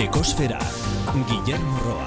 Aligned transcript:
Ekosfera, 0.00 0.58
Guillermo 1.28 1.78
Roa. 1.84 2.06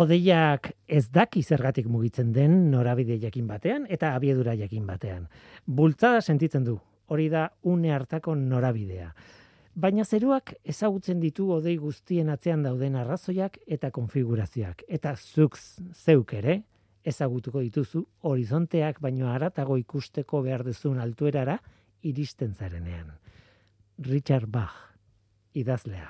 Odeiak 0.00 0.70
ez 0.88 1.10
daki 1.12 1.42
zergatik 1.44 1.84
mugitzen 1.84 2.30
den 2.32 2.70
norabide 2.72 3.18
jakin 3.20 3.44
batean 3.46 3.84
eta 3.92 4.14
abiedura 4.16 4.54
jakin 4.56 4.86
batean. 4.88 5.26
Bultzada 5.66 6.22
sentitzen 6.22 6.64
du, 6.64 6.78
hori 7.12 7.28
da 7.28 7.50
une 7.68 7.92
hartako 7.92 8.34
norabidea. 8.34 9.10
Baina 9.74 10.06
zeruak 10.08 10.54
ezagutzen 10.64 11.20
ditu 11.20 11.50
odei 11.52 11.76
guztien 11.76 12.30
atzean 12.32 12.62
dauden 12.64 12.96
arrazoiak 12.96 13.58
eta 13.66 13.90
konfigurazioak. 13.90 14.86
Eta 14.88 15.12
zuk 15.16 15.58
zeuk 15.92 16.32
ere, 16.40 16.62
ezagutuko 17.04 17.60
dituzu 17.60 18.06
horizonteak 18.22 19.00
baino 19.00 19.28
haratago 19.28 19.76
ikusteko 19.76 20.40
behar 20.40 20.64
duzun 20.64 21.04
altuerara 21.04 21.58
iristen 22.00 22.54
zarenean. 22.54 23.12
Richard 23.98 24.48
Bach, 24.48 24.91
idazlea. 25.54 26.08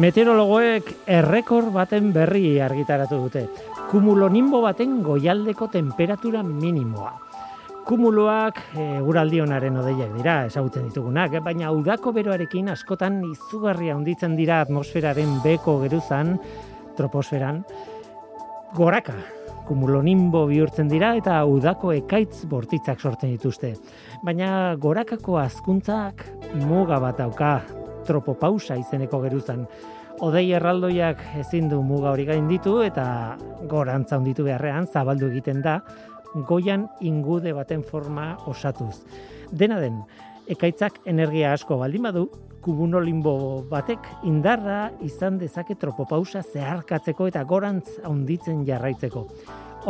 Meteorologoek 0.00 0.92
errekor 1.10 1.66
baten 1.74 2.12
berri 2.14 2.60
argitaratu 2.62 3.18
dute. 3.24 3.42
Kumulonimbo 3.90 4.60
baten 4.62 5.00
goialdeko 5.02 5.66
temperatura 5.68 6.44
minimoa. 6.46 7.10
Kumuloak 7.84 8.60
e, 8.78 8.84
uraldi 9.02 9.40
onaren 9.42 9.80
odeiak 9.80 10.12
dira, 10.14 10.36
ezagutzen 10.46 10.86
ditugunak, 10.86 11.34
eh? 11.34 11.42
baina 11.42 11.72
udako 11.74 12.12
beroarekin 12.14 12.70
askotan 12.70 13.18
izugarria 13.26 13.96
handitzen 13.96 14.36
dira 14.38 14.60
atmosferaren 14.62 15.40
beko 15.42 15.80
geruzan, 15.82 16.36
troposferan, 16.96 17.64
goraka, 18.76 19.16
kumulonimbo 19.70 20.48
bihurtzen 20.50 20.88
dira 20.90 21.12
eta 21.14 21.36
udako 21.46 21.92
ekaitz 21.94 22.42
bortitzak 22.50 22.98
sortzen 22.98 23.30
dituzte. 23.36 23.76
Baina 24.26 24.74
gorakako 24.82 25.36
azkuntzak 25.38 26.24
muga 26.66 26.98
bat 26.98 27.20
dauka, 27.22 27.52
tropopausa 28.08 28.74
izeneko 28.80 29.20
geruzan. 29.22 29.62
Odei 30.26 30.48
erraldoiak 30.58 31.22
ezin 31.38 31.70
du 31.70 31.78
muga 31.86 32.10
hori 32.10 32.26
gain 32.26 32.50
ditu 32.50 32.80
eta 32.82 33.04
gorantza 33.70 34.18
honditu 34.18 34.48
beharrean 34.48 34.90
zabaldu 34.90 35.30
egiten 35.30 35.62
da 35.62 35.78
goian 36.50 36.88
ingude 37.00 37.54
baten 37.54 37.86
forma 37.86 38.32
osatuz. 38.50 39.04
Dena 39.54 39.78
den, 39.78 40.02
ekaitzak 40.50 40.98
energia 41.06 41.54
asko 41.54 41.78
baldin 41.78 42.10
badu, 42.10 42.26
kubunolimbo 42.60 43.64
batek 43.70 44.06
indarra 44.28 44.90
izan 45.04 45.38
dezake 45.40 45.76
tropopausa 45.80 46.42
zeharkatzeko 46.42 47.28
eta 47.30 47.42
gorantz 47.48 47.98
handitzen 48.04 48.64
jarraitzeko. 48.68 49.26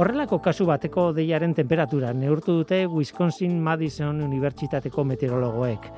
Horrelako 0.01 0.39
kasu 0.39 0.67
bateko 0.69 1.11
deiaren 1.13 1.55
temperatura 1.55 2.13
neurtu 2.15 2.61
dute 2.61 2.85
Wisconsin 2.87 3.59
Madison 3.63 4.21
Unibertsitateko 4.23 5.05
meteorologoek. 5.05 5.89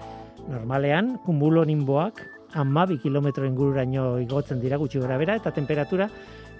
Normalean, 0.48 1.18
kumulonimboak 1.26 2.22
amabi 2.58 2.98
kilometro 3.02 3.46
ingururaino 3.46 4.16
igotzen 4.20 4.60
dira 4.60 4.78
gutxi 4.80 5.00
gora 5.00 5.18
bera, 5.20 5.36
eta 5.36 5.52
temperatura 5.52 6.08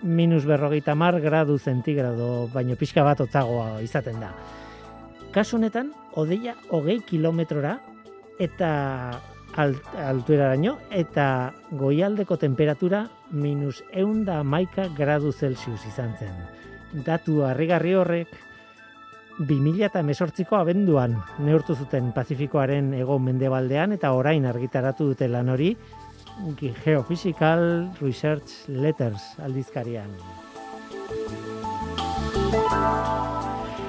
minus 0.03 0.45
berrogeita 0.45 0.95
mar 0.95 1.19
gradu 1.21 1.59
zentigrado, 1.59 2.49
baino 2.53 2.77
pixka 2.77 3.05
bat 3.07 3.21
otzagoa 3.25 3.81
izaten 3.85 4.21
da. 4.21 4.33
Kasu 5.33 5.57
honetan, 5.57 5.93
odeia 6.21 6.55
hogei 6.71 7.01
kilometrora 7.09 7.79
eta 8.41 8.71
alt, 9.57 9.83
altueraraino, 9.97 10.79
eta 10.91 11.53
goialdeko 11.71 12.37
temperatura 12.37 13.07
minus 13.31 13.83
eunda 13.93 14.43
maika 14.43 14.89
gradu 14.97 15.33
Celsius 15.33 15.83
izan 15.89 16.15
zen. 16.19 16.35
Datu 17.05 17.43
harrigarri 17.49 17.95
horrek, 17.97 18.33
2018ko 19.41 20.59
abenduan 20.59 21.17
neurtu 21.41 21.75
zuten 21.75 22.13
Pazifikoaren 22.13 22.93
ego 22.95 23.19
mendebaldean 23.19 23.97
eta 23.97 24.13
orain 24.13 24.45
argitaratu 24.47 25.09
dute 25.13 25.29
lan 25.29 25.49
hori 25.49 25.73
Geophysical 26.85 27.65
Research 28.01 28.69
Letters 28.69 29.33
aldizkarian. 29.41 30.13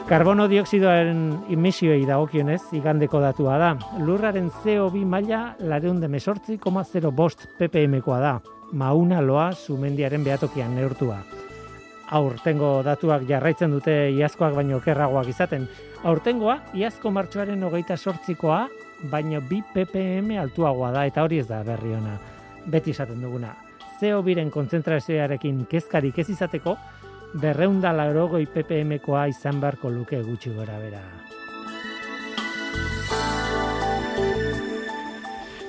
Karbono 0.08 0.50
dioksidoaren 0.52 1.22
imisioi 1.56 2.04
dagokionez 2.06 2.62
igandeko 2.76 3.22
datua 3.24 3.56
da. 3.58 3.70
Lurraren 4.04 4.50
CO2 4.64 5.06
maila 5.06 5.56
lareun 5.60 6.02
de 6.02 6.08
mesortzi, 6.08 6.60
bost 7.12 7.48
ppmkoa 7.58 8.20
da. 8.20 8.40
Mauna 8.74 9.22
loa 9.22 9.54
sumendiaren 9.54 10.24
behatokian 10.24 10.76
neurtua 10.76 11.24
aurtengo 12.14 12.84
datuak 12.86 13.26
jarraitzen 13.28 13.72
dute 13.74 13.94
iazkoak 14.14 14.54
baino 14.56 14.78
okerragoak 14.78 15.30
izaten. 15.32 15.68
Aurtengoa, 16.04 16.60
iazko 16.78 17.12
martxoaren 17.12 17.64
hogeita 17.64 17.98
sortzikoa, 17.98 18.68
baino 19.12 19.42
bi 19.50 19.62
ppm 19.74 20.36
altuagoa 20.44 20.92
da, 20.94 21.06
eta 21.10 21.24
hori 21.24 21.40
ez 21.42 21.48
da 21.50 21.64
berri 21.66 21.96
ona. 21.98 22.18
Beti 22.66 22.94
izaten 22.94 23.22
duguna. 23.22 23.56
Zeo 24.00 24.22
biren 24.26 24.52
kontzentrazioarekin 24.52 25.66
kezkarik 25.72 26.20
ez 26.20 26.30
izateko, 26.30 26.76
berreunda 27.42 27.94
laurogoi 27.94 28.46
ppmkoa 28.46 29.28
izan 29.32 29.60
beharko 29.62 29.90
luke 29.90 30.22
gutxi 30.22 30.54
gora 30.54 30.78
bera. 30.80 31.02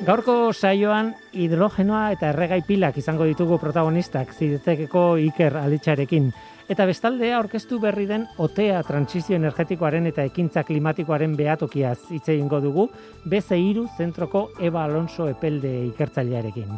Gaurko 0.05 0.53
saioan 0.53 1.15
hidrogenoa 1.33 2.11
eta 2.13 2.29
erregai 2.35 2.61
pilak 2.67 2.99
izango 3.01 3.25
ditugu 3.25 3.57
protagonistak 3.63 4.35
zidetekeko 4.37 5.05
Iker 5.31 5.57
Alitxarekin. 5.57 6.29
Eta 6.69 6.85
bestalde 6.89 7.31
aurkeztu 7.33 7.79
berri 7.81 8.05
den 8.09 8.27
OTEA 8.37 8.83
transizio 8.85 9.37
energetikoaren 9.41 10.09
eta 10.13 10.25
ekintza 10.29 10.65
klimatikoaren 10.69 11.37
behatokiaz 11.37 11.99
hitz 12.11 12.27
egingo 12.37 12.61
dugu 12.61 12.89
BC3 13.25 13.89
zentroko 13.97 14.51
Eba 14.61 14.85
Alonso 14.85 15.29
epelde 15.33 15.73
ikertzailearekin. 15.87 16.73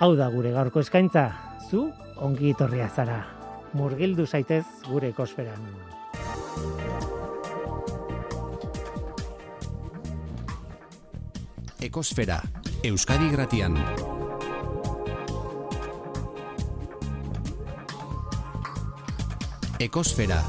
Hau 0.00 0.14
da 0.16 0.28
gure 0.32 0.52
gaurko 0.56 0.80
eskaintza, 0.80 1.32
zu 1.68 1.90
ongi 2.16 2.54
etorria 2.56 2.88
zara. 2.88 3.37
Murgildu 3.74 4.26
zaitez 4.26 4.64
gure 4.88 5.08
ekosferan. 5.12 5.66
Ekosfera, 11.88 12.40
Euskadi 12.84 13.28
Gratian. 13.30 13.76
Ekosfera. 19.78 20.40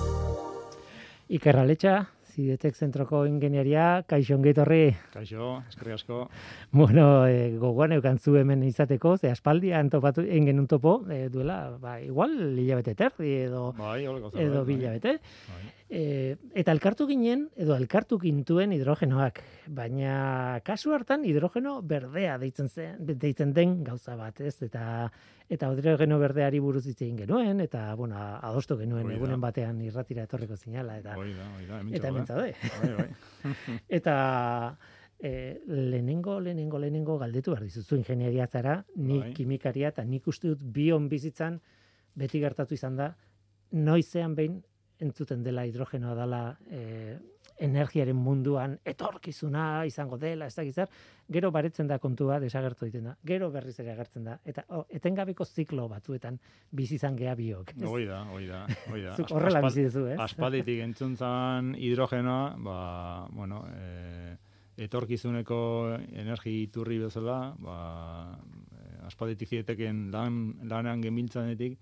Ikerraletxa, 1.30 2.00
Zidetek 2.40 2.78
zentroko 2.78 3.26
ingenieria, 3.28 4.04
kaixo 4.08 4.38
ongetorri. 4.38 4.94
Kaixo, 5.12 5.58
eskerri 5.68 5.96
asko. 5.98 6.20
Bueno, 6.72 7.08
e, 7.28 7.50
gogoan 7.60 7.98
eukantzu 7.98 8.38
hemen 8.40 8.64
izateko, 8.64 9.18
ze 9.18 9.34
aspaldi 9.34 9.74
antopatu 9.76 10.24
engen 10.24 10.64
topo, 10.72 11.02
e, 11.12 11.26
duela, 11.34 11.60
ba, 11.82 11.98
igual, 12.00 12.38
hilabete 12.56 12.96
terdi 12.96 13.36
edo, 13.42 13.74
bai, 13.78 14.06
edo 14.06 14.32
bai. 14.32 14.66
bilabete. 14.72 15.20
Bai. 15.52 15.79
E, 15.90 16.36
eta 16.54 16.70
elkartu 16.76 17.08
ginen, 17.10 17.48
edo 17.58 17.74
elkartu 17.74 18.20
gintuen 18.22 18.76
hidrogenoak, 18.76 19.40
baina 19.74 20.60
kasu 20.62 20.94
hartan 20.94 21.24
hidrogeno 21.26 21.80
berdea 21.82 22.36
deitzen, 22.38 22.70
zen, 22.70 23.00
deitzen 23.10 23.56
den 23.56 23.80
gauza 23.88 24.14
bat, 24.20 24.38
ez? 24.46 24.60
Eta 24.62 25.10
eta 25.50 25.72
hidrogeno 25.74 26.20
berdeari 26.22 26.60
buruz 26.62 26.84
hitz 26.86 27.00
egin 27.02 27.18
genuen, 27.24 27.64
eta, 27.66 27.88
bueno, 27.98 28.20
adostu 28.22 28.78
genuen 28.78 29.10
egunen 29.16 29.42
batean 29.42 29.82
irratira 29.82 30.28
etorriko 30.30 30.60
zinala, 30.62 31.00
eta, 31.02 31.18
oida, 31.18 31.50
oida, 31.58 31.82
eta 31.98 32.38
bai, 32.38 32.54
bai. 33.00 33.10
eta 33.98 34.16
e, 35.18 35.60
lehenengo, 35.66 36.40
lehenengo, 36.40 36.78
lehenengo 36.78 37.18
galdetu 37.18 37.56
behar 37.56 37.66
dizuzu 37.66 37.98
ingenieria 37.98 38.46
zara, 38.46 38.84
nik 38.96 39.26
bai. 39.26 39.34
kimikaria, 39.34 39.90
eta 39.90 40.06
nik 40.06 40.30
uste 40.30 40.54
dut 40.54 40.62
bion 40.62 41.10
bizitzan 41.10 41.58
beti 42.14 42.46
gertatu 42.46 42.78
izan 42.78 43.02
da, 43.02 43.16
noizean 43.74 44.38
behin 44.38 44.62
entzuten 45.00 45.44
dela 45.44 45.66
hidrogenoa 45.68 46.16
dela 46.16 46.42
e, 46.70 47.18
energiaren 47.60 48.16
munduan 48.16 48.78
etorkizuna 48.88 49.84
izango 49.88 50.18
dela, 50.18 50.48
ez 50.48 50.56
da 50.56 50.86
gero 51.30 51.52
baretzen 51.52 51.88
da 51.88 52.00
kontua 52.00 52.40
desagertu 52.40 52.88
egiten 52.88 53.10
da, 53.10 53.16
gero 53.26 53.50
berriz 53.52 53.76
ere 53.84 53.92
agertzen 53.94 54.30
da, 54.30 54.38
eta 54.46 54.64
oh, 54.76 54.86
etengabeko 54.90 55.46
ziklo 55.46 55.88
batzuetan 55.92 56.40
bizi 56.72 56.96
izan 56.96 57.18
gea 57.20 57.36
biok. 57.36 57.74
Hoi 57.86 58.06
da, 58.08 58.22
hoi 58.32 58.46
da, 58.48 58.64
hoi 58.90 59.02
da. 59.04 59.16
horrela 59.36 59.62
bizi 59.68 59.86
duzu, 59.88 60.06
ez? 60.14 60.20
Aspalditik 60.24 60.82
entzuntzan 60.88 61.76
hidrogenoa, 61.78 62.56
ba, 62.64 62.80
bueno, 63.36 63.66
e, 63.76 64.38
etorkizuneko 64.88 65.60
energi 66.24 66.62
iturri 66.64 67.00
bezala, 67.04 67.40
ba, 67.60 67.78
e, 68.72 68.90
aspalditik 69.12 69.52
zieteken 69.60 70.08
lan, 70.16 70.42
lanean 70.72 71.04
gemiltzanetik, 71.04 71.78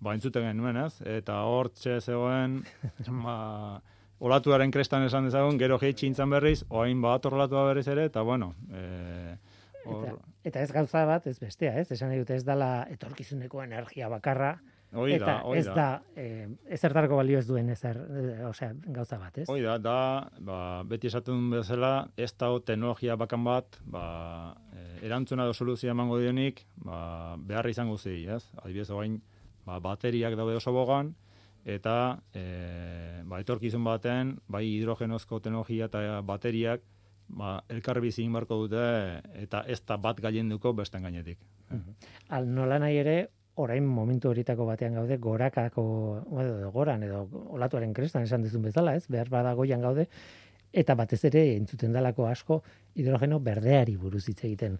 ba, 0.00 0.14
entzuten 0.14 0.46
genuen, 0.48 0.78
ez? 0.84 1.00
Eta 1.18 1.40
hortxe 1.48 1.98
zegoen, 2.00 2.60
ba, 3.24 3.36
olatuaren 4.18 4.72
krestan 4.74 5.06
esan 5.06 5.28
dezagun, 5.28 5.58
gero 5.60 5.78
geitsi 5.78 6.08
intzan 6.08 6.30
berriz, 6.30 6.62
oain 6.68 7.02
bat 7.02 7.26
olatua 7.30 7.66
berriz 7.70 7.86
ere, 7.88 8.08
eta 8.10 8.24
bueno, 8.26 8.54
e, 8.72 9.36
or... 9.84 10.08
eta, 10.08 10.16
eta, 10.50 10.64
ez 10.64 10.72
gauza 10.74 11.04
bat, 11.06 11.28
ez 11.30 11.38
bestea, 11.38 11.76
ez? 11.80 11.90
Esan 11.94 12.14
dute 12.16 12.36
ez 12.38 12.44
dala 12.46 12.72
etorkizuneko 12.94 13.62
energia 13.66 14.10
bakarra, 14.12 14.56
Hoi 14.96 15.12
eta 15.18 15.34
ez 15.52 15.66
da. 15.66 15.74
da, 15.76 15.86
eh, 16.16 16.46
ezertarako 16.72 17.18
balio 17.18 17.38
ez 17.38 17.46
duen 17.46 17.68
ezer, 17.68 17.98
eh, 18.08 18.44
osea, 18.48 18.70
gauza 18.86 19.18
bat, 19.20 19.36
ez? 19.42 19.44
Hoi 19.52 19.60
da, 19.60 19.76
da, 19.76 19.96
ba, 20.40 20.60
beti 20.88 21.10
esaten 21.10 21.50
bezala, 21.52 22.08
ez 22.16 22.30
da 22.40 22.48
teknologia 22.64 23.16
bakan 23.20 23.44
bat, 23.44 23.76
ba, 23.84 24.04
eh, 24.72 25.04
erantzuna 25.04 25.44
edo 25.44 25.52
soluzioa 25.52 25.92
emango 25.92 26.18
dionik, 26.22 26.64
ba, 26.86 27.36
behar 27.36 27.68
izango 27.68 27.98
zei, 27.98 28.22
ez? 28.32 28.46
Adibidez, 28.62 28.88
orain, 28.88 29.20
ba, 29.68 29.78
bateriak 29.84 30.36
daude 30.38 30.56
oso 30.56 30.72
bogan, 30.72 31.12
eta 31.68 31.96
e, 32.32 32.44
ba, 33.28 33.40
etorkizun 33.44 33.84
baten, 33.84 34.38
bai 34.48 34.64
hidrogenozko 34.70 35.42
teknologia 35.44 35.90
eta 35.90 36.20
bateriak, 36.26 36.84
ba, 37.28 37.58
elkar 37.68 38.00
bizi 38.00 38.22
egin 38.22 38.36
beharko 38.36 38.62
dute, 38.64 38.84
eta 39.44 39.64
ez 39.68 39.80
da 39.84 39.98
bat 40.00 40.20
gailenduko 40.24 40.72
besten 40.78 41.04
gainetik. 41.04 41.42
Al 42.32 42.48
nola 42.48 42.80
nahi 42.80 42.96
ere, 43.02 43.18
orain 43.58 43.84
momentu 43.84 44.30
horitako 44.30 44.68
batean 44.68 44.94
gaude, 44.96 45.18
gorakako, 45.18 45.84
edo, 46.44 46.70
goran, 46.72 47.02
edo 47.04 47.24
olatuaren 47.58 47.92
krestan 47.92 48.24
esan 48.28 48.44
dizun 48.46 48.62
bezala, 48.62 48.94
ez? 48.96 49.08
Behar 49.10 49.28
bada 49.32 49.54
goian 49.58 49.82
gaude, 49.84 50.06
eta 50.72 50.94
batez 50.94 51.20
ere 51.28 51.44
entzuten 51.56 51.92
dalako 51.92 52.28
asko 52.28 52.62
hidrogeno 52.94 53.40
berdeari 53.40 53.96
buruz 53.96 54.26
hitz 54.28 54.40
egiten. 54.44 54.78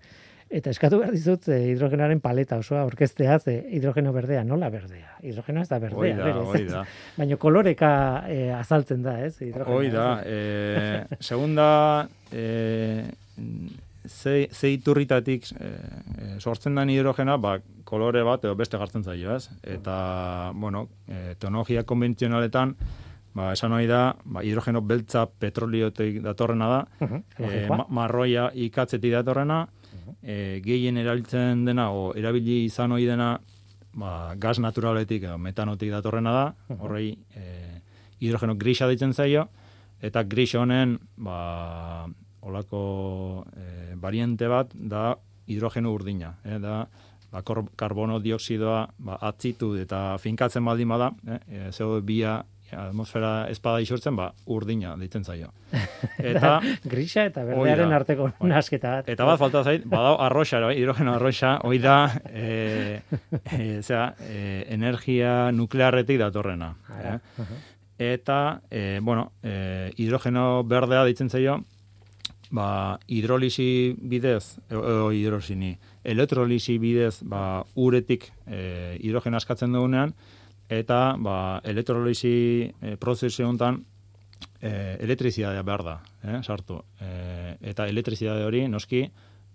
Eta 0.51 0.71
eskatu 0.73 0.99
behar 1.03 1.13
dizut 1.13 1.45
eh, 1.53 1.59
hidrogenoaren 1.75 2.21
paleta 2.25 2.57
osoa 2.57 2.81
aurkeztea, 2.87 3.39
ze 3.39 3.59
hidrogeno 3.77 4.13
berdea, 4.17 4.45
nola 4.49 4.71
berdea? 4.73 5.19
Hidrogenoa 5.21 5.63
ez 5.67 5.69
da 5.69 5.79
berdea, 5.79 5.99
Hoi 5.99 6.13
da, 6.17 6.25
berez, 6.25 6.47
hoi 6.49 6.63
ez? 6.63 6.71
da. 6.73 6.85
Baina 7.19 7.37
koloreka 7.37 7.91
eh, 8.33 8.55
azaltzen 8.57 9.03
da, 9.05 9.19
ez? 9.27 9.35
Hidrogenoa, 9.43 9.77
Hoi 9.77 9.91
da, 9.93 10.07
ez? 10.23 11.09
e, 11.13 11.19
segunda, 11.21 11.69
e, 12.33 13.05
ze, 14.09 14.49
ze 14.51 14.71
iturritatik 14.73 15.51
e, 15.53 15.69
e, 15.69 16.41
sortzen 16.41 16.75
den 16.81 16.91
hidrogena, 16.97 17.37
ba, 17.37 17.59
kolore 17.85 18.23
bat 18.25 18.45
edo 18.49 18.55
beste 18.57 18.81
gartzen 18.81 19.05
zaio, 19.05 19.37
ez? 19.37 19.51
Eta, 19.63 20.53
bueno, 20.55 20.87
e, 21.09 21.35
teknologia 21.39 21.85
konbentzionaletan, 21.85 22.73
ba, 23.37 23.53
esan 23.53 23.73
hori 23.77 23.87
da, 23.87 24.15
ba, 24.25 24.43
hidrogeno 24.45 24.81
beltza 24.81 25.27
petroliotik 25.29 26.23
datorrena 26.25 26.69
da, 26.73 26.81
Mhm, 27.05 27.21
e, 27.37 27.43
logikoa. 27.45 27.77
ma, 27.83 27.87
marroia 28.01 28.49
ikatzetik 28.55 29.13
datorrena, 29.13 29.67
e, 30.23 30.61
gehien 30.65 30.97
erabiltzen 30.97 31.65
dena, 31.65 31.91
o 31.91 32.13
erabili 32.17 32.65
izan 32.65 32.93
hori 32.93 33.07
dena, 33.09 33.37
ba, 33.99 34.35
gas 34.37 34.59
naturaletik 34.63 35.25
edo 35.25 35.39
metanotik 35.39 35.91
datorrena 35.91 36.35
da, 36.35 36.47
horrei 36.79 37.13
e, 37.35 37.83
hidrogeno 38.21 38.57
grisa 38.59 38.89
deitzen 38.91 39.15
zaio, 39.15 39.49
eta 40.03 40.23
gris 40.25 40.55
honen, 40.55 40.99
ba, 41.17 42.07
olako 42.49 43.45
e, 43.57 43.95
variante 44.01 44.49
bat 44.49 44.73
da 44.75 45.17
hidrogeno 45.49 45.93
urdina, 45.93 46.37
eh, 46.45 46.59
da 46.59 46.87
ba, 47.33 47.43
karbono 47.77 48.21
dioksidoa 48.21 48.81
ba, 48.99 49.19
atzitu 49.31 49.75
eta 49.81 50.19
finkatzen 50.23 50.65
baldin 50.65 50.89
bada, 50.93 51.11
eh, 51.27 51.41
e, 51.49 51.73
zeo 51.73 52.01
bia 52.05 52.39
atmosfera 52.77 53.49
espada 53.51 53.81
isurtzen, 53.81 54.17
ba, 54.17 54.33
urdina 54.47 54.97
deitzen 55.01 55.25
zaio. 55.25 55.51
Eta, 56.19 56.59
grisa 56.85 57.25
eta 57.29 57.45
berdearen 57.45 57.93
arteko 57.93 58.31
nasketa 58.49 58.99
bat. 58.99 59.09
Eta 59.09 59.25
bat 59.29 59.39
falta 59.41 59.63
zait, 59.65 59.85
badao 59.87 60.19
arroxa, 60.25 60.61
bai, 60.65 60.75
hidrogeno 60.81 61.15
arroxa, 61.15 61.57
hoi 61.65 61.79
da, 61.79 61.97
e, 62.29 63.01
e, 63.53 63.81
zera, 63.83 64.15
e, 64.29 64.65
energia 64.75 65.51
nuklearretik 65.53 66.19
datorrena. 66.21 66.75
Ara, 66.89 67.15
Eh? 67.17 67.43
aha. 67.43 67.59
Eta, 67.99 68.61
e, 68.71 69.01
bueno, 69.03 69.33
e, 69.43 69.91
hidrogeno 69.97 70.63
berdea 70.65 71.03
deitzen 71.05 71.31
zaio, 71.31 71.59
ba, 72.51 72.99
hidrolisi 73.07 73.95
bidez, 73.99 74.59
edo, 74.71 74.83
edo 74.89 75.09
hidrosini, 75.13 75.75
elektrolisi 76.05 76.79
bidez, 76.79 77.19
ba, 77.23 77.65
uretik 77.75 78.31
e, 78.47 78.97
hidrogeno 79.03 79.37
askatzen 79.37 79.73
dugunean, 79.75 80.15
eta, 80.69 81.17
ba, 81.19 81.61
elektrolisi 81.65 82.69
e, 82.69 82.97
prozesu 83.01 83.47
honetan, 83.47 83.81
e, 84.61 84.97
elektrizidadea 85.01 85.63
behar 85.63 85.85
da, 85.85 85.97
eh, 86.23 86.41
sartu. 86.43 86.83
E, 87.01 87.57
eta 87.73 87.89
elektrizidade 87.89 88.45
hori, 88.45 88.67
noski, 88.69 89.03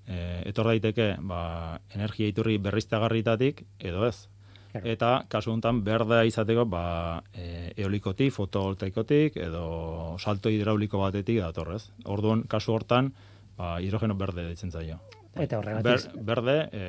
e, 0.07 0.19
etor 0.50 0.71
daiteke, 0.74 1.15
ba, 1.21 1.80
energia 1.94 2.27
iturri 2.27 2.57
berriztagarritatik, 2.57 3.65
edo 3.80 4.07
ez. 4.07 4.27
Claro. 4.74 4.89
Eta 4.89 5.10
kasu 5.30 5.51
honetan 5.54 5.83
berdea 5.86 6.24
izateko 6.25 6.65
ba, 6.65 7.21
e, 7.30 7.74
eolikotik, 7.77 8.33
fotovoltaikotik 8.33 9.38
edo 9.38 10.15
salto 10.18 10.50
hidrauliko 10.50 10.98
batetik 10.98 11.44
datorrez. 11.44 11.92
Orduan 12.10 12.42
kasu 12.50 12.74
hortan 12.74 13.12
ba, 13.56 13.77
hidrogeno 13.80 14.18
berde 14.18 14.48
ditzen 14.50 14.71
zaio. 14.71 14.98
Eta 15.34 15.58
Ber, 15.58 15.74
horregatik, 15.80 16.18
berde 16.22 16.56
e, 16.72 16.82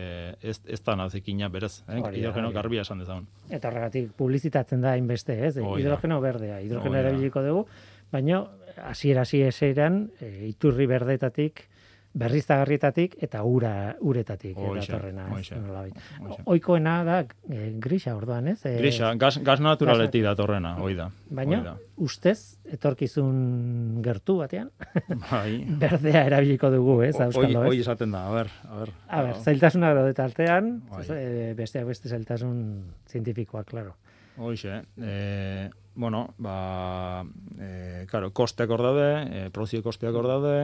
ez, 0.43 0.59
ez 0.69 0.81
da 0.85 0.97
nazikina 1.01 1.49
berez, 1.49 1.79
eh? 1.89 1.97
Hidrogeno 1.97 2.51
garbia 2.53 2.83
esan 2.85 3.01
dezagun. 3.01 3.25
eta 3.49 3.71
horregatik 3.71 4.11
publizitatzen 4.19 4.83
da 4.85 4.93
hainbeste, 4.93 5.39
ez? 5.47 5.55
Da. 5.57 5.65
Hidrogeno 5.65 6.21
berdea, 6.21 6.61
hidrogeno 6.61 6.99
erabiliko 7.01 7.43
dugu, 7.43 7.65
baina 8.13 8.43
hasiera 8.85 9.23
hasi 9.23 9.41
eseran 9.43 10.11
e, 10.21 10.49
iturri 10.51 10.87
berdetatik 10.91 11.65
berriztagarrietatik 12.15 13.17
eta 13.27 13.43
ura 13.43 13.73
uretatik 14.07 14.55
eh, 14.55 14.69
datorrena. 14.79 15.27
Ohikoena 16.47 16.95
da 17.07 17.17
e, 17.51 17.73
grisa 17.83 18.15
orduan, 18.15 18.53
ez? 18.53 18.61
E, 18.69 18.77
Grisa, 18.79 19.11
gas, 19.19 19.41
gas 19.43 19.59
naturaletik 19.65 20.23
datorrena, 20.23 20.77
hoi 20.79 20.95
da. 20.99 21.09
Baina, 21.35 21.75
ustez, 21.99 22.57
etorkizun 22.71 23.99
gertu 24.05 24.39
batean, 24.39 24.71
Bai. 25.27 25.65
berdea 25.83 26.25
erabiliko 26.31 26.71
dugu, 26.75 27.01
ez? 27.09 27.17
Hoi 27.19 27.51
ez? 27.51 27.81
esaten 27.83 28.15
da, 28.15 28.29
a 28.31 28.39
ber, 28.39 28.55
a 28.69 28.81
ber. 28.85 28.95
A 29.09 29.27
ber, 29.29 29.43
zailtasunak 29.43 29.99
daude 29.99 30.15
tartean, 30.15 30.75
Bai. 30.93 31.05
e, 31.11 31.53
besteak 31.59 31.91
beste 31.91 32.13
zailtasun 32.15 32.59
zientifikoak, 33.11 33.67
claro. 33.75 33.99
Hoxe, 34.39 34.83
e, 34.99 35.71
bueno, 35.95 36.29
ba, 36.39 37.25
e, 37.59 38.07
claro, 38.11 38.31
kosteak 38.35 38.71
hor 38.71 38.83
daude, 38.83 39.11
e, 39.27 39.49
prozio 39.55 39.83
kosteak 39.83 40.15
hor 40.15 40.31
daude, 40.31 40.59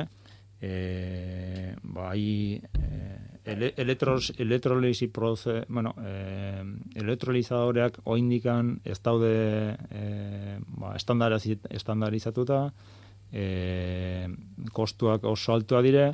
e, 0.61 1.75
bai, 1.83 2.61
e, 2.61 3.41
ele, 3.45 3.73
elektros, 3.77 4.33
elektrolisi 4.39 5.09
proze, 5.09 5.65
bueno, 5.69 5.95
e, 6.05 6.63
elektrolizadoreak 7.01 8.01
oindikan 8.05 8.77
ez 8.85 9.01
daude 9.03 9.33
e, 9.91 10.59
ba, 10.77 10.95
estandariz- 10.97 11.67
estandarizatuta, 11.71 12.67
e, 13.33 14.29
kostuak 14.73 15.25
oso 15.25 15.55
altua 15.55 15.83
dire, 15.83 16.13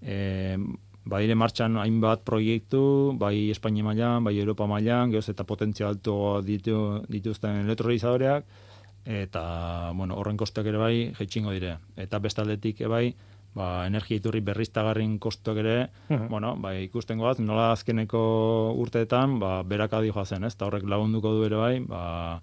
e, 0.00 0.56
Baire 1.02 1.34
martxan 1.34 1.80
hainbat 1.82 2.20
proiektu, 2.22 2.80
bai 3.18 3.50
Espainia 3.50 3.82
mailan, 3.82 4.22
bai 4.22 4.36
Europa 4.38 4.68
mailan, 4.70 5.10
gehoz 5.10 5.26
eta 5.32 5.42
potentzia 5.42 5.88
alto 5.88 6.14
ditu, 6.46 7.02
dituzten 7.10 7.64
elektrolizadoreak, 7.64 8.46
eta, 9.02 9.42
bueno, 9.98 10.14
horren 10.14 10.38
kostuak 10.38 10.70
ere 10.70 10.78
bai, 10.78 10.94
jetxingo 11.18 11.50
dire. 11.50 11.80
Eta 11.98 12.20
bestaldetik 12.22 12.84
ere 12.84 12.92
bai, 12.92 13.06
ba, 13.54 13.86
energia 13.86 14.16
iturri 14.16 14.40
berriztagarrin 14.40 15.18
kostuak 15.18 15.58
ere, 15.58 15.90
Mhm. 16.08 16.28
bueno, 16.28 16.56
bai, 16.56 16.84
ikusten 16.84 17.18
goaz, 17.18 17.38
nola 17.40 17.72
azkeneko 17.72 18.72
urteetan, 18.78 19.38
ba, 19.38 19.62
berakadi 19.62 20.10
joazen, 20.10 20.44
ez? 20.44 20.54
Eta 20.54 20.66
horrek 20.66 20.84
lagunduko 20.88 21.32
du 21.34 21.44
ere 21.44 21.56
bai, 21.56 21.80
ba, 21.80 22.40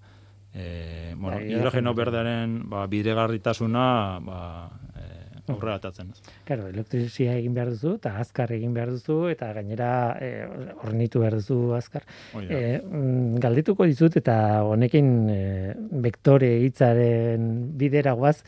e, 0.54 1.14
bueno, 1.16 1.36
Bai, 1.38 1.46
hidrogeno 1.52 1.94
berdearen 1.94 2.68
ba, 2.68 2.86
bidegarritasuna 2.86 4.20
ba, 4.22 4.70
e, 4.96 5.52
aurrera 5.52 5.76
atatzen, 5.80 6.10
ez? 6.10 6.22
Claro, 6.44 6.68
elektrizia 6.68 7.34
egin 7.38 7.54
behar 7.54 7.70
duzu, 7.70 7.94
eta 7.98 8.16
azkar 8.22 8.52
egin 8.52 8.72
behar 8.74 8.90
duzu, 8.90 9.28
eta 9.30 9.52
gainera 9.52 10.16
e, 10.20 10.46
hornitu 10.84 11.20
behar 11.20 11.34
duzu 11.40 11.72
azkar. 11.74 12.02
Hoi 12.34 12.46
da. 12.46 12.54
E, 12.54 12.80
mm, 12.82 13.40
galdituko 13.42 13.84
dizut, 13.84 14.16
eta 14.16 14.62
honekin 14.62 15.28
e, 15.30 15.40
vektore 16.06 16.52
hitzaren 16.66 17.76
bidera 17.78 18.12
guaz, 18.12 18.42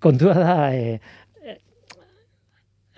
kontua 0.00 0.34
da, 0.34 0.74
e, 0.74 1.00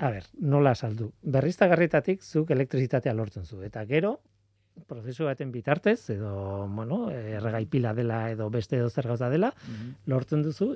a 0.02 0.10
ber, 0.10 0.24
nola 0.42 0.74
saldu. 0.74 1.12
Berriztagarritatik 1.22 2.24
zuk 2.26 2.50
elektrizitatea 2.50 3.12
lortzen 3.14 3.44
zu, 3.46 3.60
eta 3.62 3.84
gero, 3.86 4.16
prozesu 4.90 5.28
baten 5.28 5.52
bitartez, 5.54 6.10
edo, 6.10 6.66
bueno, 6.74 7.04
erregai 7.12 7.66
pila 7.70 7.92
dela, 7.94 8.24
edo 8.32 8.48
beste 8.50 8.80
edo 8.80 8.90
zer 8.90 9.06
gauza 9.06 9.28
dela, 9.30 9.52
lortzen 10.10 10.42
duzu 10.42 10.72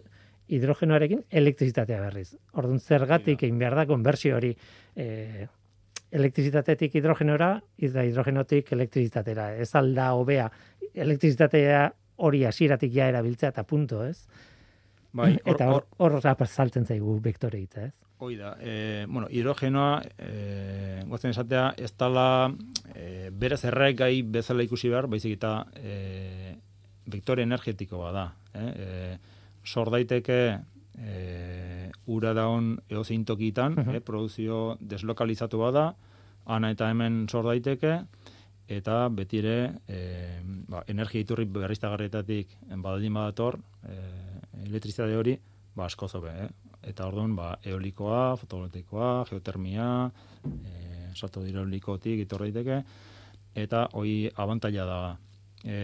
hidrogenoarekin 0.47 1.25
elektrizitatea 1.42 2.00
berriz. 2.04 2.37
Orduan 2.54 2.78
zergatik 2.78 3.42
egin 3.42 3.59
behar 3.59 3.75
da 3.75 3.87
konbertsio 3.90 4.37
hori 4.37 4.52
e, 4.95 5.49
elektrizitatetik 6.14 6.95
hidrogenora, 6.95 7.56
eta 7.83 8.04
hidrogenotik 8.06 8.71
elektrizitatera. 8.78 9.54
Ez 9.59 9.73
alda 9.75 10.12
hobea 10.14 10.47
elektrizitatea 10.95 11.88
hori 12.23 12.45
hasieratik 12.47 12.95
ja 12.95 13.11
erabiltzea 13.11 13.50
eta 13.50 13.66
punto, 13.66 14.04
ez? 14.06 14.28
Bai, 15.16 15.32
hor, 15.44 15.50
eta 15.54 15.70
hor, 15.99 16.20
saltzen 16.46 16.85
zaigu 16.87 17.18
vektore 17.25 17.62
hitza, 17.62 17.87
ez? 17.88 17.94
hoi 18.18 18.37
da. 18.37 18.54
E, 18.61 19.04
bueno, 19.08 19.28
hidrogenoa, 19.28 20.00
e, 20.18 21.02
gozen 21.08 21.35
esatea, 21.35 21.75
ez 21.76 21.90
dala 22.00 22.49
e, 22.94 23.28
berez 23.30 23.62
erregai 23.68 24.23
bezala 24.23 24.64
ikusi 24.64 24.88
behar, 24.88 25.06
baizik 25.12 25.37
eta 25.37 25.66
e, 25.76 26.54
vektore 27.12 27.44
energetiko 27.44 28.00
bada. 28.00 28.30
Eh? 28.54 28.70
E, 28.73 29.18
sor 29.66 29.90
daiteke 29.92 30.38
e, 30.96 31.90
ura 32.06 32.32
daun 32.32 32.78
eozein 32.88 33.25
tokitan, 33.28 33.75
Mhm. 33.76 33.96
eh, 33.96 34.00
produzio 34.00 34.76
deslokalizatu 34.80 35.58
bada, 35.58 35.94
ana 36.46 36.70
eta 36.70 36.88
hemen 36.90 37.26
sor 37.28 37.44
daiteke, 37.44 37.99
eta 38.68 39.08
beti 39.11 39.38
ere 39.38 39.58
e, 39.87 40.40
ba, 40.68 40.82
energia 40.88 41.20
iturri 41.20 41.44
berriztagarrietatik 41.44 42.56
baldin 42.82 43.14
badator 43.14 43.61
e, 43.87 43.99
elektrizitate 44.65 45.17
hori 45.17 45.37
ba, 45.77 45.85
asko 45.87 46.09
zobe, 46.09 46.33
eh? 46.33 46.49
eta 46.89 47.07
orduan 47.11 47.35
ba, 47.37 47.51
eolikoa, 47.67 48.37
fotovoltaikoa, 48.41 49.11
geotermia, 49.29 49.91
e, 50.47 51.13
salto 51.19 51.43
hidraulikotik 51.45 52.23
itor 52.25 52.47
daiteke, 52.47 52.81
eta 53.57 53.87
hoi 53.99 54.27
abantaila 54.35 54.89
da. 54.89 54.99
E, 55.65 55.79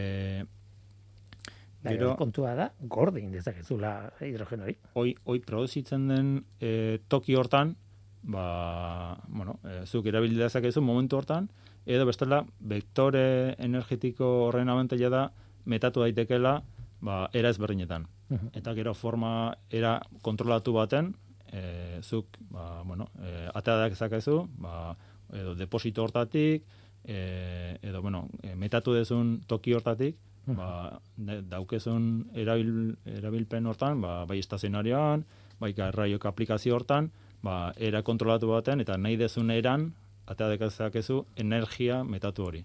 Gero, 1.83 2.12
kontua 2.14 2.52
da, 2.55 2.69
gordin 2.87 3.33
dezakezula 3.35 4.12
hidrogeno 4.23 4.69
hori. 4.69 4.76
Hoi, 4.95 5.17
hoi 5.26 5.41
produzitzen 5.43 6.07
den 6.09 6.29
e, 6.62 7.00
toki 7.11 7.35
hortan, 7.35 7.75
ba, 8.23 9.19
bueno, 9.26 9.59
e, 9.67 9.83
zuk 9.85 10.07
erabili 10.07 10.38
dezakezu 10.38 10.81
momentu 10.85 11.19
hortan, 11.19 11.50
edo 11.85 12.07
bestela, 12.07 12.45
vektore 12.71 13.57
energetiko 13.59 14.31
horren 14.47 14.71
abantaila 14.71 15.11
da, 15.11 15.25
metatu 15.67 16.07
daitekela, 16.07 16.61
ba, 17.02 17.25
era 17.35 17.50
ezberdinetan. 17.50 18.07
Eta 18.54 18.74
gero 18.74 18.94
forma 18.94 19.52
era 19.70 20.00
kontrolatu 20.22 20.72
baten, 20.72 21.14
e, 21.52 22.00
zuk, 22.02 22.38
ba, 22.50 22.82
bueno, 22.82 23.08
e, 23.20 23.48
ateadak 23.54 23.92
ezakezu, 23.92 24.48
ba, 24.58 24.96
edo 25.32 25.54
deposito 25.54 26.02
hortatik, 26.02 26.64
e, 27.04 27.78
edo, 27.82 28.02
bueno, 28.02 28.28
e, 28.42 28.54
metatu 28.56 28.94
dezun 28.96 29.40
toki 29.46 29.74
hortatik, 29.76 30.16
ba, 30.46 30.98
daukezun 31.16 32.30
erabil, 32.34 32.96
erabilpen 33.06 33.66
hortan, 33.66 34.00
ba, 34.02 34.22
bai 34.26 34.40
estazionarioan, 34.42 35.26
bai 35.60 35.72
garraiok 35.76 36.26
aplikazio 36.26 36.74
hortan, 36.74 37.10
ba, 37.42 37.72
era 37.76 38.02
kontrolatu 38.02 38.50
baten, 38.50 38.80
eta 38.80 38.96
nahi 38.96 39.18
dezun 39.20 39.50
eran, 39.50 39.92
atea 40.26 40.48
dekazakezu, 40.54 41.24
energia 41.36 42.02
metatu 42.04 42.46
hori. 42.46 42.64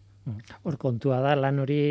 Hor 0.64 0.78
kontua 0.78 1.20
da, 1.24 1.36
lan 1.40 1.60
hori 1.64 1.82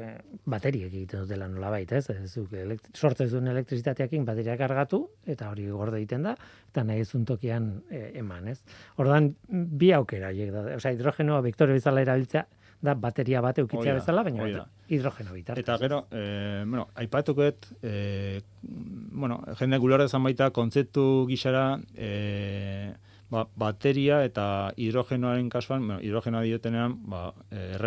eh, 0.00 0.16
bateriek 0.46 0.92
egiten 0.92 1.24
dutela 1.24 1.48
nola 1.48 1.70
baita, 1.74 1.98
ez? 1.98 2.08
Zuk 2.30 2.52
sortzen 2.94 3.28
zuen 3.28 3.48
elektrizitateakin 3.52 4.24
bateriak 4.24 4.58
kargatu, 4.58 5.04
eta 5.26 5.50
hori 5.50 5.68
gorde 5.68 6.00
egiten 6.02 6.26
da, 6.28 6.34
eta 6.70 6.84
nahi 6.84 7.04
ezun 7.04 7.24
tokian 7.24 7.70
eh, 7.90 8.10
eman, 8.20 8.48
ez? 8.48 8.60
Ordan 9.02 9.34
bi 9.48 9.92
aukera, 9.92 10.32
da, 10.32 10.66
osea, 10.76 10.94
hidrogenoa 10.96 11.40
vektore 11.46 11.78
bezala 11.78 12.04
erabiltzea, 12.04 12.46
da 12.84 12.94
bateria 13.00 13.40
bat 13.44 13.58
eukitzea 13.62 13.94
bezala, 13.96 14.24
baina 14.26 14.66
hidrogeno 14.92 15.32
bitar. 15.32 15.58
Eta 15.58 15.76
gero, 15.80 16.02
eh, 16.12 16.64
bueno, 16.66 16.88
aipatuket, 17.00 17.70
eh, 17.82 18.42
bueno, 18.62 19.40
jende 19.58 19.78
gulore 19.80 20.08
zan 20.08 20.24
baita, 20.26 20.50
kontzeptu 20.50 21.26
gixara, 21.30 21.80
eh, 21.96 22.92
ba, 23.30 23.46
bateria 23.56 24.22
eta 24.24 24.46
hidrogenoaren 24.76 25.48
kasuan, 25.48 25.86
bueno, 25.86 26.00
hidrogenoa 26.02 26.42
diotenean, 26.42 26.98
ba, 27.08 27.32
eh, 27.50 27.78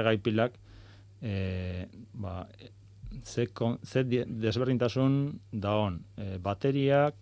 eh, 1.21 1.85
ba, 2.13 2.47
ze, 3.23 3.47
kon, 3.53 3.79
ze 3.83 4.03
desberdintasun 4.03 5.39
da 5.51 5.77
hon. 5.77 6.01
Eh, 6.17 6.37
bateriak, 6.43 7.15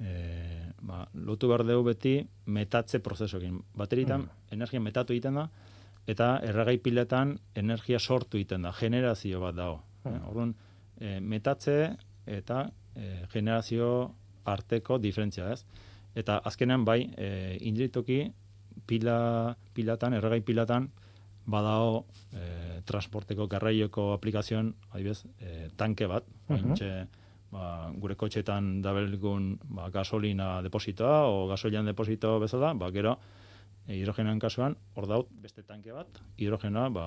eh, 0.00 0.70
ba, 0.82 1.06
lotu 1.14 1.48
behar 1.48 1.64
dugu 1.66 1.90
beti 1.92 2.16
metatze 2.46 3.00
prozesokin. 3.00 3.60
Bateritan, 3.78 4.26
mm. 4.26 4.54
energia 4.56 4.80
metatu 4.80 5.14
egiten 5.14 5.38
da, 5.38 5.48
eta 6.06 6.34
erregai 6.42 6.78
piletan 6.82 7.36
energia 7.54 7.98
sortu 7.98 8.38
egiten 8.40 8.66
da, 8.66 8.72
generazio 8.72 9.40
bat 9.40 9.56
dago. 9.56 9.82
Eh, 10.04 10.18
orduan, 10.26 10.54
e, 10.98 11.18
metatze 11.20 11.76
eta 12.26 12.64
e, 12.94 13.24
generazio 13.32 13.88
arteko 14.44 14.98
diferentzia, 14.98 15.52
ez? 15.52 15.62
Eta 16.18 16.40
azkenean 16.44 16.84
bai, 16.84 17.00
e, 17.16 17.58
indritoki 17.68 18.24
pila, 18.86 19.54
pilatan, 19.74 20.18
erregai 20.18 20.40
pilatan, 20.46 20.90
badao 21.46 22.04
e, 22.32 22.80
transporteko 22.86 23.48
garraioko 23.50 24.12
aplikazioan, 24.14 24.74
adibez, 24.92 25.24
e, 25.40 25.68
tanke 25.76 26.06
bat, 26.06 26.28
uh 26.48 27.06
ba, 27.52 27.92
gure 28.00 28.16
kotxetan 28.16 28.80
dabelgun 28.80 29.58
ba, 29.76 29.90
gasolina 29.92 30.62
depositoa 30.64 31.26
o 31.28 31.46
gasolian 31.50 31.84
deposito 31.84 32.38
bezala, 32.40 32.72
ba, 32.74 32.88
gero, 32.90 33.18
e, 33.86 33.98
hidrogenoan 33.98 34.40
kasuan, 34.40 34.76
hor 34.96 35.08
daut 35.10 35.28
beste 35.44 35.62
tanke 35.68 35.92
bat, 35.92 36.22
hidrogenoa 36.40 36.88
ba, 36.94 37.06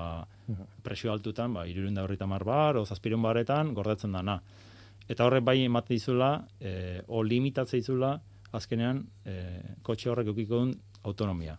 presio 0.86 1.12
altutan, 1.12 1.54
ba, 1.58 1.66
irurunda 1.66 2.06
horrita 2.06 2.28
bar, 2.28 2.78
o 2.78 2.86
zazpirun 2.86 3.22
baretan, 3.22 3.74
gordetzen 3.74 4.12
dana. 4.12 4.42
Eta 5.10 5.26
horrek 5.26 5.44
bai 5.44 5.64
emate 5.64 5.94
dizula, 5.94 6.48
e, 6.60 7.02
o 7.08 7.24
limitatzea 7.24 7.80
dizula, 7.80 8.20
azkenean, 8.54 9.06
e, 9.26 9.76
kotxe 9.82 10.10
horrek 10.10 10.28
eukiko 10.28 10.68
autonomia. 11.04 11.58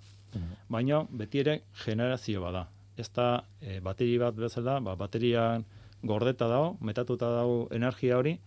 Baina, 0.69 1.05
beti 1.11 1.43
ere, 1.45 1.61
generazio 1.85 2.43
bada. 2.43 2.67
Ez 2.97 3.11
da, 3.13 3.45
e, 3.61 3.81
bateri 3.81 4.17
bat 4.19 4.37
bezala, 4.37 4.81
ba, 4.81 4.95
baterian 4.97 5.65
gordeta 6.03 6.49
dago, 6.49 6.77
metatuta 6.81 7.31
dago 7.35 7.67
energia 7.75 8.17
hori, 8.19 8.39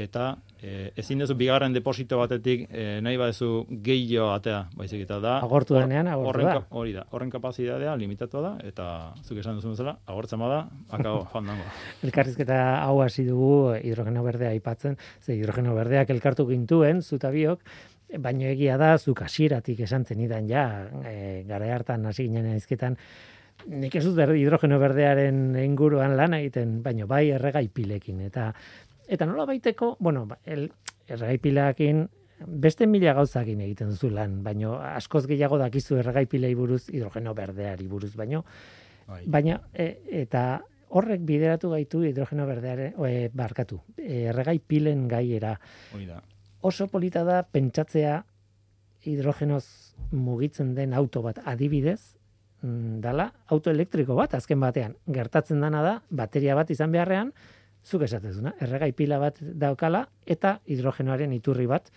eta 0.00 0.38
e, 0.60 0.90
ezin 1.00 1.20
duzu 1.20 1.34
bigarren 1.38 1.74
deposito 1.74 2.18
batetik 2.20 2.66
e, 2.70 2.84
nahi 3.04 3.18
badezu 3.20 3.66
gehiago 3.84 4.30
atea, 4.32 4.60
baizik 4.76 5.04
eta 5.04 5.18
da. 5.22 5.36
Agortu 5.44 5.76
denean, 5.76 6.08
agortu 6.12 6.46
da. 6.46 6.56
Hori 6.70 6.94
da, 6.96 7.04
horren 7.10 7.32
kapazitatea 7.32 7.94
limitatu 8.00 8.42
da, 8.44 8.54
eta 8.66 8.86
zuk 9.24 9.40
esan 9.42 9.58
duzu 9.58 9.74
bezala, 9.74 9.96
agortzen 10.06 10.42
bada, 10.42 10.62
akabo, 10.88 11.24
joan 11.32 11.52
dango. 11.52 11.68
Elkarrizketa 12.06 12.60
hau 12.84 13.00
hasi 13.04 13.26
dugu 13.28 13.74
hidrogeno 13.80 14.24
berdea 14.26 14.54
aipatzen, 14.54 14.98
ze 15.20 15.36
hidrogeno 15.36 15.74
berdeak 15.78 16.14
elkartu 16.16 16.48
gintuen, 16.50 17.02
zuta 17.02 17.32
baino 18.18 18.46
egia 18.50 18.76
da, 18.80 18.96
zuk 18.98 19.22
hasieratik 19.22 19.80
esan 19.86 20.04
zenidan 20.04 20.48
ja, 20.48 20.64
e, 21.06 21.44
gara 21.48 21.74
hartan 21.74 22.06
hasi 22.06 22.26
ginen 22.26 22.56
izketan, 22.56 22.96
nik 23.70 23.94
ez 23.94 24.04
dut 24.04 24.18
hidrogeno 24.34 24.78
berdearen 24.80 25.54
inguruan 25.62 26.16
lan 26.16 26.34
egiten, 26.34 26.80
baino 26.82 27.06
bai 27.06 27.28
erregai 27.30 27.68
pilekin, 27.68 28.20
eta 28.26 28.52
Eta 29.10 29.26
nola 29.26 29.42
baiteko, 29.42 29.96
bueno, 29.98 30.22
ba, 30.30 30.36
el, 30.46 30.68
erraipilakin, 31.10 32.04
beste 32.62 32.86
mila 32.86 33.12
gauzakin 33.18 33.64
egiten 33.66 33.90
duzu 33.90 34.12
lan, 34.14 34.36
baino 34.44 34.76
askoz 34.78 35.24
gehiago 35.26 35.58
dakizu 35.58 35.98
erregaipilei 35.98 36.52
buruz, 36.54 36.84
hidrogeno 36.92 37.34
berdeari 37.34 37.88
buruz, 37.90 38.12
baino, 38.16 38.44
bai. 39.08 39.24
baina, 39.26 39.58
e, 39.74 39.88
eta 40.22 40.44
horrek 40.94 41.26
bideratu 41.26 41.72
gaitu 41.74 42.04
hidrogeno 42.06 42.46
berdeare, 42.46 42.92
e, 43.08 43.28
barkatu, 43.34 43.80
erregaipilen 43.98 45.08
gaiera. 45.10 45.56
Oso 46.60 46.86
polita 46.92 47.24
da 47.24 47.42
pentsatzea 47.42 48.20
hidrogenoz 49.08 49.64
mugitzen 50.12 50.74
den 50.74 50.92
auto 50.94 51.22
bat 51.24 51.40
adibidez, 51.48 52.16
mm, 52.62 53.00
dala 53.00 53.30
auto 53.48 53.70
elektriko 53.70 54.14
bat 54.18 54.34
azken 54.36 54.60
batean. 54.60 54.96
Gertatzen 55.08 55.60
dana 55.60 55.82
da, 55.82 55.94
bateria 56.10 56.54
bat 56.58 56.70
izan 56.70 56.92
beharrean, 56.92 57.32
zuk 57.84 58.04
esatezuna, 58.04 58.54
erregai 58.60 58.92
pila 58.92 59.18
bat 59.22 59.38
daukala 59.40 60.04
eta 60.26 60.58
hidrogenoaren 60.68 61.32
iturri 61.32 61.66
bat 61.66 61.88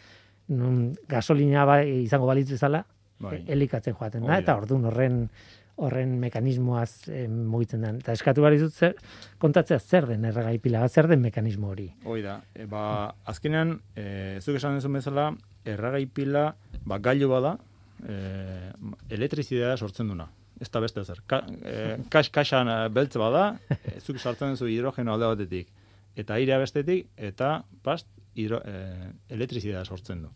nun 0.47 0.93
gasolina 1.09 1.65
ba, 1.65 1.81
izango 1.83 2.27
balitz 2.27 2.49
bezala 2.51 2.83
bai. 3.19 3.43
elikatzen 3.47 3.95
joaten 3.99 4.25
da 4.27 4.39
eta 4.41 4.55
ordun 4.59 4.85
horren 4.89 5.19
horren 5.85 6.17
mekanismoaz 6.21 7.09
e, 7.09 7.25
mugitzen 7.27 7.83
da. 7.85 7.93
Eta 8.03 8.15
eskatu 8.17 8.45
bari 8.45 8.61
zut 8.61 8.73
zer, 8.73 8.95
kontatzea 9.41 9.79
zer 9.79 10.07
den 10.09 10.25
erregai 10.29 10.57
pila 10.63 10.85
zer 10.89 11.09
den 11.11 11.21
mekanismo 11.23 11.73
hori. 11.73 11.89
Hoi 12.05 12.21
da, 12.25 12.39
e, 12.55 12.67
ba, 12.69 12.83
azkenean, 13.29 13.77
e, 13.95 14.05
zuk 14.41 14.59
esan 14.59 14.79
duzun 14.79 14.99
bezala, 14.99 15.31
erregai 15.65 16.05
pila, 16.07 16.49
ba, 16.85 17.01
gailu 17.03 17.29
bada, 17.31 17.57
e, 18.03 18.15
elektrizidea 19.13 19.75
sortzen 19.77 20.09
duna 20.11 20.29
ez 20.63 20.69
da 20.71 20.81
beste 20.83 21.03
zer. 21.03 21.21
Ka, 21.27 21.41
e, 21.65 21.97
kas, 22.13 22.29
kasan 22.33 22.69
eh, 22.71 22.79
beltze 22.93 23.21
bada, 23.21 23.45
e, 23.73 23.97
zuk 23.99 24.19
sartzen 24.19 24.55
duzu 24.55 24.69
hidrogeno 24.71 25.15
alde 25.15 25.31
batetik, 25.33 25.71
eta 26.19 26.37
airea 26.37 26.59
bestetik, 26.61 27.09
eta 27.17 27.55
past, 27.85 28.09
hidro, 28.39 28.61
e, 28.65 29.11
elektrizidea 29.35 29.83
sortzen 29.85 30.23
du. 30.25 30.31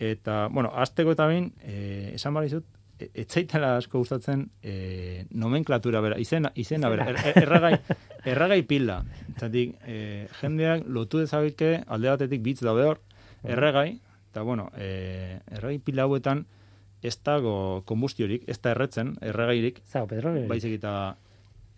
Eta, 0.00 0.46
bueno, 0.52 0.72
azteko 0.82 1.14
eta 1.16 1.28
bain, 1.28 1.50
e, 1.60 2.14
esan 2.16 2.36
bari 2.36 2.52
zut, 2.52 2.66
etzaitela 3.14 3.76
asko 3.78 4.02
gustatzen 4.02 4.46
e, 4.62 5.24
nomenklatura 5.30 6.02
bera, 6.04 6.18
izena, 6.20 6.52
izena 6.54 6.90
bera, 6.92 7.08
er, 7.10 7.18
er, 7.30 7.42
erragai, 7.44 7.72
erragai 8.34 8.60
pila. 8.68 9.00
Zatik, 9.38 9.76
e, 9.86 10.28
jendeak 10.40 10.86
lotu 10.86 11.22
dezabike 11.22 11.80
alde 11.86 12.12
batetik 12.12 12.44
bitz 12.44 12.60
daude 12.66 12.86
hor, 12.88 13.02
erragai, 13.44 14.00
eta 14.30 14.44
bueno, 14.46 14.68
e, 14.76 15.40
erragai 15.50 15.78
pila 15.84 16.06
hauetan, 16.08 16.44
ez 17.02 17.16
dago 17.24 17.82
kombustiorik, 17.88 18.44
ez 18.50 18.58
da 18.60 18.74
erretzen, 18.74 19.14
erregairik. 19.24 19.80
Petrolio. 20.10 20.44
Baizik 20.50 20.76
eta 20.76 20.94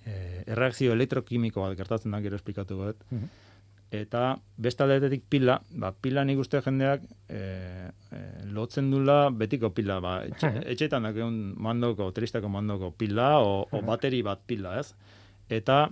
e, 0.04 0.42
erreakzio 0.46 0.92
elektrokimiko 0.96 1.62
bat 1.62 1.78
gertatzen 1.78 2.14
da, 2.14 2.20
gero 2.24 2.38
esplikatu 2.40 2.80
bat. 2.82 3.06
Mhm. 3.10 3.30
Eta 3.92 4.38
beste 4.56 4.86
aldeetetik 4.86 5.26
pila, 5.28 5.58
ba, 5.76 5.90
pila 5.92 6.22
nik 6.24 6.38
uste 6.40 6.62
jendeak 6.64 7.02
e, 7.28 7.40
e, 8.08 8.20
lotzen 8.56 8.88
dula 8.88 9.26
betiko 9.36 9.68
pila, 9.76 9.98
ba, 10.00 10.14
etxe, 10.30 10.48
etxetan 10.72 11.10
egun 11.10 11.36
mandoko, 11.60 12.08
tristeko 12.16 12.48
mandoko 12.48 12.88
pila, 12.96 13.34
o, 13.44 13.66
o 13.68 13.82
bateri 13.84 14.22
bat 14.24 14.40
pila, 14.48 14.78
ez? 14.80 14.94
Eta 15.52 15.82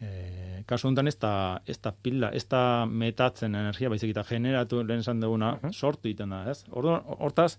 e, 0.00 0.62
kasu 0.68 0.88
honetan 0.88 1.12
ez 1.12 1.18
da, 1.20 1.32
ez 1.68 1.76
da 1.84 1.92
pila, 1.92 2.32
ez 2.32 2.46
da 2.48 2.62
metatzen 2.88 3.60
energia, 3.60 3.92
baizik 3.92 4.14
eta 4.14 4.24
generatu 4.24 4.80
lehen 4.80 5.04
esan 5.04 5.20
duguna, 5.20 5.58
sortu 5.68 6.08
egiten 6.08 6.32
da, 6.32 6.46
ez? 6.48 6.62
Hortaz, 6.72 7.58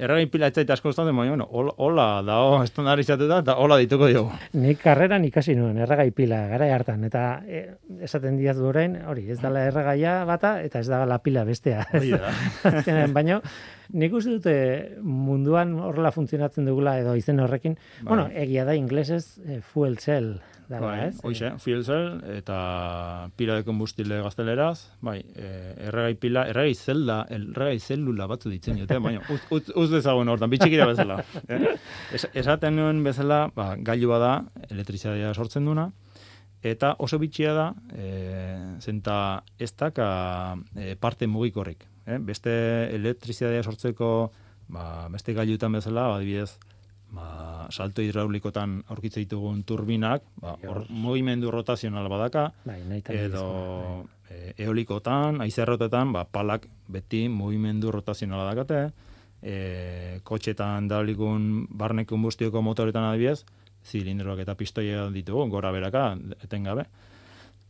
erregai 0.00 0.26
pila 0.32 0.48
ez 0.50 0.54
zait 0.56 0.70
asko 0.72 0.90
gustatzen, 0.90 1.16
baina, 1.16 1.34
bueno, 1.34 1.46
hola, 1.50 1.74
hola 1.78 2.06
da, 2.28 2.38
estandarizatuta, 2.64 3.40
eta 3.44 3.56
hola 3.62 3.78
dituko 3.80 4.08
diogu. 4.10 4.36
Nik 4.60 4.80
karreran 4.82 5.24
ikasi 5.28 5.56
nuen 5.58 5.80
erregai 5.84 6.10
pila 6.16 6.40
gara 6.50 6.70
hartan 6.74 7.04
eta 7.08 7.24
e, 7.46 7.62
esaten 8.06 8.38
diaz 8.40 8.56
orain, 8.58 8.96
hori, 9.10 9.28
ez 9.30 9.40
dala 9.42 9.66
erregaia 9.68 10.20
bata 10.28 10.56
eta 10.64 10.82
ez 10.82 10.88
dala 10.90 11.20
pila 11.24 11.44
bestea. 11.48 11.84
Hori 12.00 12.14
da. 12.14 12.32
Baina 13.16 13.40
nik 14.00 14.14
uste 14.14 14.36
dute 14.38 14.54
munduan 15.02 15.74
horrela 15.82 16.12
funtzionatzen 16.14 16.68
dugula 16.68 16.96
edo 17.00 17.16
izen 17.18 17.40
horrekin, 17.42 17.76
Bai. 18.00 18.08
bueno, 18.08 18.28
egia 18.32 18.64
da 18.68 18.76
inglesez 18.78 19.38
eh, 19.44 19.60
fuel 19.60 19.98
cell 19.98 20.38
dala, 20.70 20.86
Bai, 20.86 21.08
ez? 21.08 21.18
hoxe, 21.26 21.50
fuel 21.58 21.82
cell 21.84 22.20
eta 22.30 22.56
pila 23.36 23.56
de 23.58 23.64
kombustile 23.66 24.20
gazteleraz, 24.22 24.92
bai, 25.02 25.18
eh, 25.34 25.74
erregai 25.88 26.14
pila, 26.22 26.44
erregai 26.52 26.76
zelda, 26.78 27.24
erregai 27.34 27.80
zelula 27.80 28.28
batzu 28.30 28.52
ditzen 28.52 28.78
dute, 28.78 29.00
baina 29.02 29.24
uz, 29.34 29.40
uz, 29.50 29.64
uz 29.74 29.88
dezagun 29.90 30.30
hortan, 30.30 30.52
bitxikira 30.52 30.86
bezala. 30.90 31.18
Eh? 31.50 31.74
Es, 32.14 32.28
esaten 32.38 32.78
nuen 32.78 33.02
bezala, 33.04 33.48
ba, 33.56 33.72
gailua 33.76 34.20
da, 34.22 34.32
elektrizitatea 34.70 35.34
sortzen 35.34 35.66
duna, 35.66 35.88
eta 36.62 36.94
oso 37.02 37.18
bitxia 37.18 37.54
da, 37.56 37.68
e, 37.90 38.08
zenta 38.84 39.42
ez 39.58 39.72
daka 39.74 40.56
e, 40.76 40.94
parte 41.00 41.26
mugikorrik. 41.26 41.86
Eh? 42.06 42.18
Beste 42.22 42.52
elektrizitatea 42.94 43.64
sortzeko, 43.66 44.10
ba, 44.70 44.84
beste 45.10 45.34
gailutan 45.34 45.74
bezala, 45.74 46.12
adibidez, 46.14 46.52
ba, 46.60 46.69
salto 47.70 48.02
hidraulikotan 48.02 48.80
aurkitze 48.88 49.20
ditugun 49.20 49.62
turbinak, 49.66 50.22
ba, 50.40 50.56
hor 50.66 50.84
mugimendu 50.90 51.50
rotazional 51.50 52.08
badaka, 52.10 52.50
Bai, 52.64 52.80
edo 53.08 53.44
nahi 53.44 54.20
e, 54.30 54.54
eolikotan, 54.64 55.40
aizerrotetan, 55.44 56.12
ba, 56.14 56.24
palak 56.24 56.66
beti 56.88 57.26
mugimendu 57.28 57.90
rotazionala 57.92 58.46
dakate, 58.52 58.82
e, 59.42 60.20
kotxetan 60.24 60.88
dalikun 60.88 61.66
barne 61.70 62.06
konbustioko 62.06 62.62
motoretan 62.62 63.08
adibidez, 63.10 63.44
zilindroak 63.84 64.44
eta 64.44 64.54
pistoia 64.54 65.08
ditugu, 65.12 65.48
gora 65.50 65.72
beraka, 65.72 66.12
etengabe. 66.44 66.86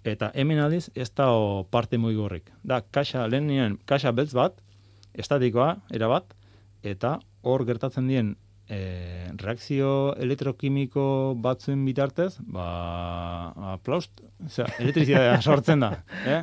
Eta 0.05 0.31
hemen 0.35 0.61
aldiz, 0.63 0.89
ez 0.95 1.11
da 1.13 1.29
o 1.37 1.65
parte 1.71 1.99
mugigorrik. 2.01 2.49
Da, 2.65 2.81
kaxa, 2.81 3.27
lehen 3.29 3.79
kaxa 3.87 4.13
beltz 4.17 4.33
bat, 4.35 4.61
estatikoa, 5.15 5.75
erabat, 5.93 6.33
eta 6.83 7.19
hor 7.43 7.65
gertatzen 7.69 8.09
dien 8.09 8.37
e, 8.71 9.33
reakzio 9.41 9.91
elektrokimiko 10.23 11.05
batzuen 11.43 11.83
bitartez, 11.87 12.33
ba, 12.55 12.67
aplaust, 13.75 14.23
osea, 14.47 14.69
elektrizitatea 14.79 15.39
sortzen 15.49 15.85
da, 15.85 15.93
eh? 16.25 16.41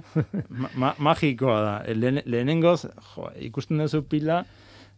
Ma, 0.50 0.72
ma, 0.76 0.94
magikoa 1.10 1.58
da. 1.64 1.76
Lehen, 1.96 2.22
lehenengoz, 2.26 2.82
jo, 3.14 3.30
ikusten 3.48 3.84
duzu 3.84 4.04
pila, 4.12 4.42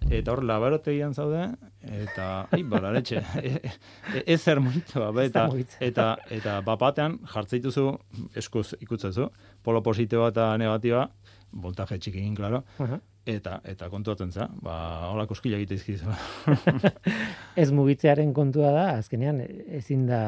eta 0.09 0.31
hor 0.33 0.41
labarotegian 0.48 1.13
zaude, 1.13 1.45
eta, 1.83 2.29
ai, 2.55 2.62
bala, 2.71 2.93
letxe, 2.95 3.21
e, 3.43 3.53
e, 3.59 4.24
ez 4.25 4.39
zer 4.39 4.63
mugitu, 4.63 5.03
ba, 5.03 5.12
eta, 5.25 5.45
eta, 5.89 6.09
eta 6.39 6.59
bapatean 6.65 7.19
jartzeituzu, 7.33 7.91
eskuz 8.39 8.71
ikutzezu, 8.79 9.29
polo 9.65 9.83
positiboa 9.86 10.33
eta 10.33 10.51
negatiba, 10.62 11.07
voltaje 11.50 11.98
txikin, 12.01 12.33
klaro, 12.38 12.63
Aha. 12.79 13.00
Eta 13.26 13.60
eta 13.68 13.90
kontuatzen 13.90 14.32
za, 14.32 14.48
ba, 14.64 15.10
hola 15.10 15.28
koskila 15.28 15.60
egite 15.60 15.76
izkizu. 15.80 16.10
Ez 17.62 17.70
mugitzearen 17.76 18.34
kontua 18.34 18.72
da, 18.76 18.88
azkenean 18.98 19.44
ezin 19.80 20.08
da 20.10 20.24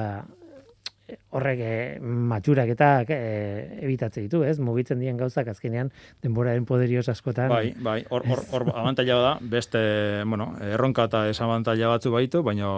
horrek 1.36 1.60
e, 1.60 1.72
matxuraketak 2.02 3.12
e, 3.12 3.20
ebitatze 3.84 4.24
ditu, 4.24 4.44
ez? 4.48 4.58
Mugitzen 4.64 5.02
dien 5.02 5.18
gauzak 5.20 5.50
azkenean 5.52 5.92
denboraren 6.24 6.66
poderioz 6.68 7.08
askotan. 7.12 7.50
bai, 7.52 7.74
bai, 7.78 7.98
hor, 8.10 8.26
hor, 8.28 8.44
hor 8.52 8.68
abantaila 8.74 9.20
da, 9.24 9.34
beste, 9.42 9.82
bueno, 10.28 10.52
erronka 10.72 11.08
eta 11.10 11.26
esabantaila 11.32 11.94
batzu 11.96 12.14
baitu, 12.14 12.44
baina, 12.48 12.70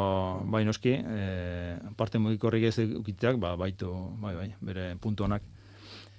bai 0.56 0.64
noski, 0.66 0.96
e, 0.98 1.76
parte 1.98 2.22
mugikorrik 2.22 2.70
ez 2.70 2.78
ukiteak, 2.86 3.42
ba, 3.42 3.56
baitu, 3.60 3.92
bai, 4.22 4.36
bai, 4.40 4.50
bere 4.62 4.94
puntu 5.02 5.28
honak. 5.28 5.46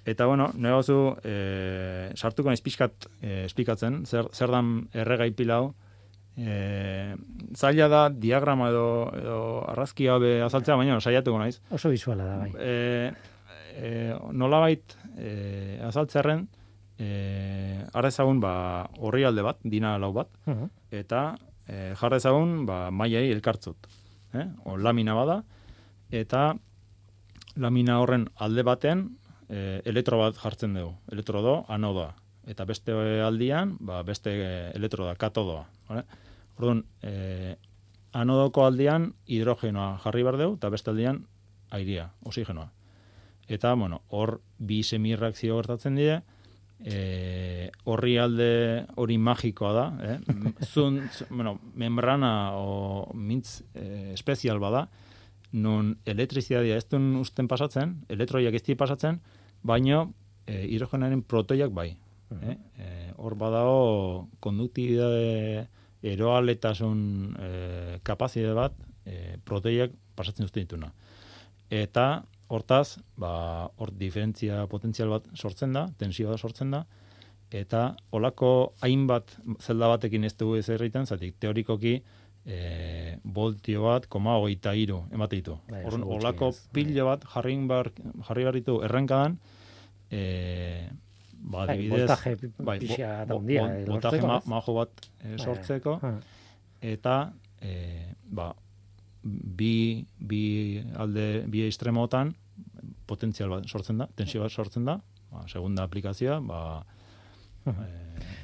Eta, 0.05 0.25
bueno, 0.29 0.51
negozu, 0.53 1.15
e, 1.25 2.11
sartuko 2.15 2.51
naiz 2.51 2.61
pixkat 2.61 3.07
e, 3.21 3.45
esplikatzen, 3.47 4.03
zer, 4.05 4.27
zer 4.37 4.51
dan 4.53 4.87
erregai 4.93 5.31
pila 5.33 5.55
hau, 5.63 5.71
e, 6.37 7.15
zaila 7.57 7.87
da 7.89 8.01
diagrama 8.13 8.69
edo, 8.69 8.85
edo 9.17 9.39
arrazki 9.71 10.05
be 10.21 10.35
azaltzea, 10.45 10.75
baina 10.77 10.99
saiatuko 11.01 11.39
naiz. 11.41 11.57
Oso 11.73 11.89
bisuala 11.89 12.27
da, 12.29 12.35
bai. 12.43 12.51
E, 12.59 13.11
e, 13.81 13.89
nolabait 14.31 14.93
e, 15.17 15.79
azaltzearen, 15.89 16.45
e, 16.99 17.81
ara 17.93 18.13
ezagun 18.13 18.39
ba, 18.39 18.53
horri 19.01 19.25
alde 19.25 19.41
bat, 19.41 19.57
dina 19.63 19.97
lau 19.97 20.13
bat, 20.13 20.29
Mhm. 20.45 20.69
eta 20.91 21.35
e, 21.67 21.95
jarra 21.97 22.17
ezagun 22.21 22.65
ba, 22.69 22.91
maiai 22.91 23.31
elkartzut. 23.33 23.87
Eh? 24.35 24.45
O, 24.65 24.77
lamina 24.77 25.15
bada, 25.17 25.41
eta 26.11 26.53
lamina 27.55 27.99
horren 28.03 28.27
alde 28.35 28.63
baten 28.67 29.05
e, 29.49 29.81
elektro 29.85 30.19
bat 30.19 30.35
jartzen 30.37 30.73
dugu. 30.77 30.95
Elektrodo, 31.11 31.65
anodoa. 31.69 32.13
Eta 32.47 32.65
beste 32.65 32.93
aldian, 33.25 33.75
ba, 33.79 34.03
beste 34.03 34.31
elektroda, 34.75 35.15
katodoa. 35.15 35.65
Vale? 35.89 36.03
Orduan, 36.57 36.83
e, 37.01 37.55
anodoko 38.13 38.65
aldian 38.65 39.09
hidrogenoa 39.27 39.97
jarri 40.03 40.23
behar 40.23 40.37
dugu, 40.37 40.55
eta 40.59 40.69
beste 40.69 40.91
aldian 40.93 41.23
airia, 41.75 42.11
oxigenoa. 42.23 42.69
Eta, 43.47 43.73
bueno, 43.75 44.01
hor 44.09 44.39
bi 44.57 44.81
semirreakzio 44.83 45.57
gertatzen 45.57 45.95
dira, 45.99 46.21
e, 46.83 47.69
horri 47.85 48.17
alde 48.19 48.85
hori 48.95 49.17
magikoa 49.17 49.73
da, 49.73 49.85
eh? 50.13 50.17
Zun, 50.65 51.01
z- 51.13 51.27
bueno, 51.29 51.59
membrana 51.73 52.51
o 52.57 53.11
mintz 53.13 53.61
e, 53.73 54.13
espezial 54.13 54.59
bada, 54.59 54.87
non 55.55 55.95
elektrizitatea 56.05 56.77
ez 56.77 56.85
duen 56.91 57.15
usten 57.21 57.47
pasatzen, 57.47 57.95
elektroiak 58.11 58.55
ez 58.57 58.77
pasatzen, 58.77 59.21
baino 59.63 60.13
e, 60.45 60.65
hidrogenaren 60.67 61.23
protoiak 61.23 61.71
bai. 61.71 61.95
Eh? 62.35 62.57
E, 62.77 62.89
hor 63.17 63.35
badago 63.39 64.27
konduktibidade 64.43 65.67
eroaletasun 66.05 66.99
e, 67.39 67.49
kapazitate 68.03 68.53
bat 68.57 68.75
e, 69.05 69.37
protoiak 69.45 69.93
pasatzen 70.15 70.45
uzten 70.45 70.65
dituna. 70.67 70.91
Eta 71.69 72.25
hortaz, 72.47 72.99
ba, 73.17 73.69
hor 73.77 73.93
diferentzia 73.97 74.65
potentzial 74.69 75.09
bat 75.09 75.29
sortzen 75.33 75.73
da, 75.73 75.87
tensioa 75.97 76.37
sortzen 76.37 76.75
da, 76.75 76.83
eta 77.55 77.87
olako 78.11 78.75
hainbat 78.83 79.37
zelda 79.61 79.87
batekin 79.93 80.25
ez 80.27 80.35
dugu 80.37 80.59
ez 80.59 80.67
egiten, 80.69 81.05
zatik 81.05 81.39
teorikoki 81.39 81.99
e, 82.45 83.17
voltio 83.23 83.83
bat, 83.83 84.05
koma 84.07 84.35
hogeita 84.37 84.75
iru, 84.77 85.03
emate 85.11 85.35
ditu. 85.39 85.57
Bai, 85.69 85.83
olako 85.85 86.49
ez, 86.53 86.59
bai. 86.61 86.73
pilo 86.73 87.05
bat 87.05 87.25
jarri 87.33 87.55
bar, 87.67 87.91
jarri 88.27 88.43
behar 88.45 88.53
ditu 88.59 88.81
errenkadan, 88.85 89.39
e, 90.11 90.89
ba, 91.33 91.65
Bai, 91.65 91.75
adibidez, 91.77 92.07
voltaje 92.09 92.37
bai, 92.57 92.79
bo- 92.79 92.85
bo- 93.27 93.39
bo- 93.39 93.67
eh, 93.67 93.85
voltaje 93.85 94.21
ma, 94.21 94.39
majo 94.45 94.73
bat 94.77 94.89
e, 95.23 95.37
sortzeko, 95.37 95.99
eta 96.81 97.33
e, 97.61 98.13
ba, 98.29 98.53
bi, 99.23 100.05
bi 100.19 100.83
alde, 100.95 101.43
bi 101.49 101.65
estremotan 101.65 102.35
potentzial 103.05 103.49
bat 103.49 103.65
sortzen 103.67 103.97
da, 103.97 104.07
tensio 104.15 104.41
bat 104.41 104.51
sortzen 104.51 104.85
da, 104.85 104.99
ba, 105.31 105.47
segunda 105.47 105.83
aplikazioa, 105.83 106.39
ba, 106.45 106.61
e, 107.65 107.89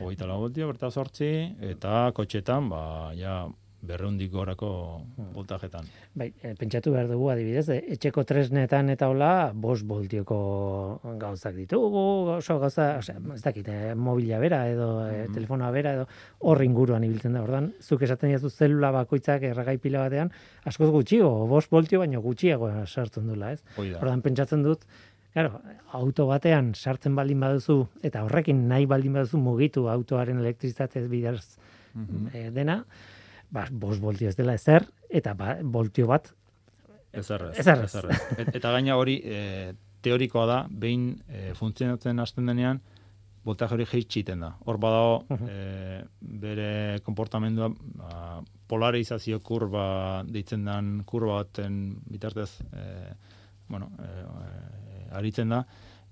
hogeita 0.02 0.26
lau 0.26 0.40
voltio, 0.42 0.68
berta 0.68 0.90
sortzi, 0.92 1.56
eta 1.62 2.12
kotxetan, 2.18 2.70
ba, 2.70 3.12
ja, 3.18 3.46
berreundik 3.82 4.32
gorako 4.32 4.70
voltajetan. 5.34 5.88
Bai, 6.18 6.30
e, 6.42 6.54
pentsatu 6.60 6.94
behar 6.94 7.08
dugu 7.10 7.30
adibidez, 7.34 7.66
e, 7.74 7.80
etxeko 7.96 8.24
tresnetan 8.30 8.92
eta 8.94 9.10
hola, 9.10 9.52
bos 9.54 9.82
voltioko 9.88 10.38
gauzak 11.22 11.56
ditugu, 11.58 12.04
oso 12.38 12.60
gauza, 12.62 12.88
osea, 13.02 13.18
ez 13.36 13.42
dakit, 13.42 13.68
e, 13.68 13.94
mobila 13.98 14.40
bera 14.44 14.62
edo 14.70 14.90
e, 15.08 15.26
telefonoa 15.34 15.72
bera 15.74 15.96
edo 15.98 16.08
hor 16.40 16.64
inguruan 16.66 17.06
ibiltzen 17.08 17.38
da. 17.38 17.44
Ordan, 17.46 17.72
zuk 17.82 18.06
esaten 18.06 18.34
dizu 18.34 18.52
zelula 18.52 18.92
bakoitzak 18.96 19.48
erregai 19.50 19.78
pila 19.82 20.06
batean, 20.06 20.34
askoz 20.70 20.92
gutxiago, 20.94 21.48
bos 21.50 21.66
voltio 21.72 22.04
baino 22.04 22.22
gutxiago 22.22 22.70
sartzen 22.86 23.34
dula, 23.34 23.56
ez? 23.58 23.64
Hoi 23.78 23.90
da. 23.90 24.04
Ordan 24.04 24.22
pentsatzen 24.26 24.68
dut, 24.68 24.86
Claro, 25.32 25.62
auto 25.96 26.26
batean 26.28 26.74
sartzen 26.76 27.14
baldin 27.16 27.40
baduzu 27.40 27.78
eta 28.04 28.26
horrekin 28.26 28.66
nahi 28.68 28.84
baldin 28.84 29.14
baduzu 29.16 29.40
mugitu 29.40 29.86
autoaren 29.88 30.42
elektrizitate 30.44 31.06
bidez 31.08 31.56
eh, 32.34 32.50
dena, 32.52 32.82
ba, 33.52 33.66
bos 33.72 34.00
voltio 34.00 34.30
ez 34.30 34.36
dela 34.38 34.56
ezer, 34.58 34.86
eta 35.10 35.34
ba, 35.38 35.58
voltio 35.62 36.08
bat 36.08 36.32
Ezer 37.12 37.42
ez. 37.50 37.58
Ezer 37.60 37.82
ez. 37.84 37.90
ezer 37.90 38.06
ez. 38.14 38.20
Et- 38.40 38.56
eta 38.56 38.72
gaina 38.72 38.96
hori 38.96 39.18
e, 39.26 39.74
teorikoa 40.02 40.46
da, 40.48 40.60
behin 40.72 41.10
e, 41.28 41.50
funtzionatzen 41.60 42.20
hasten 42.24 42.48
denean, 42.48 42.80
voltaje 43.44 43.76
hori 43.76 43.86
jeitsiten 43.90 44.40
da. 44.40 44.54
Hor 44.64 44.78
badago 44.80 45.26
e, 45.50 46.04
bere 46.22 47.02
konportamendua 47.04 47.68
ba, 48.00 48.40
polarizazio 48.72 49.42
kurba 49.44 50.24
deitzen 50.24 50.64
den 50.66 51.02
kurba 51.06 51.42
baten 51.42 51.82
bitartez 52.08 52.62
e, 52.72 52.86
bueno, 53.68 53.92
e, 54.00 54.08
e, 54.08 55.04
aritzen 55.20 55.50
da 55.52 55.66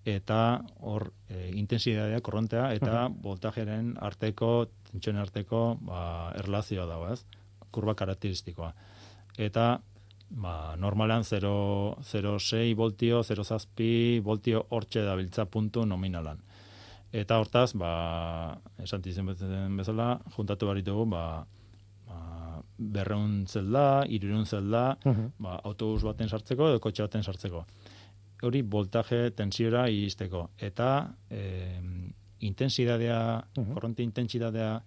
eta 0.06 0.62
hor 0.80 1.12
e, 1.30 1.52
intensidadea, 1.60 2.22
korrontea, 2.22 2.74
eta 2.74 3.10
voltajeren 3.22 3.96
arteko, 4.02 4.68
tentsioen 4.92 5.18
arteko, 5.22 5.78
ba, 5.82 6.32
erlazioa 6.40 6.86
dago, 6.90 7.10
ez? 7.14 7.26
Kurba 7.72 7.94
karakteristikoa. 7.96 8.72
Eta, 9.38 9.80
ba, 10.30 10.76
normalan 10.78 11.24
0,6 11.24 12.76
voltio, 12.76 13.22
0,6 13.24 14.22
voltio 14.24 14.66
hortxe 14.70 15.04
dabiltza 15.06 15.46
puntu 15.46 15.86
nominalan. 15.86 16.40
Eta 17.12 17.40
hortaz, 17.42 17.74
ba, 17.74 18.58
esan 18.84 19.02
tizen 19.02 19.26
bezala, 19.78 20.20
juntatu 20.36 20.68
behar 20.70 20.78
ditugu, 20.82 21.06
ba, 21.10 21.24
ba, 22.08 22.62
berreun 22.78 23.46
zelda, 23.48 24.04
irurun 24.08 24.46
zelda, 24.46 24.98
Mhm. 25.06 25.32
ba, 25.40 25.60
autobus 25.64 26.04
baten 26.04 26.30
sartzeko 26.30 26.70
edo 26.70 26.80
kotxe 26.80 27.04
baten 27.04 27.24
sartzeko. 27.24 27.66
Hori 28.42 28.62
voltaje 28.62 29.32
tensiora 29.32 29.90
iristeko. 29.90 30.50
Eta 30.58 31.14
e, 31.30 31.80
intensidadea, 32.40 33.44
Mhm. 33.58 33.74
korronte 33.74 34.04
intensidadea 34.04 34.82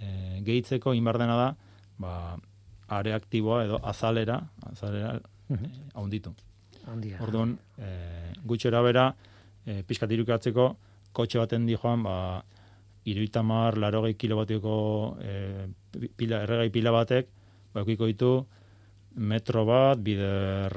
e, 0.00 0.40
gehitzeko 0.44 0.92
inbar 0.94 1.18
dena 1.18 1.36
da, 1.36 1.56
ba, 1.98 2.36
are 2.88 3.12
aktiboa 3.14 3.64
edo 3.64 3.80
azalera, 3.82 4.40
azalera 4.62 5.20
Mhm. 5.48 5.64
e, 5.64 5.70
haunditu. 5.94 6.34
Handia. 6.86 7.18
Orduan, 7.22 7.58
e, 7.78 8.32
gutxera 8.44 8.82
bera, 8.82 9.14
e, 9.66 9.82
pixkat 9.82 10.10
irukatzeko, 10.12 10.76
kotxe 11.12 11.38
baten 11.38 11.66
di 11.66 11.76
joan, 11.76 12.02
ba, 12.02 12.44
iruitamar, 13.04 13.76
larogei 13.78 14.14
kilobatioko 14.14 15.16
e, 15.20 15.68
pila, 16.16 16.42
erregai 16.42 16.70
pila 16.70 16.90
batek, 16.90 17.26
ba, 17.74 17.84
ditu, 17.84 18.46
metro 19.16 19.64
bat, 19.64 19.98
bider, 20.02 20.72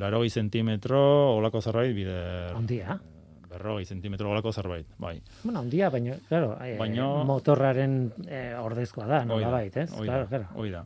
larogei 0.00 0.30
zentimetro, 0.30 0.98
olako 1.36 1.60
zerbait, 1.60 1.94
bider, 1.94 2.54
Handia. 2.56 2.98
berrogei 3.50 3.84
zentimetro, 3.84 4.30
olako 4.30 4.52
zerbait, 4.52 4.86
bai. 4.98 5.20
Bueno, 5.42 5.60
handia, 5.60 5.90
baina, 5.90 6.16
claro, 6.28 6.56
eh, 6.64 6.76
Baino- 6.78 7.24
motorraren 7.24 8.12
eh, 8.26 8.54
ordezkoa 8.58 9.06
da, 9.06 9.24
nola 9.24 9.50
bait, 9.50 9.76
ez? 9.76 9.90
hoi 9.92 10.06
da, 10.06 10.12
Claro, 10.12 10.28
claro. 10.28 10.48
hoi 10.54 10.70
da. 10.70 10.84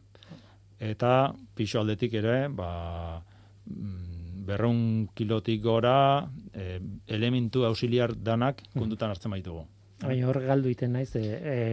Eta 0.78 1.32
pixo 1.54 1.80
aldetik 1.80 2.12
ere, 2.14 2.48
ba, 2.48 3.22
mm, 3.66 4.44
berreun 4.46 5.08
kilotik 5.14 5.62
gora, 5.62 6.28
e, 6.54 6.78
elementu 7.06 7.64
auxiliar 7.66 8.14
danak 8.16 8.62
kontutan 8.72 9.10
hartzen 9.10 9.30
baitugu. 9.34 9.64
Baina 10.00 10.28
hor 10.30 10.38
galdu 10.40 10.70
iten 10.70 10.92
naiz, 10.92 11.10
e, 11.16 11.24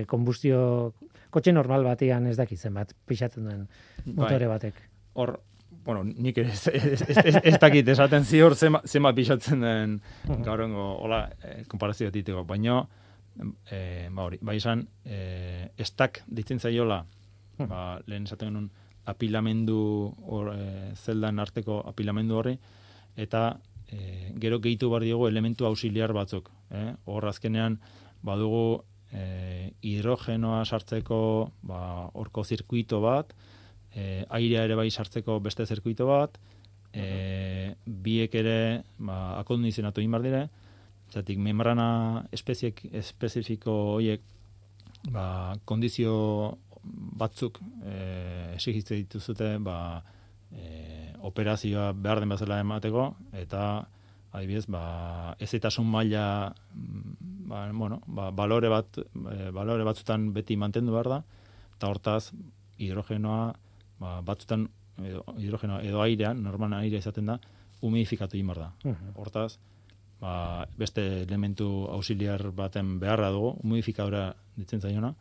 e, 0.01 0.05
konbustio, 0.09 0.93
kotxe 1.29 1.53
normal 1.53 1.83
batean 1.85 2.25
ez 2.27 2.35
dakitzen 2.35 2.73
bat, 2.73 2.91
pixatzen 3.05 3.45
duen 3.45 3.67
motore 4.15 4.47
batek. 4.47 4.73
Hor, 5.15 5.37
bueno, 5.85 6.03
nik 6.03 6.37
ez, 6.43 6.67
ez, 6.67 7.01
ez, 7.07 7.35
ez, 7.41 7.57
dakit 7.61 7.87
esaten 7.93 8.25
ziur 8.25 8.55
zema, 8.55 8.81
zema 8.85 9.13
pixatzen 9.15 9.61
den 9.63 9.99
gaurengo, 10.45 10.87
hola, 11.05 11.25
e, 11.41 11.63
konparazio 11.71 12.11
diteko, 12.11 12.43
baina, 12.47 12.81
e, 13.69 14.07
ba 14.11 14.25
hori, 14.27 14.39
bai 14.41 14.57
esan, 14.59 14.85
e, 15.05 15.69
estak 15.77 16.23
ditzen 16.27 16.59
zaiola, 16.59 17.03
ba, 17.59 17.85
lehen 18.07 18.27
esaten 18.27 18.51
genuen, 18.51 18.71
apilamendu 19.05 19.79
hor, 20.25 20.51
e, 20.55 20.91
zeldan 20.97 21.39
arteko 21.39 21.79
apilamendu 21.87 22.39
horri, 22.39 22.57
eta 23.15 23.45
e, 23.87 24.33
gero 24.41 24.59
gehitu 24.59 24.89
bar 24.89 25.05
diogu 25.05 25.27
elementu 25.29 25.65
auxiliar 25.69 26.13
batzuk. 26.13 26.49
Eh? 26.73 26.91
Hor 27.05 27.27
azkenean 27.29 27.79
badugu 28.25 28.83
e, 29.11 29.71
hidrogenoa 29.85 30.63
sartzeko 30.65 31.19
ba, 31.63 32.09
orko 32.13 32.43
zirkuito 32.43 33.01
bat, 33.03 33.33
e, 33.95 34.25
airea 34.29 34.65
ere 34.67 34.75
bai 34.75 34.89
sartzeko 34.91 35.39
beste 35.39 35.65
zirkuito 35.65 36.07
bat, 36.09 36.37
e, 36.93 37.73
biek 37.85 38.35
ere 38.35 38.59
ba, 38.99 39.39
akondizionatu 39.39 40.03
egin 40.03 40.15
behar 40.15 40.25
dire, 40.27 40.43
zatik 41.11 41.39
membrana 41.39 42.25
espeziek, 42.35 42.81
espezifiko 42.91 43.73
horiek 43.95 44.21
ba, 45.13 45.55
kondizio 45.65 46.15
batzuk 46.85 47.59
e, 47.85 47.97
esigitze 48.55 48.99
dituzute 48.99 49.55
ba, 49.63 49.77
e, 50.51 51.11
operazioa 51.25 51.91
behar 51.93 52.21
den 52.21 52.33
bezala 52.35 52.59
emateko, 52.61 53.09
eta 53.33 53.63
adibidez, 54.35 54.65
ba, 54.71 55.35
ezetasun 55.41 55.87
maila 55.89 56.25
mm, 56.51 57.15
ba, 57.49 57.65
bueno, 57.71 58.01
ba, 58.07 58.29
balore, 58.35 58.69
bat, 58.69 58.99
e, 58.99 59.51
balore 59.55 59.87
batzutan 59.87 60.31
beti 60.35 60.57
mantendu 60.59 60.93
behar 60.95 61.11
da, 61.15 61.21
eta 61.77 61.91
hortaz 61.91 62.31
hidrogenoa 62.81 63.53
ba, 63.99 64.21
batzutan 64.21 64.67
edo, 65.03 65.23
hidrogenoa 65.37 65.81
edo 65.83 66.01
airean, 66.01 66.43
normalan 66.43 66.79
aire 66.81 67.01
izaten 67.03 67.25
da, 67.33 67.39
humidifikatu 67.81 68.37
egin 68.37 68.53
da. 68.53 68.71
Mhm. 68.83 69.15
Hortaz, 69.15 69.57
ba, 70.19 70.65
beste 70.77 71.23
elementu 71.23 71.87
auxiliar 71.91 72.51
baten 72.51 72.99
beharra 72.99 73.31
dugu, 73.31 73.55
humidifikadora 73.63 74.33
ditzen 74.55 74.81
zaiona, 74.81 75.13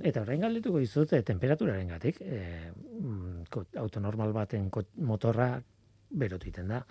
Eta 0.00 0.22
orain 0.22 0.40
galdetuko 0.40 0.80
dizut, 0.82 1.12
eh, 1.12 1.22
temperaturaren 1.22 1.90
gatik, 1.92 2.20
e, 2.24 2.72
auto 3.78 4.00
normal 4.00 4.32
baten 4.32 4.70
motorra 4.96 5.52
berotu 6.10 6.48
egiten 6.48 6.68
da. 6.68 6.84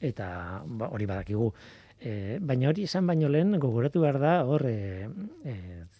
eta 0.00 0.62
ba, 0.66 0.88
hori 0.88 1.06
badakigu. 1.06 1.52
E, 2.00 2.38
baina 2.42 2.68
hori 2.68 2.82
esan 2.84 3.06
baino 3.06 3.28
lehen 3.32 3.54
gogoratu 3.62 4.00
behar 4.02 4.18
da 4.20 4.32
hor 4.44 4.64
e, 4.68 5.08
e, 5.44 5.54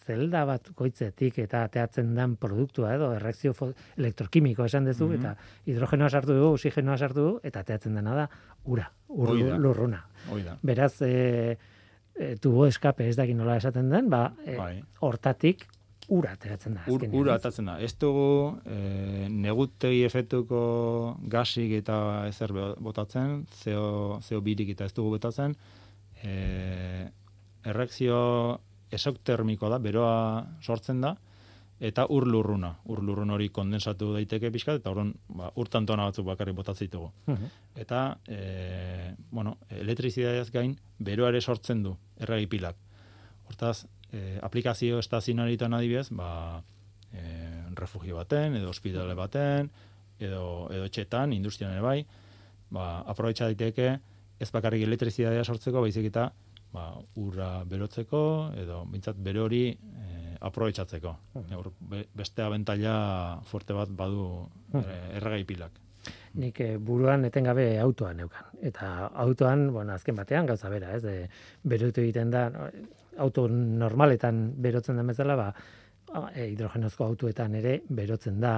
zelda 0.05 0.45
bat 0.45 0.67
koitzetik 0.77 1.39
eta 1.39 1.63
ateatzen 1.65 2.11
den 2.15 2.35
produktua 2.37 2.95
edo 2.97 3.13
erreakzio 3.17 3.55
elektrokimiko 3.97 4.65
esan 4.67 4.85
duzu 4.85 5.07
Mhm. 5.07 5.15
eta 5.21 5.37
hidrogenoa 5.67 6.11
sartu 6.11 6.35
dugu, 6.35 6.55
oxigenoa 6.59 6.99
sartu 6.99 7.21
dugu 7.21 7.41
eta 7.43 7.61
ateatzen 7.61 7.95
dena 7.95 8.15
da 8.15 8.27
ura, 8.65 8.91
ur, 9.09 9.29
Hoi 9.31 9.43
da. 9.45 9.57
lurruna. 9.57 10.03
hoi 10.31 10.43
da. 10.43 10.59
Beraz, 10.63 11.01
e, 11.03 11.57
e, 12.17 12.37
tubo 12.37 12.67
eskape 12.67 13.09
ez 13.09 13.17
dakin 13.17 13.37
nola 13.39 13.57
esaten 13.57 13.89
den, 13.89 14.11
ba, 14.11 14.35
e, 14.45 14.57
Bai. 14.57 14.83
hortatik 15.01 15.65
ura 16.09 16.33
ateratzen 16.33 16.75
da. 16.75 16.83
Ur, 16.87 17.01
ura 17.13 17.35
ez? 17.35 17.41
atatzen 17.41 17.65
da. 17.65 17.79
Ez 17.81 17.95
dugu 17.97 18.59
e, 18.67 19.27
negutegi 19.31 20.03
efektuko 20.05 21.17
gasik 21.33 21.73
eta 21.73 22.27
ezer 22.29 22.53
botatzen, 22.79 23.47
CO, 23.63 24.19
CO 24.21 24.41
birik 24.43 24.69
eta 24.77 24.85
ez 24.85 24.93
dugu 24.93 25.11
botatzen, 25.17 25.57
e, 26.25 27.11
erreakzio 27.65 28.19
esoktermikoa 28.95 29.75
da, 29.75 29.79
beroa 29.83 30.17
sortzen 30.63 31.01
da, 31.05 31.15
eta 31.85 32.07
ur 32.13 32.27
lurruna. 32.31 32.71
Ur 32.91 33.03
lurrun 33.05 33.35
hori 33.35 33.51
kondensatu 33.53 34.13
daiteke 34.15 34.51
pixkat, 34.55 34.81
eta 34.81 34.93
orduan 34.93 35.13
ba, 35.29 35.51
ur 35.61 35.69
tantona 35.69 36.07
batzuk 36.09 36.27
bakarrik 36.29 36.57
botatzen 36.57 36.89
ditugu. 36.89 37.11
Mhm. 37.27 37.51
Eta, 37.85 38.05
e, 38.29 39.15
bueno, 39.31 39.59
elektrizitateaz 39.71 40.51
gain, 40.55 40.77
beroa 40.99 41.33
ere 41.35 41.41
sortzen 41.41 41.83
du, 41.83 41.97
erregi 42.21 42.47
pilak. 42.47 42.79
Hortaz, 43.49 43.87
e, 44.13 44.39
aplikazio 44.43 44.99
estazionaritan 45.03 45.75
adibidez, 45.75 46.09
ba, 46.11 46.63
e, 47.13 47.25
refugio 47.75 48.17
baten, 48.17 48.57
edo 48.57 48.71
ospitale 48.71 49.15
baten, 49.19 49.71
edo, 50.19 50.71
edo 50.73 50.87
etxetan, 50.87 51.33
industrian 51.33 51.73
ere 51.75 51.83
bai, 51.83 51.99
ba, 52.71 53.03
aprobetsa 53.11 53.51
daiteke, 53.51 53.99
ez 54.41 54.51
bakarrik 54.51 54.83
elektrizitatea 54.87 55.45
sortzeko, 55.45 55.81
baizik 55.85 56.09
eta 56.11 56.29
ba, 56.75 56.89
ura 57.23 57.63
berotzeko, 57.71 58.25
edo 58.59 58.83
bintzat 58.91 59.21
bere 59.23 59.41
hori 59.41 59.63
e, 59.71 60.35
aprobetsatzeko. 60.45 61.15
Hor, 61.57 61.71
be- 61.91 62.07
beste 62.15 62.43
abentaila 62.43 62.97
fuerte 63.47 63.77
bat 63.77 63.93
badu 63.95 64.27
e, 64.75 64.85
erregai 65.21 65.45
pilak. 65.49 65.81
Nik 66.35 66.59
eh, 66.61 66.75
buruan 66.83 67.25
etengabe 67.25 67.79
autoan 67.81 68.19
neukan. 68.19 68.51
Eta 68.61 68.91
autoan, 69.23 69.69
bueno, 69.73 69.95
azken 69.95 70.19
batean 70.19 70.51
gauza 70.51 70.69
bera, 70.69 70.91
ez? 70.97 71.03
De, 71.05 71.15
berotu 71.63 72.03
egiten 72.03 72.33
da, 72.35 72.49
auto 73.23 73.47
normaletan 73.49 74.49
berotzen 74.61 74.99
den 74.99 75.13
bezala, 75.13 75.37
ba, 75.39 75.47
e, 76.35 76.49
hidrogenozko 76.51 77.07
autoetan 77.07 77.55
ere 77.61 77.79
berotzen 77.89 78.41
da 78.43 78.55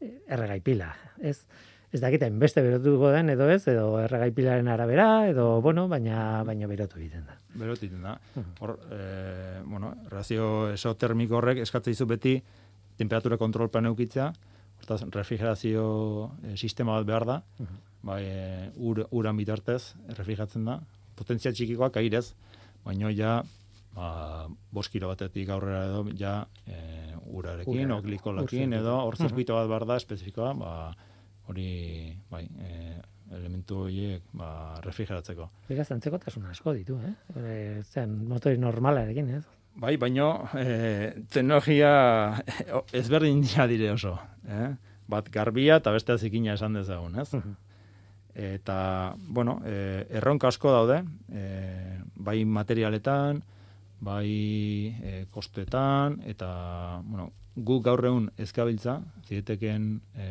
eh, 0.00 0.12
erregai 0.28 0.60
pila, 0.64 0.92
ez? 1.18 1.40
Ez 1.88 2.00
dakiten 2.02 2.36
beste 2.38 2.60
berotuko 2.60 3.08
den 3.14 3.30
edo 3.32 3.46
ez, 3.48 3.62
edo 3.70 3.94
erregai 4.02 4.28
pilaren 4.36 4.68
arabera, 4.68 5.28
edo, 5.30 5.62
bueno, 5.64 5.86
baina, 5.88 6.42
baina 6.44 6.68
berotu 6.68 7.00
egiten 7.00 7.24
da. 7.24 7.38
Berotik 7.56 7.94
da. 8.02 8.18
Hor, 8.60 8.74
e, 8.92 9.62
bueno, 9.64 9.94
razio 10.12 10.68
esotermiko 10.74 11.38
horrek 11.40 11.62
eskatzen 11.64 11.96
dizu 11.96 12.06
beti 12.10 12.34
temperatura 13.00 13.38
kontrolpean 13.40 13.88
eukitzea, 13.88 14.28
hortaz, 14.82 15.00
refrigerazio 15.14 15.86
e, 16.44 16.56
sistema 16.60 16.98
bat 16.98 17.08
behar 17.08 17.24
da, 17.24 17.38
bai, 18.04 18.22
e, 18.26 18.70
ur, 18.76 19.06
uran 19.10 19.40
bitartez 19.40 19.94
refrigeratzen 20.12 20.68
da, 20.68 20.78
potentzia 21.16 21.54
txikikoak 21.56 21.96
airez, 22.02 22.34
baino 22.84 23.08
ja, 23.08 23.38
ba, 23.96 24.46
bost 24.70 24.92
kilo 24.92 25.08
batetik 25.08 25.48
aurrera 25.56 25.86
edo, 25.88 26.04
ja, 26.20 26.42
e, 26.68 27.14
urarekin, 27.32 27.86
Ura, 27.88 27.96
o 27.96 28.04
glikolakin, 28.04 28.76
edo, 28.76 29.00
hor 29.00 29.16
zirkuito. 29.16 29.28
zirkuito 29.28 29.56
bat 29.56 29.70
behar 29.72 29.88
da, 29.88 30.02
espezifikoa, 30.04 30.52
ba, 30.58 30.74
hori, 31.48 31.68
bai, 32.30 32.44
e, 32.60 32.96
elementu 33.36 33.84
horiek, 33.84 34.24
ba, 34.36 34.50
refrigeratzeko. 34.84 35.48
Beraz, 35.68 35.90
antzekotasun 35.94 36.48
asko 36.52 36.74
ditu, 36.76 36.98
eh? 37.04 37.14
E, 37.36 37.54
zen, 37.84 38.14
motori 38.28 38.60
normalarekin, 38.60 39.30
ez? 39.38 39.44
Bai, 39.78 39.94
baino 40.00 40.48
eh, 40.58 41.14
teknologia 41.30 41.90
ezberdin 42.98 43.44
dira 43.44 43.68
dire 43.70 43.92
oso. 43.92 44.16
Eh? 44.50 44.72
Bat 45.08 45.28
garbia 45.30 45.76
eta 45.78 45.92
beste 45.94 46.16
zikina 46.18 46.56
esan 46.56 46.74
dezagun, 46.74 47.14
ez? 47.22 47.28
Eta, 48.38 49.14
bueno, 49.18 49.58
e, 49.66 50.06
erronka 50.18 50.50
asko 50.50 50.72
daude, 50.74 50.98
e, 51.30 51.44
bai 52.14 52.42
materialetan, 52.44 53.40
bai 54.02 54.28
e, 55.02 55.14
kostetan, 55.34 56.20
eta, 56.26 56.50
bueno, 57.06 57.30
gu 57.56 57.80
gaur 57.82 58.04
egun 58.10 58.28
ezkabiltza, 58.38 59.00
zieteken 59.26 59.88
e, 60.14 60.28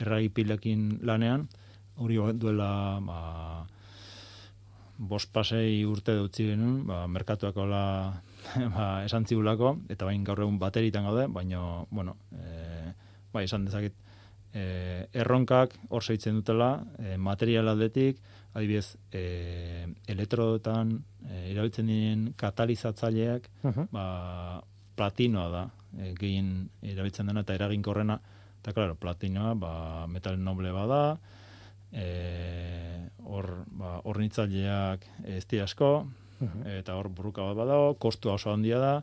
erragipilekin 0.00 1.00
lanean, 1.06 1.48
hori 1.96 2.18
duela, 2.36 2.70
ba, 3.00 3.20
bost 4.96 5.32
pasei 5.32 5.84
urte 5.84 6.14
dutzi 6.16 6.48
genuen, 6.52 6.84
ba, 6.88 7.04
merkatuak 7.06 7.56
hola 7.60 7.82
ba, 8.76 8.86
esan 9.04 9.26
zibulako, 9.26 9.76
eta 9.92 10.08
bain 10.08 10.24
gaur 10.24 10.44
egun 10.44 10.58
bateritan 10.58 11.04
gaude, 11.08 11.26
baina, 11.32 11.60
bueno, 11.90 12.16
e, 12.32 12.92
bai, 13.32 13.44
esan 13.44 13.66
dezaket, 13.68 13.96
e, 14.52 15.06
erronkak 15.12 15.76
hor 15.90 16.04
zeitzen 16.04 16.40
dutela, 16.40 16.70
e, 16.98 17.16
material 17.16 17.68
aldetik, 17.72 18.20
adibidez, 18.56 18.96
e, 19.12 19.86
elektrodotan 20.08 20.94
e, 21.26 21.50
erabiltzen 21.52 21.92
diren 21.92 22.30
katalizatzaileak, 22.40 23.50
ba, 23.92 24.06
platinoa 24.96 25.48
da, 25.52 25.66
e, 25.98 26.14
gehien 26.16 26.70
erabiltzen 26.80 27.28
dena 27.28 27.44
eta 27.44 27.58
eraginkorrena, 27.58 28.20
eta, 28.66 28.74
klaro, 28.74 28.96
platinoa, 28.98 29.54
ba, 29.54 29.72
metal 30.10 30.40
noble 30.42 30.72
bada, 30.74 31.20
e, 31.94 32.06
hor 33.22 33.62
ba, 33.78 34.00
ornitzaileak 34.10 35.06
ez 35.30 35.44
di 35.46 35.60
asko, 35.62 36.08
eta 36.66 36.96
hor 36.98 37.08
burruka 37.14 37.46
bat 37.46 37.60
badago, 37.62 37.94
kostua 38.02 38.34
oso 38.34 38.50
handia 38.50 38.80
da, 38.82 38.94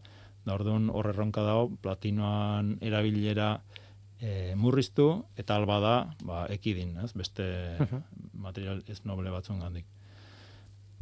da 0.44 0.58
orduan 0.58 0.90
hor 0.92 1.08
erronka 1.14 1.46
dago, 1.48 1.72
platinoan 1.80 2.76
erabilera 2.84 3.62
e, 4.20 4.54
murriztu, 4.60 5.24
eta 5.40 5.56
alba 5.56 5.80
da, 5.80 5.96
ba, 6.28 6.44
ekidin, 6.52 6.98
ez? 7.04 7.14
beste 7.16 7.48
material 8.46 8.84
ez 8.92 9.00
noble 9.08 9.32
batzun 9.32 9.64
gandik. 9.64 9.88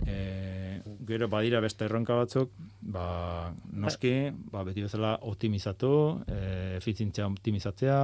E, 0.05 0.81
gero 1.09 1.27
badira 1.33 1.61
beste 1.65 1.85
erronka 1.89 2.13
batzuk, 2.17 2.53
ba, 2.81 3.49
noski, 3.73 4.29
ba, 4.53 4.61
beti 4.69 4.85
bezala 4.85 5.15
optimizatu, 5.33 5.95
e, 6.29 6.77
efizientzia 6.77 7.25
optimizatzea, 7.25 7.99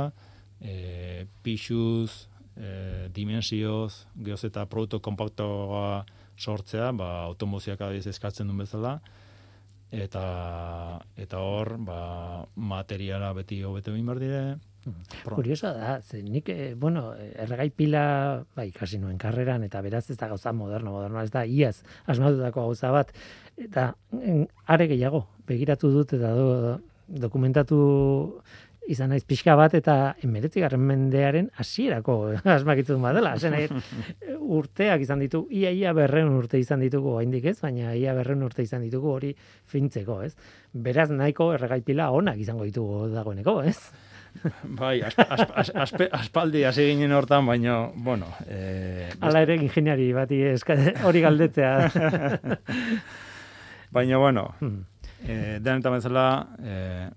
e, 0.62 1.26
pixuz, 1.44 2.28
e, 2.56 3.10
dimensioz, 3.14 4.08
gehoz 4.24 4.44
eta 4.48 4.66
produktu 4.70 5.00
kompaktoa 5.04 6.06
sortzea, 6.38 6.92
ba, 6.98 7.10
automozioak 7.28 7.82
adiz 7.82 8.06
eskatzen 8.10 8.50
duen 8.50 8.66
bezala, 8.66 8.98
eta 9.92 10.24
eta 11.16 11.42
hor, 11.42 11.78
ba, 11.80 12.00
materiala 12.56 13.32
beti 13.38 13.62
hobetu 13.64 13.94
egin 13.96 14.10
behar 14.10 14.24
dire. 14.24 14.42
Kuriosa 15.28 15.74
da, 15.76 16.02
ze 16.02 16.22
nik, 16.24 16.50
eh, 16.50 16.74
bueno, 16.80 17.10
erregai 17.16 17.70
pila, 17.76 18.44
bai, 18.56 18.70
kasi 18.72 18.98
nuen 18.98 19.18
karreran, 19.20 19.66
eta 19.68 19.82
beraz 19.84 20.06
ez 20.10 20.18
da 20.18 20.30
gauza 20.32 20.54
moderno, 20.56 20.94
moderno, 20.96 21.22
ez 21.22 21.32
da, 21.32 21.44
iaz, 21.46 21.82
asmatutako 22.06 22.70
gauza 22.70 22.92
bat, 22.96 23.12
eta 23.58 23.90
are 24.66 24.88
gehiago, 24.88 25.26
begiratu 25.48 25.92
dut, 25.92 26.14
eta 26.16 26.32
do, 26.36 26.78
dokumentatu 27.08 27.78
izan 28.88 29.12
naiz 29.12 29.24
pixka 29.28 29.56
bat 29.60 29.74
eta 29.78 30.16
emeretzigarren 30.24 30.82
mendearen 30.82 31.50
hasierako 31.60 32.18
asmakitzen 32.58 33.02
badela. 33.04 33.36
Zen 33.38 33.56
urteak 34.38 35.04
izan 35.04 35.24
ditu, 35.24 35.46
ia 35.52 35.72
ia 35.72 35.94
berreun 35.98 36.36
urte 36.40 36.60
izan 36.60 36.84
ditugu 36.84 37.18
oraindik 37.18 37.46
ez, 37.52 37.58
baina 37.62 37.94
ia 37.96 38.16
berreun 38.18 38.44
urte 38.48 38.66
izan 38.66 38.86
ditugu 38.88 39.14
hori 39.18 39.34
fintzeko, 39.68 40.22
ez? 40.28 40.34
Beraz 40.74 41.10
nahiko 41.12 41.52
erregaipila 41.56 42.12
onak 42.16 42.40
izango 42.44 42.68
ditugu 42.68 43.08
dagoeneko, 43.14 43.62
ez? 43.68 43.80
Bai, 44.80 45.00
aspaldi 45.02 46.64
hasi 46.68 46.90
ginen 46.92 47.16
hortan, 47.16 47.46
baina, 47.48 47.80
bueno... 47.96 48.30
Eh, 48.48 49.10
Ala 49.22 49.42
ere 49.46 49.58
ingeniari 49.58 50.12
bati 50.14 50.42
hori 51.08 51.24
galdetzea. 51.24 51.74
baina, 53.98 54.18
bueno, 54.22 54.54
hmm. 54.60 54.84
E, 55.18 55.58
denetan 55.66 55.96
bezala, 55.96 56.28
e, 56.62 57.10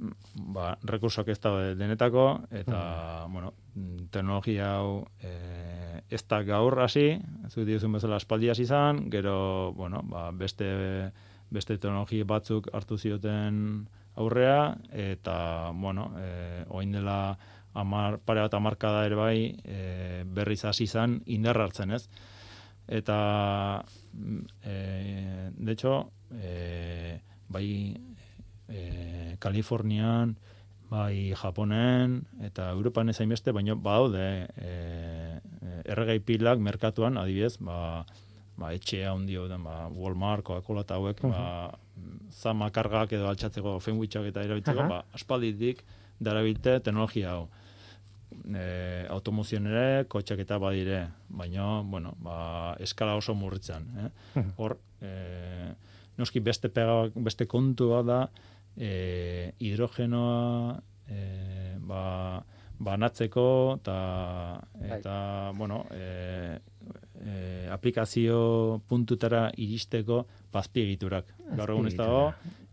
ba, 0.55 0.73
rekursoak 0.89 1.29
ez 1.29 1.39
da 1.43 1.53
denetako, 1.77 2.27
eta, 2.49 2.81
mm. 3.27 3.33
bueno, 3.33 3.53
teknologia 4.11 4.71
hau 4.79 5.05
e, 5.21 6.01
ez 6.09 6.23
da 6.29 6.41
gaur 6.43 6.79
hasi, 6.81 7.21
zu 7.53 7.67
dizun 7.69 7.93
bezala 7.93 8.17
espaldi 8.17 8.51
hasi 8.51 8.65
izan, 8.65 9.05
gero, 9.13 9.73
bueno, 9.77 10.01
ba, 10.09 10.31
beste, 10.33 10.71
beste 11.53 11.77
teknologia 11.77 12.25
batzuk 12.25 12.71
hartu 12.73 12.99
zioten 12.99 13.87
aurrea, 14.17 14.77
eta, 14.91 15.71
bueno, 15.77 16.11
e, 16.19 16.65
oin 16.69 16.97
dela 16.97 17.37
amar, 17.75 18.19
pare 18.25 18.43
bat 18.47 18.55
amarkada 18.57 19.05
ere 19.07 19.19
bai, 19.19 19.39
e, 19.63 20.25
berriz 20.25 20.65
hasi 20.65 20.89
izan 20.89 21.21
indarra 21.27 21.69
hartzen 21.69 21.93
ez. 21.95 22.07
Eta, 22.91 23.85
e, 24.65 25.51
de 25.55 25.73
hecho, 25.73 26.11
e, 26.33 27.21
bai 27.51 27.67
e, 28.69 29.37
Kalifornian, 29.43 30.37
bai 30.91 31.35
Japonen 31.39 32.21
eta 32.47 32.71
Europan 32.75 33.11
ez 33.11 33.19
hainbeste, 33.21 33.53
baina 33.55 33.77
badaude 33.79 34.27
e, 34.57 34.73
erregai 35.91 36.19
pilak 36.25 36.59
merkatuan, 36.63 37.19
adibidez, 37.21 37.57
ba, 37.63 38.05
ba 38.59 38.73
etxea 38.77 39.13
handi 39.13 39.39
den, 39.39 39.63
ba, 39.65 39.89
Walmart, 39.95 40.45
Coca-Cola 40.47 40.85
eta 40.87 40.99
hauek, 40.99 41.25
uh 41.25 41.31
-huh. 41.31 41.33
ba, 41.33 41.79
zama 42.31 42.71
kargak 42.71 43.13
edo 43.13 43.29
altxatzeko 43.29 43.79
fenwitchak 43.81 44.31
eta 44.31 44.43
erabiltzeko, 44.43 44.79
uh 44.81 44.85
-huh. 44.85 44.89
ba, 44.89 45.05
aspalditik 45.13 45.85
darabilte 46.19 46.81
teknologia 46.81 47.33
hau. 47.33 47.49
E, 48.55 49.07
automozioen 49.11 49.67
ere, 49.67 50.05
kotxak 50.09 50.39
eta 50.39 50.59
badire, 50.59 51.09
baina, 51.29 51.83
bueno, 51.83 52.15
ba, 52.19 52.77
eskala 52.79 53.17
oso 53.17 53.35
murritzen. 53.35 53.87
Eh? 53.99 54.11
Hor, 54.57 54.79
e, 55.03 55.75
noski 56.19 56.41
beste 56.41 56.69
pega, 56.69 57.11
beste 57.15 57.47
kontua 57.47 58.03
da 58.03 58.21
e, 58.77 59.53
hidrogenoa 59.59 60.81
e, 61.09 61.21
ba, 61.85 62.43
banatzeko 62.81 63.81
ta, 63.85 63.99
eta 64.81 65.15
bai. 65.51 65.59
bueno 65.59 65.85
e, 65.93 66.59
e, 67.21 67.69
aplikazio 67.71 68.81
puntutara 68.89 69.51
iristeko 69.57 70.25
bazpiegiturak. 70.53 71.35
Gaur 71.57 71.77
egun 71.77 71.91
ez 71.91 71.97
dago 71.99 72.25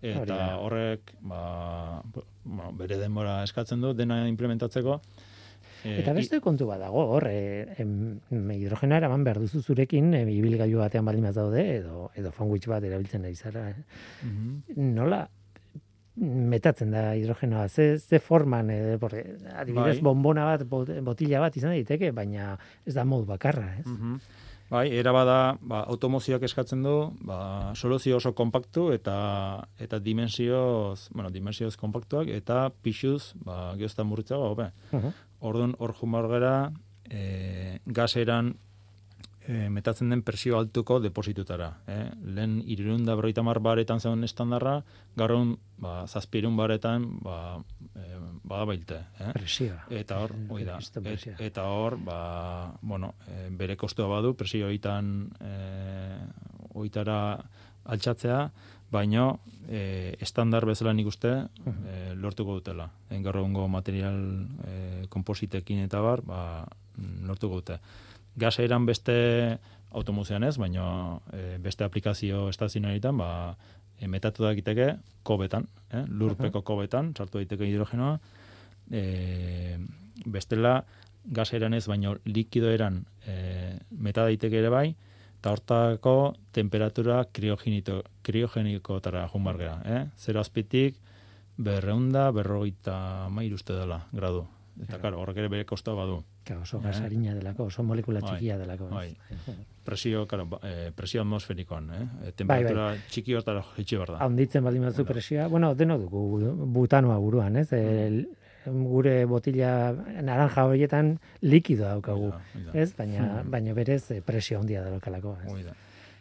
eta 0.01 0.57
horrek 0.61 1.15
ba, 1.25 2.01
bueno, 2.43 2.71
bere 2.77 2.99
denbora 3.01 3.41
eskatzen 3.43 3.81
du 3.81 3.93
dena 3.97 4.21
implementatzeko 4.29 5.01
Eh, 5.83 5.99
eta 6.01 6.13
beste 6.17 6.39
kontu 6.43 6.67
bat 6.69 6.79
dago, 6.81 7.03
hor, 7.13 7.27
e, 7.29 7.85
hidrogena 8.55 8.97
eraman 9.01 9.23
behar 9.27 9.39
duzu 9.43 9.61
zurekin, 9.61 10.13
e, 10.17 10.23
ibilgailu 10.33 10.81
batean 10.81 11.05
baldin 11.05 11.29
daude, 11.33 11.63
edo, 11.77 12.09
edo 12.15 12.31
fanguitz 12.31 12.65
bat 12.67 12.83
erabiltzen 12.83 13.27
da 13.27 13.29
izara. 13.33 13.67
Mhm. 14.23 14.87
Nola, 14.95 15.27
metatzen 16.17 16.91
da 16.91 17.13
hidrogenoa, 17.15 17.67
ze, 17.69 17.99
ze 17.99 18.19
forman, 18.19 18.69
e, 18.71 18.97
porque, 18.97 19.23
adibidez, 19.53 19.97
bai. 19.99 20.03
bombona 20.09 20.45
bat, 20.45 20.65
botila 20.67 21.41
bat 21.45 21.57
izan 21.57 21.75
daiteke, 21.75 22.11
baina 22.11 22.55
ez 22.85 22.93
da 22.97 23.05
mod 23.05 23.27
bakarra, 23.29 23.73
ez? 23.79 23.87
Mm 23.87 24.19
Bai, 24.69 24.89
era 24.91 25.13
bada, 25.15 25.55
ba, 25.63 25.85
automozioak 25.87 26.43
eskatzen 26.43 26.81
du, 26.83 26.95
ba, 27.23 27.71
soluzio 27.79 28.17
oso 28.17 28.33
kompaktu 28.35 28.89
eta 28.91 29.15
eta 29.79 29.99
dimensioz, 30.03 31.07
bueno, 31.15 31.31
dimensioz 31.31 31.77
kompaktuak 31.79 32.27
eta 32.35 32.67
pixuz, 32.83 33.31
ba, 33.47 33.73
geozta 33.79 34.03
murritzago, 34.03 34.51
hobe. 34.51 34.71
Uh 34.91 35.15
Orduan, 35.37 35.75
hor 35.77 35.91
jumar 35.93 36.25
gara, 36.25 36.71
e, 37.05 37.77
gaseran 37.85 38.55
e, 39.47 39.69
metatzen 39.71 40.11
den 40.11 40.21
presio 40.27 40.57
altuko 40.59 40.99
depositutara. 40.99 41.69
Eh? 41.87 42.05
Lehen 42.35 42.59
irurunda 42.67 43.15
berroita 43.15 43.43
mar 43.47 43.61
baretan 43.63 44.01
zegoen 44.03 44.27
estandarra, 44.27 44.81
garrun 45.15 45.55
ba, 45.81 46.01
zazpirun 46.07 46.57
baretan 46.59 47.07
ba, 47.23 47.37
e, 47.95 48.07
bada 48.43 48.67
bailte. 48.69 48.99
Eh? 49.19 49.31
Presioa. 49.37 49.85
Eta 50.01 50.19
hor, 50.23 50.35
oi 50.53 50.65
da, 50.67 50.79
et, 51.03 51.27
eta 51.49 51.67
hor, 51.71 51.97
ba, 52.03 52.19
bueno, 52.81 53.13
e, 53.27 53.47
bere 53.49 53.77
kostua 53.79 54.09
badu, 54.11 54.35
presio 54.37 54.67
oitan 54.67 55.29
e, 55.39 55.53
oitara 56.77 57.19
altxatzea, 57.87 58.41
baino 58.91 59.39
e, 59.67 60.15
estandar 60.23 60.65
bezala 60.67 60.93
nik 60.95 61.07
uste 61.07 61.31
e, 61.31 61.95
lortuko 62.19 62.59
dutela. 62.59 62.89
Engarro 63.15 63.47
material 63.67 64.19
e, 64.63 65.07
kompositekin 65.09 65.83
eta 65.87 66.03
bar, 66.03 66.23
ba, 66.27 66.41
lortuko 67.27 67.61
dute. 67.61 67.79
Gasa 68.37 68.63
eran 68.63 68.85
beste 68.85 69.57
automuzioan 69.97 70.43
ez, 70.45 70.57
baino 70.61 71.23
e, 71.33 71.57
beste 71.63 71.83
aplikazio 71.83 72.47
estazionaritan, 72.51 73.17
ba, 73.17 73.55
e, 73.99 74.07
metatu 74.07 74.43
da 74.43 74.53
kobetan, 75.23 75.67
eh? 75.91 76.05
lurpeko 76.07 76.61
kobetan, 76.61 77.13
sartu 77.17 77.39
daiteke 77.39 77.65
hidrogenoa, 77.65 78.19
e, 78.91 79.77
bestela 80.25 80.83
gas 81.25 81.51
eran 81.53 81.73
ez, 81.73 81.87
baino 81.87 82.15
likido 82.25 82.69
eran 82.71 83.05
e, 83.25 83.79
meta 83.91 84.23
daiteke 84.23 84.59
ere 84.59 84.69
bai, 84.69 84.95
eta 85.39 85.51
hortako 85.51 86.35
temperatura 86.51 87.23
kriogeniko 87.31 88.99
tara 89.01 89.27
junbar 89.33 89.57
gara, 89.57 89.81
eh? 89.85 90.05
Zero 90.17 90.41
azpitik, 90.41 90.97
berreunda, 91.57 92.31
berrogeita 92.31 93.27
mair 93.33 93.53
uste 93.53 93.73
dela, 93.73 94.05
gradu. 94.13 94.45
Eta, 94.81 94.99
karo, 95.01 95.19
horrek 95.21 95.41
ere 95.41 95.49
bere 95.49 95.65
kosta 95.65 95.93
badu. 95.97 96.21
Ka 96.47 96.59
oso 96.63 96.79
gasarina 96.79 97.33
delako, 97.35 97.65
oso 97.67 97.83
molekula 97.83 98.21
Bai, 98.21 98.29
txikia 98.37 98.57
delako. 98.57 98.87
bai. 98.89 99.09
Presio, 99.83 100.25
claro, 100.27 100.45
ba- 100.45 100.59
eh, 100.63 100.91
presio 100.95 101.21
atmosferikoan, 101.21 101.89
eh? 101.91 102.05
Bai, 102.21 102.31
Temperatura 102.35 102.95
txiki 103.09 103.33
hortara 103.35 103.63
jaitsi 103.75 103.95
behar 103.95 104.11
da. 104.15 104.17
Handitzen 104.25 104.63
baldin 104.63 104.83
batzu 104.83 105.01
Hala. 105.03 105.11
presioa, 105.13 105.47
bueno, 105.47 105.73
deno 105.75 105.97
dugu 105.97 106.53
butanoa 106.67 107.17
buruan, 107.19 107.55
ez? 107.57 107.71
El, 107.73 108.27
gure 108.67 109.25
botila 109.25 109.93
naranja 110.23 110.65
horietan 110.67 111.13
likido 111.41 111.85
daukagu, 111.87 112.31
da, 112.31 112.41
ez? 112.73 112.93
Baina, 112.97 113.41
Hmm. 113.43 113.51
baina 113.51 113.73
berez 113.73 114.11
eh, 114.11 114.21
presio 114.21 114.59
handia 114.59 114.83
daukalako, 114.83 115.37
ez? 115.45 115.51
Hori 115.53 115.63
da. 115.63 115.73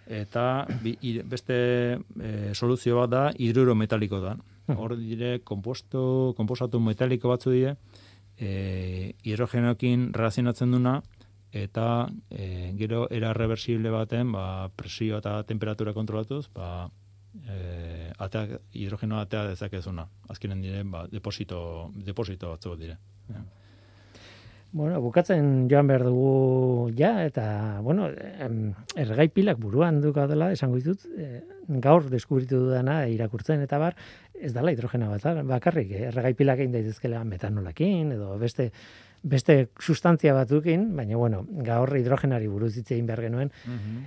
Eta 0.06 0.66
bi, 0.82 0.96
ir- 1.02 1.24
beste 1.26 1.98
e, 2.22 2.54
soluzio 2.54 3.00
bat 3.00 3.10
da 3.10 3.32
hidruro 3.36 3.74
metaliko 3.74 4.20
da. 4.20 4.36
Hor 4.68 4.96
dire 4.96 5.40
komposto, 5.42 6.32
komposatu 6.36 6.78
metaliko 6.78 7.28
batzu 7.28 7.50
dire, 7.50 7.76
e, 8.38 9.14
hidrogenoekin 9.24 10.12
relazionatzen 10.14 10.72
duna, 10.72 11.00
eta 11.52 12.08
e, 12.30 12.74
gero 12.78 13.06
era 13.10 13.32
reversible 13.32 13.90
baten, 13.90 14.32
ba, 14.32 14.68
presio 14.76 15.18
eta 15.22 15.42
temperatura 15.48 15.94
kontrolatuz, 15.96 16.46
ba, 16.54 16.88
e, 17.44 18.12
atea, 18.18 18.60
hidrogenoa 18.72 19.26
atea 19.26 19.46
dezakezuna. 19.52 20.08
Azkenen 20.28 20.62
dire, 20.64 20.82
ba, 20.84 21.06
deposito, 21.12 21.92
deposito 21.96 22.50
batzu 22.54 22.76
dire. 22.76 22.98
Bueno, 24.76 24.98
bukatzen 25.00 25.68
joan 25.70 25.86
behar 25.88 26.02
dugu 26.04 26.90
ja, 26.98 27.24
eta, 27.24 27.80
bueno, 27.80 28.10
ergai 28.98 29.28
pilak 29.32 29.60
buruan 29.62 30.02
duka 30.02 30.26
dela, 30.28 30.50
esango 30.52 30.76
ditut, 30.76 31.06
eh, 31.16 31.40
gaur 31.82 32.10
deskubritu 32.10 32.58
dudana 32.66 32.98
irakurtzen, 33.08 33.62
eta 33.64 33.78
bar, 33.80 33.96
ez 34.40 34.52
dala 34.54 34.72
hidrogena 34.72 35.08
bat, 35.10 35.42
bakarrik, 35.46 35.90
eh, 35.92 36.06
ergai 36.10 36.34
pilak 36.34 36.62
egin 36.62 36.72
daitezkela 36.76 37.22
metanolakin, 37.24 38.12
edo 38.16 38.36
beste, 38.38 38.70
beste 39.26 39.68
sustantzia 39.80 40.34
batukin, 40.36 40.88
baina, 40.96 41.16
bueno, 41.16 41.44
gaur 41.66 41.90
hidrogenari 41.98 42.48
buruz 42.48 42.74
hitz 42.76 42.90
egin 42.90 43.06
behar 43.06 43.24
genuen, 43.26 43.52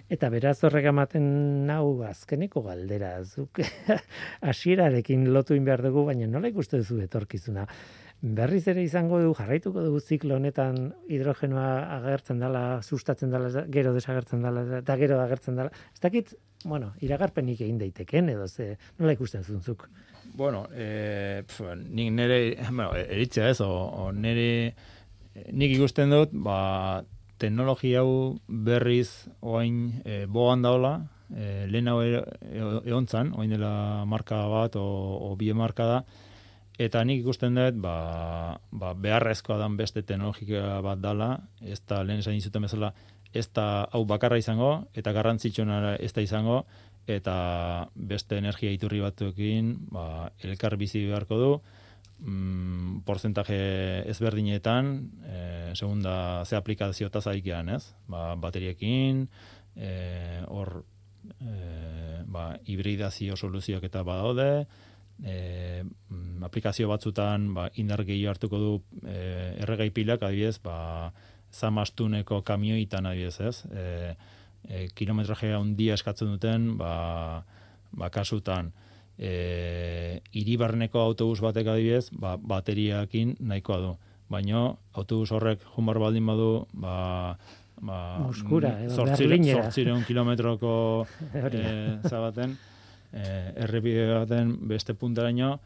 Eta 0.09 0.29
beraz 0.29 0.57
horrek 0.63 0.85
ematen 0.91 1.65
nau 1.67 2.01
azkeneko 2.07 2.61
galdera. 2.65 3.17
Zuk 3.23 3.59
hasierarekin 4.49 5.27
lotu 5.33 5.55
in 5.55 5.65
behar 5.65 5.83
dugu, 5.83 6.05
baina 6.05 6.27
nola 6.27 6.51
ikuste 6.51 6.77
duzu 6.77 7.01
etorkizuna? 7.03 7.67
Berriz 8.19 8.65
ere 8.67 8.81
izango 8.83 9.21
du, 9.23 9.31
jarraituko 9.31 9.79
dugu 9.85 10.01
ziklo 10.01 10.35
honetan 10.35 10.89
hidrogenoa 11.07 11.69
agertzen 11.97 12.41
dela, 12.43 12.63
sustatzen 12.83 13.31
dela, 13.31 13.63
gero 13.71 13.93
desagertzen 13.95 14.43
dela, 14.43 14.65
eta 14.81 14.97
gero 14.99 15.21
agertzen 15.23 15.55
dela. 15.55 15.71
Ez 15.93 16.01
dakit, 16.03 16.33
bueno, 16.65 16.91
iragarpenik 16.99 17.61
egin 17.61 17.79
daiteken, 17.79 18.33
edo 18.35 18.47
ze, 18.47 18.73
nola 18.99 19.15
ikusten 19.15 19.47
zuntzuk? 19.47 19.87
Bueno, 20.39 20.69
eh, 20.71 21.43
pf, 21.45 21.75
nik 21.75 22.13
nire, 22.15 22.55
bueno, 22.71 22.93
eritzea 22.95 23.49
ez, 23.51 23.59
o, 23.59 23.67
o 23.67 24.05
nire, 24.15 24.71
nik 25.51 25.73
ikusten 25.73 26.13
dut, 26.15 26.31
ba, 26.31 27.03
teknologia 27.43 28.05
hau 28.05 28.37
berriz 28.47 29.27
oain 29.43 29.99
e, 30.07 30.21
boan 30.31 30.63
daola, 30.63 30.93
e, 31.27 31.67
lehen 31.67 31.91
hau 31.91 31.97
e, 32.05 32.23
e- 32.53 32.71
egon 32.85 33.09
zan, 33.11 33.33
oain 33.35 33.51
dela 33.51 34.05
marka 34.07 34.39
bat 34.47 34.79
o, 34.79 34.87
o 35.27 35.35
bie 35.35 35.51
marka 35.51 35.89
da, 35.91 35.99
eta 36.87 37.03
nik 37.03 37.19
ikusten 37.25 37.59
dut, 37.59 37.83
ba, 37.83 37.97
ba, 38.71 38.95
beharrezkoa 38.95 39.59
dan 39.59 39.75
beste 39.75 40.07
teknologia 40.07 40.79
bat 40.87 41.03
dala, 41.03 41.33
ez 41.59 41.81
da 41.83 41.99
lehen 42.07 42.23
esan 42.23 42.63
bezala, 42.63 42.93
ez 43.35 43.49
da 43.51 43.89
hau 43.91 44.05
bakarra 44.07 44.39
izango, 44.39 44.85
eta 44.95 45.11
garrantzitsuena 45.11 45.97
ez 45.99 46.13
da 46.15 46.23
izango, 46.23 46.63
eta 47.17 47.89
beste 47.95 48.37
energia 48.37 48.71
iturri 48.71 49.01
batzuekin 49.03 49.75
ba, 49.93 50.31
elkar 50.45 50.77
bizi 50.77 51.05
beharko 51.07 51.39
du, 51.39 51.51
mm, 52.19 53.01
porcentaje 53.05 54.09
ezberdinetan, 54.09 54.91
e, 55.23 55.39
segunda 55.75 56.45
ze 56.45 56.55
aplikazio 56.55 57.09
tazaikian, 57.09 57.69
ez? 57.69 57.95
Ba, 58.07 58.35
bateriekin, 58.35 59.27
e, 59.75 60.43
hor 60.47 60.83
e, 61.39 62.23
ba, 62.25 62.53
hibridazio 62.65 63.35
soluzioak 63.35 63.83
eta 63.83 64.03
badaude, 64.03 64.67
e, 65.23 65.83
aplikazio 66.41 66.87
batzutan 66.89 67.53
ba, 67.53 67.69
indar 67.75 68.05
gehiago 68.07 68.35
hartuko 68.35 68.59
du 68.59 68.73
e, 69.05 69.55
erregai 69.63 69.89
pilak, 69.91 70.23
adibidez, 70.23 70.59
ba, 70.63 71.13
zamastuneko 71.51 72.43
kamioitan 72.45 73.09
adibidez, 73.09 73.39
ez? 73.41 73.65
E, 73.71 74.15
e, 74.67 74.87
kilometraje 74.95 75.53
handia 75.53 75.95
eskatzen 75.97 76.31
duten, 76.33 76.75
ba, 76.77 77.45
ba 77.91 78.09
kasutan, 78.13 78.71
e, 79.17 80.21
iribarneko 80.39 81.01
autobus 81.01 81.41
batek 81.43 81.71
adibidez, 81.73 82.09
ba, 82.11 82.37
bateriakin 82.37 83.35
nahikoa 83.39 83.79
du. 83.83 83.95
Baina 84.29 84.67
autobus 84.93 85.31
horrek 85.33 85.63
jumar 85.75 85.99
baldin 85.99 86.27
badu, 86.29 86.51
ba, 86.73 87.37
ba, 87.81 87.99
Moskura, 88.25 88.75
edo 88.85 89.07
zortzireun 89.07 90.05
kilometroko 90.07 90.73
e, 91.51 91.63
zabaten, 92.07 92.55
e, 93.11 93.25
errepide 93.65 94.07
baten 94.13 94.55
beste 94.69 94.93
puntaraino, 94.93 95.57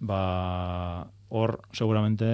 ba, 0.00 1.06
hor 1.30 1.60
seguramente 1.72 2.26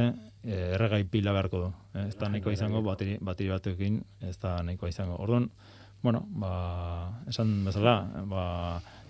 e, 0.42 0.73
erregai 0.75 1.05
pila 1.05 1.35
beharko 1.37 1.61
du. 1.66 1.73
Ez 2.07 2.14
da 2.16 2.31
nahikoa 2.33 2.55
izango, 2.57 2.83
bateri, 2.87 3.19
bateri 3.21 3.51
batekin, 3.53 4.01
ez 4.25 4.37
da 4.40 4.57
nahikoa 4.64 4.90
izango. 4.92 5.19
Orduan, 5.23 5.51
bueno, 6.07 6.23
ba, 6.38 7.19
esan 7.27 7.64
bezala, 7.66 7.97
ba, 8.31 8.45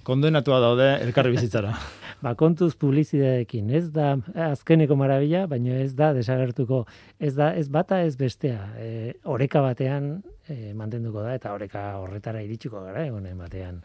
kondenatua 0.07 0.63
daude 0.65 0.87
elkarri 1.05 1.35
bizitzara. 1.35 1.75
Ba, 2.25 2.31
kontuz 2.41 2.71
publizidadekin, 2.81 3.69
ez 3.77 3.91
da 3.93 4.15
azkeneko 4.47 4.97
marabila, 4.97 5.43
baina 5.51 5.75
ez 5.83 5.91
da 5.99 6.15
desagertuko, 6.17 6.79
ez 7.21 7.35
da 7.37 7.51
ez 7.53 7.67
bata 7.69 7.99
ez 8.07 8.15
bestea. 8.17 8.63
E, 8.81 8.87
oreka 9.29 9.61
batean 9.61 10.07
e, 10.49 10.73
mantenduko 10.73 11.21
da 11.21 11.35
eta 11.37 11.53
oreka 11.53 11.83
horretara 12.01 12.41
iritsiko 12.41 12.81
gara 12.87 13.05
egonen 13.05 13.37
batean. 13.37 13.83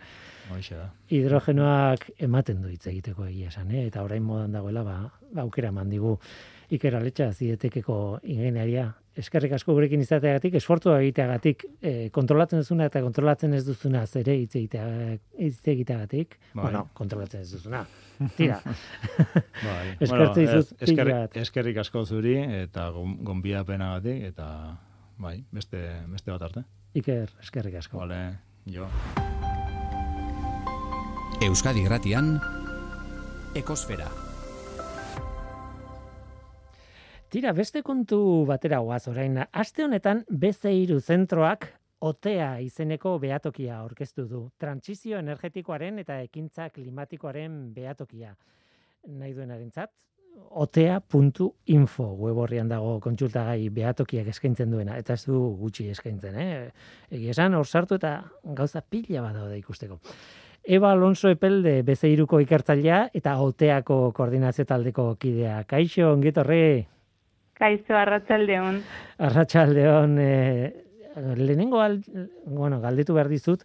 Hoixe 0.54 0.80
da. 0.80 0.88
Hidrogenoak 1.12 2.08
ematen 2.24 2.64
du 2.64 2.72
hitz 2.72 2.86
egiteko 2.88 3.28
egia 3.28 3.52
esan, 3.52 3.76
eh? 3.76 3.84
eta 3.92 4.08
orain 4.08 4.24
modan 4.24 4.56
dagoela 4.56 4.88
ba, 4.88 4.98
ba 5.36 5.44
aukera 5.44 5.76
eman 5.76 5.92
digu 5.92 6.16
Iker 6.72 6.96
Aletxa 6.96 7.34
zietekeko 7.36 8.22
ingenieria. 8.24 8.94
Eskerrik 9.20 9.52
asko 9.58 9.74
gurekin 9.76 10.00
izateagatik, 10.00 10.54
esfortzua 10.56 11.02
egiteagatik, 11.02 11.66
eh, 11.84 12.10
kontrolatzen 12.16 12.62
duzuna 12.62 12.86
eta 12.88 13.02
kontrolatzen 13.04 13.54
ez 13.54 13.66
duzuna 13.68 14.06
zere 14.08 14.38
hitz 14.40 14.56
egitea- 14.56 15.18
hitz 15.38 15.60
egiteagatik. 15.68 16.38
Bai. 16.54 16.64
Bueno, 16.64 16.86
kontrolatzen 16.94 17.42
ez 17.42 17.52
duzuna. 17.52 17.82
Tira. 18.38 18.62
Bai. 19.68 19.98
Eskertu 20.00 20.40
dizut 20.40 20.72
ez- 20.72 20.88
eskerrik, 20.90 21.14
bat. 21.14 21.36
eskerrik 21.44 21.78
asko 21.84 22.06
zuri 22.06 22.38
eta 22.62 22.88
gon- 22.96 23.18
gonbidapenagatik 23.28 24.24
eta 24.32 24.48
bai, 25.18 25.44
beste, 25.52 25.84
beste 26.08 26.32
bat 26.32 26.42
arte. 26.48 26.64
Iker, 26.96 27.30
eskerrik 27.44 27.76
asko. 27.84 27.98
Vale, 28.00 28.22
jo. 28.66 28.88
Euskadi 31.44 31.84
Gratian 31.84 32.38
Ekosfera. 33.56 34.08
Tira, 37.32 37.54
beste 37.56 37.80
kontu 37.80 38.18
batera 38.44 38.82
guaz 38.84 39.06
orain. 39.08 39.38
Aste 39.56 39.86
honetan 39.86 40.26
B02 40.28 40.98
zentroak 41.00 41.70
OTEA 42.04 42.58
izeneko 42.60 43.14
behatokia 43.24 43.78
aurkeztu 43.78 44.26
du. 44.28 44.42
Trantsizio 44.60 45.16
energetikoaren 45.22 46.02
eta 46.04 46.20
ekintza 46.26 46.68
klimatikoaren 46.76 47.56
behatokia. 47.78 48.34
Nahi 49.16 49.32
duenarentzat, 49.38 49.94
otea.info 50.66 52.10
web 52.20 52.44
horrian 52.44 52.68
dago 52.68 52.98
kontsultagai 53.00 53.70
behatokiak 53.80 54.28
eskaintzen 54.36 54.76
duena, 54.76 55.00
eta 55.00 55.16
ez 55.16 55.24
du 55.24 55.40
gutxi 55.64 55.88
eskaintzen, 55.96 56.36
eh? 56.36 56.70
Egia 57.16 57.32
esan, 57.32 57.56
hor 57.56 57.68
sartu 57.68 57.96
eta 57.96 58.18
gauza 58.44 58.84
pila 58.84 59.24
bat 59.24 59.40
daude 59.40 59.56
ikusteko. 59.64 60.02
Eba 60.68 60.92
Alonso 60.92 61.32
Epelde 61.32 61.80
bezeiruko 61.88 62.44
ikertzailea 62.44 63.06
eta 63.18 63.40
OTEako 63.40 64.10
koordinazio 64.18 64.68
taldeko 64.68 65.14
kidea. 65.16 65.62
Kaixo, 65.64 66.12
ongetorri! 66.12 66.66
Kaixo 67.62 67.94
arratsaldeon. 67.94 68.82
Arratsaldeon 69.22 70.18
eh, 70.20 70.72
lehenengo 71.38 71.82
al, 71.82 72.00
bueno, 72.46 72.80
galdetu 72.82 73.14
behar 73.14 73.30
dizut, 73.30 73.64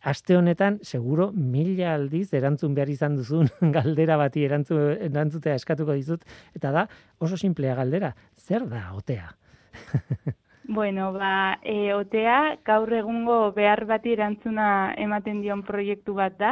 aste 0.00 0.36
honetan 0.38 0.78
seguro 0.82 1.28
mila 1.32 1.92
aldiz 1.94 2.32
erantzun 2.38 2.74
behar 2.74 2.88
izan 2.88 3.18
duzun 3.18 3.50
galdera 3.76 4.16
bati 4.16 4.46
erantzu, 4.48 4.78
erantzutea 5.10 5.58
eskatuko 5.60 5.96
dizut, 5.98 6.24
eta 6.56 6.72
da 6.72 6.86
oso 7.18 7.36
simplea 7.36 7.74
galdera, 7.76 8.14
zer 8.36 8.68
da 8.68 8.90
otea? 8.96 9.32
Bueno, 10.68 11.14
ba, 11.14 11.58
e, 11.64 11.94
otea 11.96 12.58
gaur 12.60 12.90
egungo 12.92 13.54
behar 13.56 13.86
bati 13.88 14.12
erantzuna 14.12 14.92
ematen 15.00 15.38
dion 15.40 15.62
proiektu 15.64 16.12
bat 16.18 16.34
da. 16.36 16.50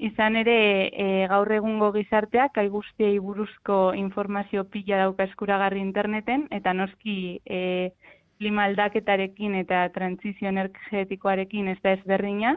Izan 0.00 0.36
ere, 0.40 0.56
e, 0.96 1.26
gaur 1.28 1.50
egungo 1.52 1.90
gizarteak 1.92 2.54
gai 2.56 2.68
guztiei 2.72 3.18
buruzko 3.20 3.92
informazio 3.98 4.64
pila 4.64 5.02
dauka 5.02 5.26
eskuragarri 5.28 5.82
interneten, 5.84 6.46
eta 6.56 6.72
noski 6.72 7.40
e, 7.44 7.92
klima 8.40 8.64
aldaketarekin 8.70 9.58
eta 9.60 9.82
trantzizio 9.92 10.48
energetikoarekin 10.48 11.68
ez 11.74 11.78
da 11.84 11.92
ezberdina, 11.98 12.54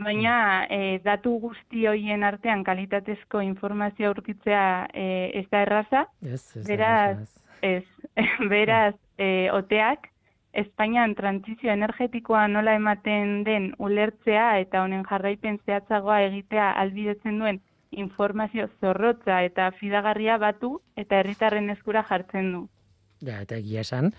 baina 0.00 0.34
e, 0.72 0.98
datu 1.04 1.34
guzti 1.42 1.84
hoien 1.90 2.24
artean 2.24 2.64
kalitatezko 2.64 3.42
informazioa 3.44 4.14
aurkitzea 4.14 4.64
e, 4.94 5.06
ez 5.42 5.46
da 5.52 5.66
erraza, 5.66 6.06
Ez, 6.24 6.40
ez, 6.56 6.64
Beraz. 6.66 7.28
Ez, 7.60 7.84
beraz, 8.54 8.94
e, 9.18 9.50
oteak, 9.52 10.08
Espainian 10.52 11.14
trantzizio 11.14 11.70
energetikoa 11.70 12.46
nola 12.48 12.74
ematen 12.74 13.44
den 13.46 13.70
ulertzea 13.78 14.58
eta 14.58 14.82
honen 14.82 15.04
jarraipen 15.06 15.60
zehatzagoa 15.66 16.22
egitea 16.26 16.72
albidetzen 16.82 17.38
duen 17.38 17.60
informazio 17.90 18.66
zorrotza 18.80 19.42
eta 19.46 19.70
fidagarria 19.78 20.38
batu 20.38 20.80
eta 20.96 21.20
herritarren 21.20 21.70
eskura 21.70 22.02
jartzen 22.08 22.52
du. 22.52 22.64
Ja, 23.22 23.40
eta 23.42 23.56
egia 23.56 23.84
esan, 23.86 24.10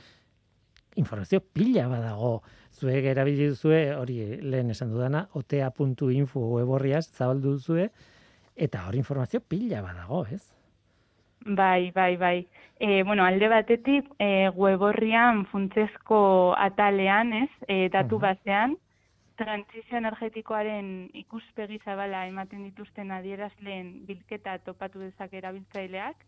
informazio 0.96 1.42
pila 1.42 1.88
badago. 1.92 2.42
Zuek 2.72 3.06
erabili 3.12 3.50
duzue, 3.52 3.82
hori 3.96 4.18
lehen 4.42 4.72
esan 4.72 4.92
dudana, 4.94 5.26
otea.info 5.36 6.48
weborriaz 6.56 7.08
zabaldu 7.10 7.58
duzue, 7.58 7.90
eta 8.56 8.86
hori 8.88 9.02
informazio 9.04 9.42
pila 9.42 9.82
badago, 9.82 10.26
ez? 10.32 10.44
Bai, 11.46 11.92
bai, 11.92 12.18
bai. 12.18 12.48
E, 12.80 13.04
bueno, 13.04 13.24
alde 13.26 13.48
batetik, 13.48 14.08
e, 14.20 14.50
weborrian 14.56 15.46
funtsezko 15.52 16.54
atalean, 16.58 17.34
ez, 17.34 17.50
e, 17.68 17.90
datu 17.94 18.20
basean, 18.20 18.78
transizio 19.42 19.98
energetikoaren 19.98 21.10
ikuspegi 21.18 21.80
zabala 21.86 22.26
ematen 22.30 22.64
dituzten 22.68 23.12
adierazleen 23.16 23.94
bilketa 24.06 24.58
topatu 24.66 25.02
dezak 25.02 25.34
erabiltzaileak, 25.34 26.26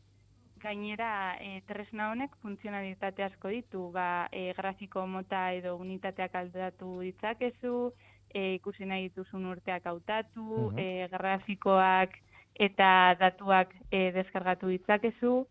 gainera 0.64 1.36
e, 1.44 1.60
tresna 1.68 2.10
honek 2.14 2.34
funtzionalitate 2.42 3.26
asko 3.28 3.52
ditu, 3.54 3.90
ba, 3.94 4.28
e, 4.32 4.52
grafiko 4.58 5.06
mota 5.08 5.52
edo 5.54 5.76
unitateak 5.78 6.36
aldatu 6.42 7.02
ditzakezu, 7.04 7.92
e, 8.34 8.54
ikusi 8.56 8.88
nahi 8.90 9.10
dituzun 9.10 9.46
urteak 9.52 9.86
hautatu, 9.92 10.46
uh 10.70 10.74
e, 10.80 11.08
grafikoak, 11.12 12.16
eta 12.56 13.16
datuak 13.20 13.74
e, 13.92 14.12
deskargatu 14.12 14.68
ditzakezu. 14.68 15.46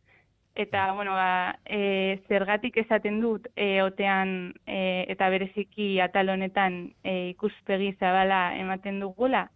Eta, 0.54 0.92
bueno, 0.92 1.12
ba, 1.16 1.58
e, 1.64 2.20
zergatik 2.28 2.76
esaten 2.76 3.20
dut, 3.22 3.46
e, 3.56 3.80
otean 3.80 4.52
e, 4.66 5.06
eta 5.08 5.30
bereziki 5.32 5.96
atal 6.04 6.28
honetan 6.28 6.92
e, 7.02 7.30
ikuspegi 7.30 7.94
zabala 7.98 8.54
ematen 8.60 9.00
dugula, 9.00 9.46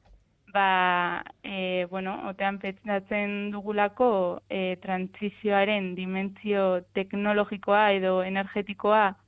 ba, 0.55 1.23
e, 1.45 1.85
bueno, 1.91 2.17
otean 2.31 2.59
petzatzen 2.63 3.51
dugulako 3.53 4.41
e, 4.49 4.79
transizioaren 4.81 5.95
dimentsio 5.95 6.87
teknologikoa 6.97 7.91
edo 7.93 8.23
energetikoa 8.25 9.19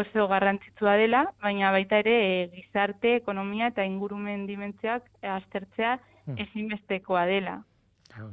oso 0.00 0.26
garrantzitsua 0.30 0.94
dela, 0.96 1.26
baina 1.42 1.72
baita 1.74 2.00
ere 2.00 2.16
e, 2.24 2.48
gizarte, 2.54 3.18
ekonomia 3.20 3.68
eta 3.74 3.84
ingurumen 3.84 4.46
dimentsioak 4.48 5.04
aztertzea 5.20 5.98
Hmm. 5.98 6.09
Ezinbestekoa 6.38 7.26
dela. 7.30 7.60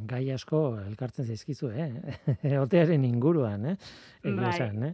Gai 0.09 0.23
asko 0.33 0.61
elkartzen 0.81 1.27
zaizkizu, 1.29 1.69
eh? 1.69 1.91
Otearen 2.63 3.05
inguruan, 3.05 3.65
eh? 3.73 3.77
Bai. 4.25 4.49
Esan, 4.49 4.89
eh? 4.89 4.93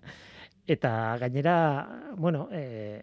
Eta 0.68 0.92
gainera, 1.20 1.56
bueno, 2.18 2.48
eh, 2.52 3.02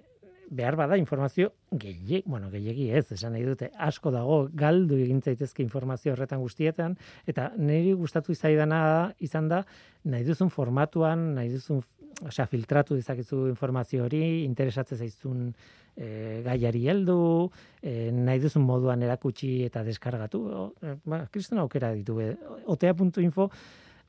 behar 0.51 0.77
bada 0.77 0.97
informazio 0.99 1.53
gehiegi, 1.71 2.23
bueno, 2.27 2.51
gehiegi 2.51 2.91
ez, 2.91 3.05
esan 3.15 3.33
nahi 3.37 3.45
dute, 3.47 3.71
asko 3.79 4.11
dago 4.11 4.41
galdu 4.53 4.99
egin 4.99 5.23
zaitezke 5.23 5.63
informazio 5.63 6.13
horretan 6.13 6.43
guztietan, 6.43 6.97
eta 7.31 7.51
niri 7.57 7.93
gustatu 7.95 8.35
izaidana 8.35 8.81
izan 9.23 9.49
da, 9.49 9.63
nahi 10.05 10.27
duzun 10.27 10.51
formatuan, 10.51 11.31
nahi 11.37 11.53
duzun, 11.55 11.85
osea, 12.27 12.47
filtratu 12.47 12.97
dezakezu 12.99 13.47
informazio 13.49 14.05
hori, 14.05 14.45
interesatzen 14.45 14.99
zaizun 14.99 15.51
e, 15.97 16.41
gaiari 16.45 16.87
heldu, 16.93 17.51
e, 17.83 18.11
nahi 18.15 18.41
duzun 18.43 18.65
moduan 18.67 19.03
erakutsi 19.07 19.53
eta 19.67 19.83
deskargatu, 19.87 20.43
e, 20.83 20.97
ba, 21.09 21.25
kriston 21.33 21.63
aukera 21.63 21.93
ditu, 21.97 22.19
e, 22.21 22.35
otea.info 22.71 23.51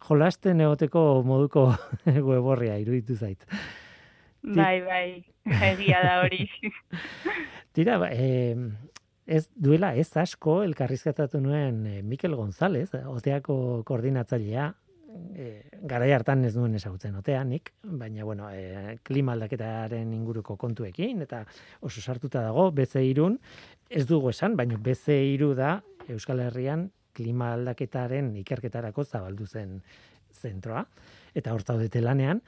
jolasten 0.08 0.64
egoteko 0.66 1.06
moduko 1.26 1.68
weborria 2.30 2.78
iruditu 2.82 3.16
zait. 3.16 3.46
Bai, 4.42 4.82
bai, 4.82 5.08
egia 5.70 6.02
da 6.02 6.16
hori. 6.24 6.48
Tira, 7.76 8.00
ba, 8.02 8.10
e, 8.12 8.56
ez 9.32 9.46
duela 9.56 9.94
ez 9.96 10.10
asko 10.18 10.62
elkarrizketatu 10.66 11.40
nuen 11.40 11.84
Mikel 12.10 12.36
González, 12.36 12.90
oteako 13.08 13.84
koordinatzailea, 13.88 14.72
e, 15.36 15.64
garai 15.88 16.12
hartan 16.16 16.46
ez 16.46 16.54
duen 16.56 16.76
ezagutzen 16.76 17.16
oteanik, 17.20 17.74
baina 17.84 18.26
bueno, 18.28 18.50
e, 18.52 18.98
klima 19.04 19.36
aldaketaren 19.36 20.14
inguruko 20.14 20.58
kontuekin 20.58 21.22
eta 21.26 21.44
oso 21.82 22.02
sartuta 22.02 22.44
dago 22.46 22.70
BC 22.72 23.04
irun, 23.10 23.38
ez 23.90 24.06
dugu 24.08 24.32
esan, 24.32 24.56
baina 24.60 24.78
BC 24.78 25.18
iru 25.34 25.54
da 25.58 25.80
Euskal 26.10 26.42
Herrian 26.48 26.90
klima 27.14 27.52
aldaketaren 27.56 28.34
ikerketarako 28.42 29.04
zabaldu 29.04 29.46
zen 29.48 29.80
zentroa 30.32 30.86
eta 31.36 31.54
hor 31.54 31.64
zaudete 31.64 32.02
lanean. 32.02 32.42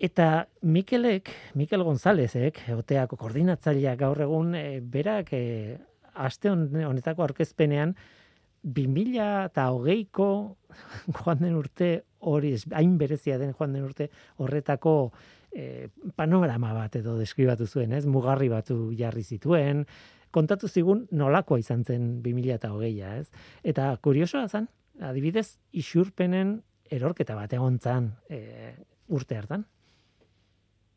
Eta 0.00 0.46
Mikelek, 0.64 1.28
Mikel 1.60 1.82
Gonzálezek, 1.84 2.62
oteako 2.72 3.18
koordinatzaileak 3.20 3.98
gaur 4.00 4.22
egun, 4.24 4.54
e, 4.56 4.80
berak 4.80 5.34
e, 5.36 5.76
aste 6.14 6.48
honetako 6.50 7.26
aurkezpenean, 7.26 7.92
2000 8.62 9.46
eta 9.50 9.70
hogeiko 9.72 10.56
joan 11.18 11.42
den 11.42 11.56
urte 11.56 11.90
hori, 12.20 12.54
hain 12.76 12.96
berezia 12.98 13.38
den 13.38 13.54
joan 13.56 13.72
den 13.72 13.84
urte 13.84 14.10
horretako 14.38 15.12
e, 15.52 15.88
panorama 16.16 16.74
bat 16.76 16.96
edo 17.00 17.16
deskribatu 17.18 17.66
zuen, 17.66 17.92
ez? 17.92 18.04
Mugarri 18.06 18.50
batu 18.52 18.90
jarri 18.96 19.22
zituen, 19.24 19.86
kontatu 20.30 20.68
zigun 20.68 21.06
nolakoa 21.10 21.58
izan 21.58 21.84
zen 21.84 22.20
2000 22.22 22.54
eta 22.58 22.72
hogeia, 22.74 23.16
ez? 23.18 23.30
Eta 23.64 23.90
kuriosoa 24.02 24.46
zen, 24.48 24.68
adibidez, 25.00 25.58
isurpenen 25.72 26.60
erorketa 26.90 27.36
bat 27.38 27.52
egon 27.56 27.78
zan 27.78 28.12
e, 28.28 28.74
urte 29.08 29.38
hartan. 29.38 29.64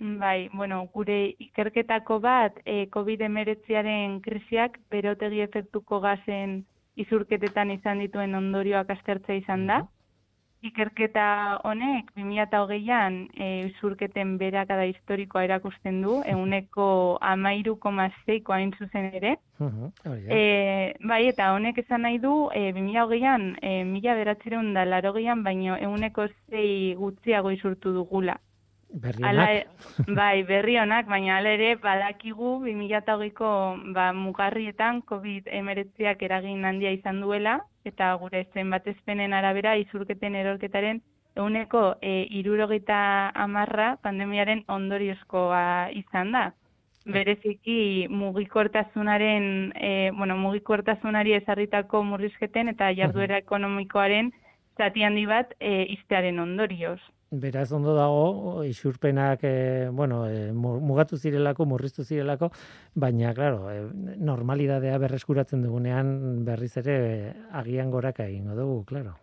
Bai, 0.04 0.50
bueno, 0.52 0.82
gure 0.92 1.34
ikerketako 1.40 2.20
bat, 2.20 2.58
e, 2.66 2.90
COVID-19 2.92 4.20
krisiak 4.26 4.80
berotegi 4.92 5.40
efektuko 5.46 6.02
gazen 6.04 6.64
izurketetan 6.96 7.72
izan 7.72 8.00
dituen 8.04 8.36
ondorioak 8.36 8.90
astertza 8.94 9.34
izan 9.34 9.68
da. 9.68 9.82
Ikerketa 10.64 11.26
honek 11.68 12.14
2008an 12.16 13.16
e, 13.36 13.48
izurketen 13.68 14.38
berakada 14.40 14.86
historikoa 14.88 15.44
erakusten 15.44 15.98
du, 16.06 16.22
eguneko 16.34 16.86
amairu 17.34 17.76
komazeiko 17.84 18.56
hain 18.56 18.72
zuzen 18.78 19.10
ere. 19.20 19.34
e, 20.38 20.94
bai, 21.04 21.20
eta 21.34 21.50
honek 21.58 21.84
esan 21.84 22.08
nahi 22.08 22.22
du, 22.24 22.32
e, 22.56 22.72
2008an, 22.80 23.50
e, 23.60 23.74
mila 23.92 24.16
beratzeron 24.22 24.72
da 24.78 24.88
larogeian, 24.88 25.44
baino 25.44 25.76
eguneko 25.76 26.30
zei 26.48 26.96
gutxiago 27.02 27.52
izurtu 27.52 27.92
dugula. 28.00 28.40
Berri 28.94 29.24
e, 29.26 29.66
bai, 30.14 30.44
berri 30.46 30.78
honak, 30.78 31.08
baina 31.10 31.38
ala 31.40 31.54
ere 31.58 31.76
badakigu 31.82 32.60
2008ko 32.66 33.50
ba, 33.96 34.12
mugarrietan 34.14 35.02
COVID-19ak 35.10 36.22
eragin 36.22 36.66
handia 36.70 36.92
izan 36.94 37.22
duela, 37.22 37.58
eta 37.90 38.14
gure 38.22 38.46
zenbat 38.54 38.86
ezpenen 38.88 39.34
arabera 39.34 39.74
izurketen 39.82 40.38
erorketaren 40.38 41.02
eguneko 41.36 41.96
e, 42.02 42.28
irurogeita 42.40 43.00
amarra 43.46 43.96
pandemiaren 44.06 44.62
ondoriozkoa 44.70 45.90
izan 45.98 46.32
da. 46.38 46.44
Bereziki 47.04 48.08
mugikortasunaren, 48.14 49.74
e, 49.76 50.12
bueno, 50.16 50.38
mugikortasunari 50.38 51.34
ezarritako 51.40 52.04
murrizketen 52.14 52.70
eta 52.76 52.94
jarduera 52.94 53.42
ekonomikoaren 53.44 54.32
zati 54.78 55.04
handi 55.04 55.26
bat 55.26 55.58
e, 55.60 55.74
iztearen 55.98 56.40
ondorioz. 56.46 57.00
Beraz 57.34 57.72
ondo 57.74 57.96
dago 57.98 58.64
isurpenak 58.68 59.40
e, 59.44 59.90
bueno, 59.90 60.28
e, 60.30 60.52
mugatu 60.54 61.18
zirelako, 61.18 61.66
murriztu 61.66 62.04
zirelako, 62.06 62.52
baina 62.94 63.34
claro, 63.34 63.72
e, 63.72 63.80
normalidadea 64.22 65.00
berreskuratzen 65.02 65.66
dugunean 65.66 66.46
berriz 66.46 66.76
ere 66.84 66.98
agian 67.52 67.90
goraka 67.90 68.28
egingo 68.30 68.54
dugu, 68.60 68.84
claro. 68.86 69.18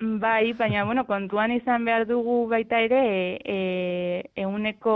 Bai, 0.00 0.52
baina 0.54 0.84
bueno, 0.84 1.02
kontuan 1.06 1.50
izan 1.50 1.84
behar 1.84 2.04
dugu 2.06 2.46
baita 2.50 2.78
ere 2.86 3.00
e, 3.42 4.30
euneko 4.42 4.92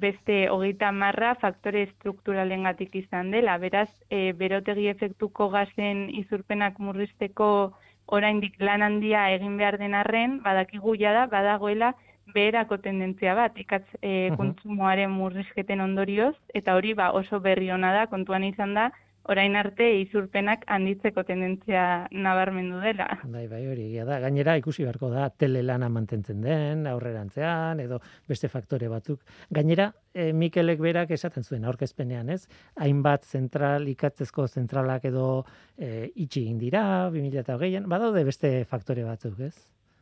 beste 0.00 0.46
hogeita 0.48 0.92
marra 0.92 1.34
faktore 1.34 1.86
strukturalen 1.86 2.64
izan 2.92 3.30
dela. 3.30 3.58
Beraz, 3.58 3.90
e, 4.08 4.32
berotegi 4.32 4.88
efektuko 4.88 5.50
gazen 5.50 6.08
izurpenak 6.08 6.78
murrizteko 6.78 7.72
oraindik 8.06 8.60
lan 8.60 8.82
handia 8.82 9.28
egin 9.34 9.56
behar 9.58 9.78
den 9.78 9.94
arren, 9.94 10.40
badakigu 10.42 10.96
da 10.96 11.26
badagoela 11.26 11.94
beherako 12.34 12.78
tendentzia 12.78 13.34
bat, 13.34 13.56
ikatz 13.58 13.86
e, 14.02 14.30
kontsumoaren 14.36 15.10
murrizketen 15.10 15.80
ondorioz, 15.80 16.34
eta 16.54 16.74
hori 16.74 16.94
ba, 16.94 17.10
oso 17.12 17.40
berri 17.40 17.70
ona 17.70 17.92
da, 17.92 18.06
kontuan 18.06 18.44
izan 18.44 18.74
da, 18.74 18.90
orain 19.32 19.56
arte 19.58 19.86
izurpenak 20.00 20.64
handitzeko 20.70 21.24
tendentzia 21.26 22.06
nabarmendu 22.14 22.78
dela. 22.82 23.08
Bai, 23.24 23.46
bai, 23.50 23.62
hori 23.66 23.88
da. 23.98 24.18
Gainera 24.22 24.56
ikusi 24.60 24.84
beharko 24.86 25.10
da 25.10 25.28
telelana 25.30 25.88
mantentzen 25.92 26.42
den 26.44 26.86
aurrerantzean 26.90 27.80
edo 27.82 28.00
beste 28.28 28.50
faktore 28.52 28.88
batzuk. 28.92 29.22
Gainera, 29.50 29.90
e, 30.14 30.32
Mikelek 30.32 30.82
berak 30.82 31.10
esaten 31.16 31.44
zuen 31.44 31.66
aurkezpenean, 31.66 32.30
ez? 32.30 32.46
Hainbat 32.82 33.26
zentral 33.26 33.88
ikatzezko 33.90 34.46
zentralak 34.46 35.08
edo 35.10 35.44
e, 35.76 36.10
itxi 36.14 36.44
egin 36.46 36.60
dira 36.62 36.84
2020an, 37.14 37.88
badaude 37.90 38.24
beste 38.26 38.52
faktore 38.70 39.06
batzuk, 39.06 39.40
ez? 39.40 39.56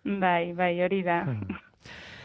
Bai, 0.05 0.53
bai, 0.53 0.75
hori 0.85 1.01
da. 1.07 1.23
Hmm. 1.25 1.61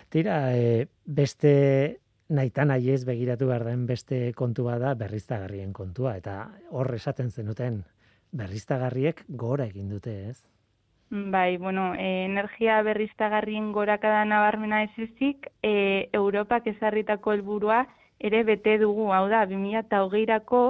Tira, 0.09 0.41
e, 0.57 0.87
beste 1.05 1.99
naita 2.29 2.65
nahi 2.65 2.91
ez 2.93 3.03
begiratu 3.05 3.47
behar 3.49 3.65
den 3.65 3.85
beste 3.89 4.33
kontu 4.37 4.67
bada 4.69 4.93
berriztagarrien 4.95 5.73
kontua, 5.73 6.15
eta 6.17 6.51
hor 6.69 6.93
esaten 6.95 7.31
zenuten 7.31 7.83
berriztagarriek 8.31 9.23
gora 9.29 9.65
egin 9.65 9.89
dute 9.89 10.15
ez? 10.29 10.37
Bai, 11.09 11.57
bueno, 11.57 11.95
e, 11.97 12.25
energia 12.25 12.83
berriztagarrien 12.85 13.71
gorakada 13.73 14.25
nabarmena 14.29 14.83
ez 14.83 15.07
ezik, 15.09 15.49
e, 15.63 16.09
Europak 16.13 16.67
ezarritako 16.69 17.33
helburua 17.33 17.87
ere 18.19 18.43
bete 18.43 18.77
dugu, 18.77 19.09
hau 19.13 19.25
da, 19.31 19.45
2008-rako 19.49 20.61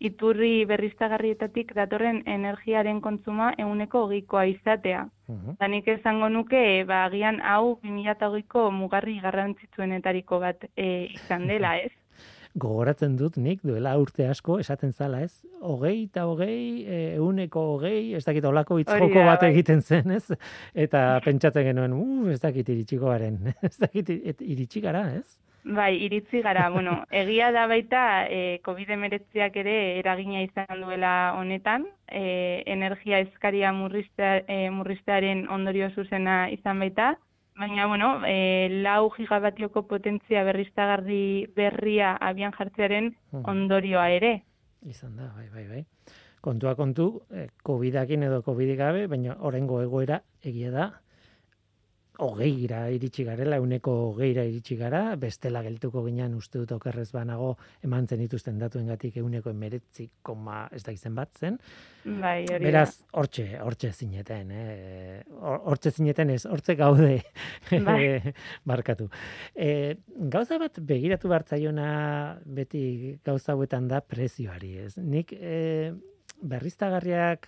iturri 0.00 0.64
berriztagarrietatik 0.68 1.74
datorren 1.74 2.22
energiaren 2.26 3.00
kontzuma 3.00 3.52
euneko 3.58 4.04
hogeikoa 4.06 4.44
izatea. 4.54 5.06
Uh 5.28 5.54
Danik 5.60 5.88
esango 5.88 6.28
nuke, 6.28 6.84
ba, 6.88 7.04
agian 7.04 7.40
hau 7.40 7.78
2008ko 7.84 8.70
mugarri 8.72 9.18
garrantzitsuenetariko 9.20 10.38
bat 10.40 10.68
e, 10.76 11.08
izan 11.14 11.46
dela, 11.50 11.76
ez? 11.76 11.92
gogoratzen 12.58 13.16
dut 13.18 13.36
nik 13.36 13.60
duela 13.66 13.94
urte 14.00 14.26
asko 14.28 14.58
esaten 14.62 14.92
zala, 14.92 15.20
ez? 15.26 15.44
Hogei 15.60 16.04
eta 16.04 16.24
hogei, 16.28 16.86
euneko 17.18 17.64
hogei, 17.74 18.14
ez 18.16 18.24
dakit 18.24 18.44
olako 18.48 18.78
itzoko 18.82 19.24
bat 19.26 19.42
bai. 19.42 19.50
egiten 19.52 19.82
zen, 19.82 20.10
ez? 20.16 20.24
Eta 20.74 21.20
pentsatzen 21.24 21.68
genuen, 21.70 21.94
uh, 21.98 22.30
ez 22.32 22.40
dakit 22.40 22.68
iritsiko 22.74 23.12
garen, 23.12 23.52
ez 23.68 23.76
dakit 23.78 24.10
iritsi 24.40 24.82
gara, 24.84 25.08
ez? 25.18 25.47
Bai, 25.68 25.94
iritsi 26.00 26.40
gara, 26.42 26.68
bueno, 26.74 27.04
egia 27.10 27.52
da 27.52 27.66
baita 27.68 28.02
e, 28.26 28.60
COVID-19 28.64 29.60
ere 29.62 29.76
eragina 29.98 30.42
izan 30.42 30.80
duela 30.80 31.34
honetan, 31.36 31.86
e, 32.08 32.62
energia 32.66 33.20
eskaria 33.20 33.72
murriztea, 33.72 34.42
e, 34.48 34.70
murriztearen 34.70 35.46
ondorio 35.52 35.90
zuzena 35.94 36.46
izan 36.50 36.80
baita, 36.84 37.16
Baina, 37.58 37.88
bueno, 37.90 38.22
e, 38.24 38.68
lau 38.84 39.10
gigabatioko 39.10 39.82
potentzia 39.90 40.44
berriztagarri 40.46 41.48
berria 41.56 42.12
abian 42.22 42.52
jartzearen 42.54 43.08
hmm. 43.32 43.42
ondorioa 43.50 44.04
ere. 44.14 44.30
Izan 44.86 45.16
da, 45.18 45.32
bai, 45.34 45.48
bai, 45.50 45.64
bai. 45.66 45.82
Kontua 46.40 46.76
kontu, 46.78 47.08
eh, 47.34 47.48
COVID-akin 47.66 48.22
edo 48.28 48.44
COVID 48.46 48.76
gabe, 48.78 49.08
baina 49.10 49.34
orengo 49.42 49.80
egoera 49.82 50.20
egia 50.46 50.70
da, 50.70 50.86
hogeira 52.18 52.88
iritsi 52.90 53.22
garela, 53.22 53.60
uneko 53.62 53.92
hogeira 54.08 54.42
iritsi 54.46 54.74
gara, 54.78 55.14
bestela 55.20 55.62
geltuko 55.62 56.02
ginean 56.06 56.34
uste 56.34 56.58
dut 56.58 56.72
okerrez 56.74 57.08
banago 57.14 57.52
eman 57.86 58.08
zen 58.08 58.22
dituzten 58.24 58.58
datuen 58.58 58.88
gatik 58.90 59.20
euneko 59.22 59.52
emeretzi 59.54 60.08
koma 60.26 60.64
ez 60.74 60.82
da 60.82 60.94
izen 60.94 61.14
bat 61.14 61.30
zen. 61.38 61.58
Bai, 62.04 62.42
hori 62.50 62.66
Beraz, 62.66 63.04
hortxe, 63.12 63.46
hortxe 63.62 63.92
zineten, 63.92 64.50
eh? 64.50 65.20
hortxe 65.38 65.92
zineten 65.94 66.34
ez, 66.34 66.42
hortxe 66.50 66.74
gaude 66.78 67.20
bai. 67.88 68.34
markatu. 68.70 69.06
E, 69.54 69.98
gauza 70.32 70.58
bat 70.58 70.82
begiratu 70.82 71.30
bartzaiona 71.30 71.90
beti 72.44 73.18
gauza 73.26 73.54
hauetan 73.54 73.86
da 73.90 74.02
prezioari, 74.02 74.74
ez? 74.88 74.96
Nik 74.98 75.36
e, 75.38 75.92
berriztagarriak 76.42 77.46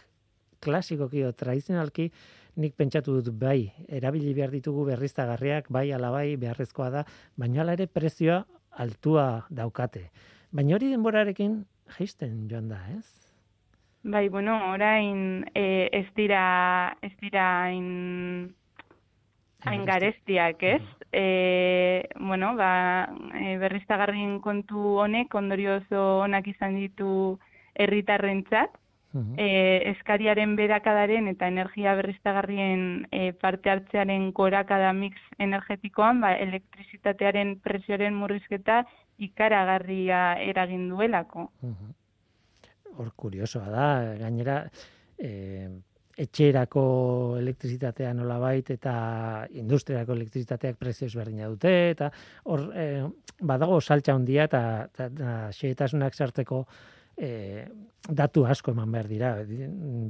klasikoki 0.61 1.25
o 1.25 1.33
tradizionalki, 1.33 2.11
nik 2.57 2.75
pentsatu 2.77 3.21
dut 3.21 3.35
bai, 3.39 3.73
erabili 3.89 4.35
behar 4.35 4.51
ditugu 4.51 4.87
berriztagarriak, 4.89 5.71
bai 5.71 5.91
alabai 5.93 6.37
beharrezkoa 6.41 6.91
da, 6.91 7.05
baina 7.37 7.63
ala 7.63 7.77
ere 7.79 7.87
prezioa 7.87 8.45
altua 8.71 9.47
daukate. 9.51 10.11
Baina 10.51 10.77
hori 10.77 10.91
denborarekin 10.91 11.65
jaisten 11.99 12.47
joan 12.51 12.71
da, 12.71 12.81
ez? 12.97 13.21
Bai, 14.03 14.29
bueno, 14.29 14.57
orain 14.73 15.45
e, 15.55 15.89
ez 15.93 16.07
dira, 16.17 16.97
ez 17.03 17.13
dira 17.21 17.45
hain, 17.67 18.55
hain 19.69 19.85
garestiak, 19.85 20.63
ez? 20.63 20.83
E, 21.13 22.09
bueno, 22.17 22.55
ba, 22.57 23.11
e, 23.37 23.59
berriztagarrien 23.61 24.39
kontu 24.41 24.97
honek, 25.05 25.35
ondorio 25.37 25.77
oso 25.83 26.05
onak 26.25 26.49
izan 26.49 26.79
ditu 26.81 27.39
herritarrentzat, 27.75 28.73
e, 29.13 29.49
eskariaren 29.91 30.55
berakadaren 30.59 31.29
eta 31.33 31.49
energia 31.51 31.95
berriztagarrien 31.99 33.09
e, 33.11 33.33
parte 33.33 33.71
hartzearen 33.71 34.31
gorakada 34.37 34.93
mix 34.93 35.19
energetikoan, 35.39 36.21
ba, 36.23 36.35
elektrizitatearen 36.39 37.57
presioaren 37.65 38.15
murrizketa 38.15 38.85
ikaragarria 39.19 40.39
eragin 40.47 40.89
duelako. 40.93 41.51
Hor 42.97 43.13
kuriosoa 43.17 43.71
da, 43.71 43.87
gainera, 44.21 44.63
e, 45.19 45.69
etxerako 46.21 46.85
elektrizitatea 47.41 48.13
nola 48.15 48.39
bait, 48.43 48.71
eta 48.75 48.95
industriako 49.57 50.15
elektrizitateak 50.19 50.79
prezio 50.79 51.09
ezberdina 51.09 51.49
dute, 51.49 51.75
eta 51.95 52.11
hor, 52.45 52.67
e, 52.77 52.87
badago 53.41 53.81
saltza 53.81 54.15
handia 54.15 54.47
eta, 54.51 54.63
eta, 54.91 55.07
eta 55.11 55.37
xeetasunak 55.57 56.15
sartzeko 56.15 56.65
e, 57.21 57.67
datu 58.09 58.47
asko 58.49 58.73
eman 58.73 58.93
behar 58.93 59.09
dira, 59.11 59.35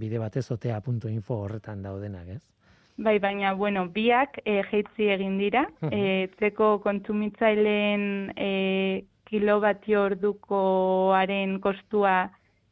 bide 0.01 0.23
batez 0.23 0.47
otea 0.55 0.81
puntu 0.85 1.11
info 1.11 1.43
horretan 1.45 1.83
daudenak, 1.83 2.29
ez? 2.37 2.41
Bai, 3.01 3.19
baina, 3.19 3.55
bueno, 3.57 3.87
biak 3.89 4.41
e, 4.45 4.61
jeitzi 4.71 5.09
egin 5.15 5.39
dira, 5.41 5.65
e, 5.91 6.29
zeko 6.39 6.79
kontsumitzaileen 6.85 8.03
e, 8.37 8.51
kilobatio 9.31 10.05
ordukoaren 10.11 11.59
kostua 11.65 12.17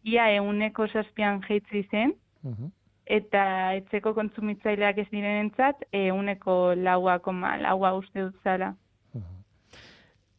ia 0.05 0.29
euneko 0.37 0.87
zazpian 0.89 1.41
jeitzi 1.47 1.85
zen, 1.91 2.13
eta 3.09 3.43
etzeko 3.79 4.13
kontsumitzaileak 4.17 5.01
ez 5.01 5.09
direnentzat 5.11 5.87
euneko 5.97 6.75
laua, 6.77 7.19
koma, 7.25 7.57
laua 7.63 7.95
uste 7.97 8.27
dut 8.27 8.37
zala 8.45 8.75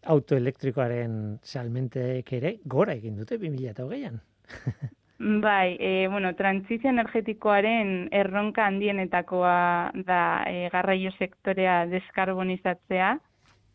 autoelektrikoaren 0.09 1.13
salmenteek 1.43 2.33
ere 2.39 2.55
gora 2.65 2.95
egin 2.97 3.19
dute 3.19 3.37
2008an. 3.41 4.19
bai, 5.43 5.77
e, 5.79 6.07
bueno, 6.07 6.33
transizio 6.35 6.89
energetikoaren 6.89 8.07
erronka 8.11 8.65
handienetakoa 8.65 9.91
da 10.07 10.21
e, 10.47 10.69
garraio 10.73 11.11
sektorea 11.17 11.85
deskarbonizatzea, 11.91 13.17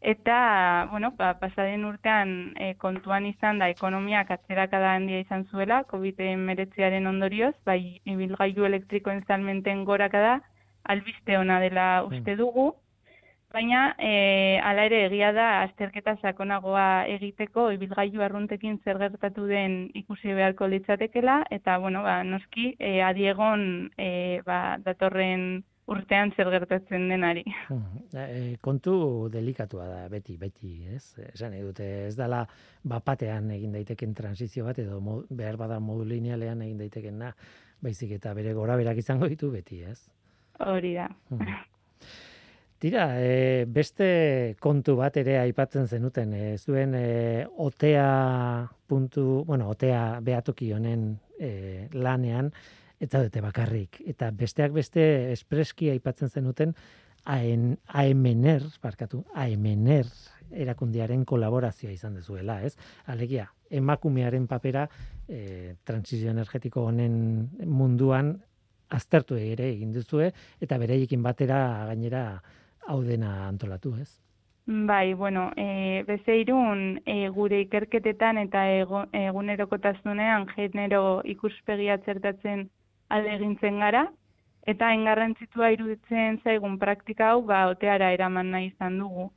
eta, 0.00 0.38
bueno, 0.90 1.12
ba, 1.18 1.34
pasaden 1.40 1.84
urtean 1.88 2.54
e, 2.60 2.74
kontuan 2.80 3.28
izan 3.28 3.60
da 3.60 3.68
ekonomiak 3.72 4.32
atzerakada 4.34 4.94
handia 4.96 5.20
izan 5.20 5.46
zuela, 5.52 5.84
COVID-19 5.92 7.08
ondorioz, 7.08 7.54
bai, 7.64 8.00
ibilgailu 8.04 8.66
elektrikoen 8.68 9.22
salmenten 9.28 9.84
gorakada, 9.84 10.40
albiste 10.84 11.38
ona 11.38 11.60
dela 11.60 11.86
uste 12.04 12.34
mm. 12.34 12.40
dugu, 12.40 12.72
Baina, 13.54 13.94
e, 14.02 14.58
ala 14.66 14.88
ere 14.88 15.04
egia 15.06 15.28
da, 15.30 15.44
azterketa 15.62 16.16
sakonagoa 16.18 17.04
egiteko, 17.12 17.68
ibilgailu 17.76 18.24
arruntekin 18.26 18.80
zer 18.82 18.98
gertatu 18.98 19.44
den 19.46 19.76
ikusi 19.94 20.32
beharko 20.34 20.66
litzatekela, 20.72 21.36
eta, 21.54 21.76
bueno, 21.78 22.02
ba, 22.02 22.16
noski, 22.26 22.72
e, 22.82 22.96
adiegon, 23.06 23.92
e, 23.94 24.40
ba, 24.48 24.58
datorren 24.82 25.62
urtean 25.86 26.32
zer 26.34 26.50
gertatzen 26.50 27.06
denari. 27.12 27.44
E, 28.14 28.56
kontu 28.64 28.94
delikatua 29.30 29.86
da, 29.86 30.00
beti, 30.10 30.34
beti, 30.40 30.72
ez? 30.90 31.04
Esan 31.28 31.54
dute, 31.60 31.86
ez 32.08 32.16
dala, 32.18 32.40
bapatean 32.82 33.52
egin 33.54 33.76
daiteken 33.76 34.16
transizio 34.18 34.66
bat, 34.66 34.80
edo 34.82 34.98
behar 35.30 35.60
bada 35.60 35.78
modu 35.78 36.08
linealean 36.10 36.66
egin 36.66 36.82
daiteken 36.82 37.22
na, 37.22 37.30
baizik 37.84 38.16
eta 38.18 38.34
bere 38.34 38.56
gora 38.58 38.74
berak 38.80 38.98
izango 38.98 39.30
ditu 39.30 39.52
beti, 39.54 39.84
ez? 39.92 40.00
Hori 40.58 40.96
da. 40.98 41.06
Tira, 42.84 43.14
e, 43.16 43.64
beste 43.64 44.06
kontu 44.60 44.92
bat 44.98 45.14
ere 45.16 45.38
aipatzen 45.40 45.86
zenuten, 45.88 46.34
e, 46.36 46.58
zuen 46.58 46.90
e, 46.92 47.46
otea 47.64 48.08
puntu, 48.84 49.38
bueno, 49.48 49.70
otea 49.72 50.18
behatoki 50.20 50.66
honen 50.76 51.06
e, 51.40 51.88
lanean, 51.96 52.50
eta 53.00 53.22
dute 53.24 53.40
bakarrik. 53.40 54.02
Eta 54.04 54.28
besteak 54.36 54.74
beste 54.74 55.06
espreski 55.32 55.88
aipatzen 55.94 56.28
zenuten, 56.28 56.74
aemener, 57.24 58.66
barkatu, 58.82 59.22
aemener 59.32 60.10
erakundiaren 60.52 61.22
kolaborazioa 61.24 61.94
izan 61.94 62.18
dezuela, 62.20 62.58
ez? 62.68 62.74
Alegia, 63.08 63.46
emakumearen 63.70 64.44
papera 64.50 64.82
e, 65.24 65.78
transizio 65.88 66.34
energetiko 66.36 66.84
honen 66.90 67.16
munduan 67.64 68.34
aztertu 68.92 69.40
ere 69.40 69.70
egin 69.70 69.96
duzue, 69.96 70.28
eta 70.60 70.76
bereikin 70.84 71.24
batera 71.24 71.62
gainera 71.88 72.26
hau 72.88 73.02
dena 73.02 73.48
antolatu, 73.48 73.94
ez? 74.00 74.10
Bai, 74.66 75.12
bueno, 75.12 75.50
e, 75.56 76.04
bezeirun 76.08 77.02
e, 77.04 77.28
gure 77.28 77.60
ikerketetan 77.66 78.38
eta 78.40 78.62
egunerokotasunean 79.20 80.46
genero 80.54 81.20
ikuspegia 81.34 81.98
txertatzen 82.06 82.70
alde 83.12 83.34
egintzen 83.34 83.82
gara, 83.84 84.06
eta 84.72 84.92
engarrantzitua 84.96 85.70
iruditzen 85.74 86.40
zaigun 86.44 86.78
praktika 86.78 87.30
hau, 87.32 87.42
ba, 87.50 87.66
oteara 87.74 88.10
eraman 88.16 88.54
nahi 88.56 88.70
izan 88.70 88.98
dugu. 89.02 89.30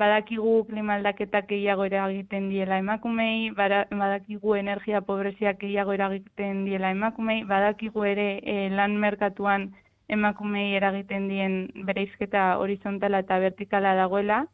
Badakigu 0.00 0.54
klimaldaketak 0.70 1.46
gehiago 1.52 1.84
eragiten 1.86 2.48
diela 2.50 2.80
emakumei, 2.82 3.50
badakigu 3.58 4.56
energia 4.58 5.04
pobreziak 5.10 5.60
gehiago 5.60 5.92
eragiten 5.92 6.64
diela 6.64 6.90
emakumei, 6.96 7.44
badakigu 7.52 8.08
ere 8.14 8.28
e, 8.42 8.56
lan 8.70 8.96
merkatuan 9.04 9.68
emakumei 10.08 10.74
eragiten 10.76 11.28
dien 11.28 11.56
bereizketa 11.86 12.58
horizontala 12.58 13.22
eta 13.24 13.38
vertikala 13.38 13.94
dagoela, 13.98 14.44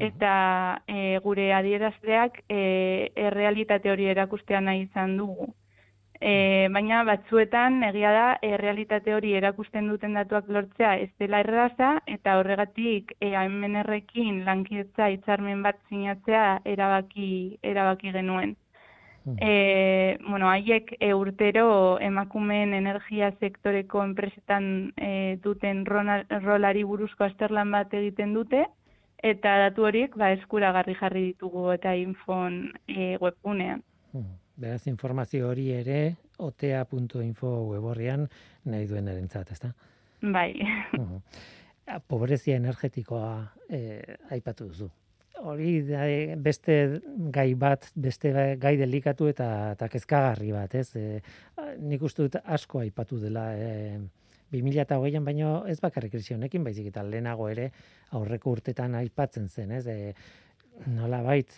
eta 0.00 0.82
e, 0.88 1.18
gure 1.24 1.50
adierazleak 1.52 2.42
e, 2.48 2.60
errealitate 3.28 3.90
hori 3.92 4.08
erakustea 4.08 4.60
nahi 4.64 4.86
izan 4.86 5.16
dugu. 5.20 5.50
E, 6.20 6.68
baina 6.72 7.02
batzuetan 7.08 7.78
egia 7.88 8.10
da 8.12 8.24
errealitate 8.44 9.14
hori 9.16 9.32
erakusten 9.38 9.86
duten 9.88 10.16
datuak 10.18 10.48
lortzea 10.56 10.96
ez 11.04 11.10
dela 11.22 11.40
erraza 11.44 11.92
eta 12.16 12.36
horregatik 12.40 13.14
e, 13.20 13.34
AMNRekin 13.42 14.42
lankidetza 14.48 15.08
hitzarmen 15.14 15.62
bat 15.68 15.80
sinatzea 15.88 16.44
erabaki 16.74 17.30
erabaki 17.72 18.12
genuen. 18.16 18.56
E, 19.36 20.16
bueno, 20.26 20.48
haiek 20.48 20.94
e, 20.98 21.12
urtero 21.14 21.98
emakumeen 22.00 22.72
energia 22.74 23.30
sektoreko 23.38 24.02
enpresetan 24.02 24.92
e, 24.96 25.36
duten 25.44 25.84
rolari 25.86 26.84
buruzko 26.88 27.26
azterlan 27.28 27.70
bat 27.70 27.92
egiten 27.94 28.32
dute, 28.34 28.64
eta 29.22 29.58
datu 29.66 29.84
horiek 29.84 30.16
ba, 30.16 30.32
eskuragarri 30.32 30.96
jarri 30.96 31.26
ditugu 31.32 31.68
eta 31.74 31.94
infon 32.00 32.62
e, 32.88 33.16
webgunean. 33.20 33.84
Hmm. 34.12 34.38
Beraz, 34.60 34.86
informazio 34.88 35.48
hori 35.48 35.70
ere 35.72 36.16
otea.info 36.40 37.50
weborrian 37.70 38.26
nahi 38.68 38.88
duen 38.88 39.08
erentzat, 39.08 39.52
ezta? 39.54 39.72
Bai. 40.20 40.52
Pobrezia 42.08 42.58
energetikoa 42.60 43.30
eh, 43.72 44.16
aipatu 44.30 44.68
duzu. 44.68 44.90
Hori 45.40 45.80
da, 45.88 46.04
beste 46.36 46.74
gai 47.32 47.54
bat, 47.54 47.86
beste 47.94 48.32
gai 48.60 48.74
delikatu 48.76 49.28
eta, 49.30 49.72
eta 49.76 49.88
kezkagarri 49.88 50.52
bat, 50.52 50.74
ez? 50.76 50.90
E, 50.96 51.20
nik 51.80 52.02
uste 52.04 52.26
dut 52.26 52.36
asko 52.44 52.82
aipatu 52.82 53.20
dela 53.22 53.46
e, 53.56 53.70
2008an, 54.52 55.24
baino 55.24 55.52
ez 55.70 55.78
bakarrik 55.80 56.12
krisi 56.12 56.34
honekin, 56.34 56.64
baizik 56.66 56.90
eta 56.90 57.04
lehenago 57.06 57.48
ere 57.48 57.70
aurreko 58.18 58.56
urtetan 58.58 58.98
aipatzen 59.00 59.48
zen, 59.48 59.72
ez? 59.78 59.86
E, 59.86 60.12
nola 60.92 61.22
bait, 61.24 61.56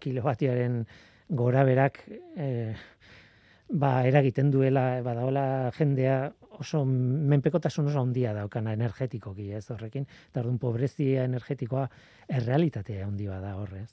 kilobatiaren 0.00 0.84
gora 1.28 1.64
berak 1.64 2.00
e, 2.36 2.48
ba, 3.68 3.98
eragiten 4.08 4.50
duela, 4.54 5.02
badaola 5.04 5.46
jendea 5.76 6.18
oso 6.60 6.84
menpekotasun 6.84 7.90
oso 7.90 8.00
handia 8.02 8.32
daukana 8.36 8.72
energetikoki, 8.76 9.50
ez 9.52 9.66
horrekin, 9.70 10.06
eta 10.30 10.40
orduan 10.42 10.58
pobrezia 10.58 11.24
energetikoa 11.24 11.88
errealitatea 12.28 13.06
handi 13.06 13.28
bada 13.28 13.54
horrez. 13.56 13.90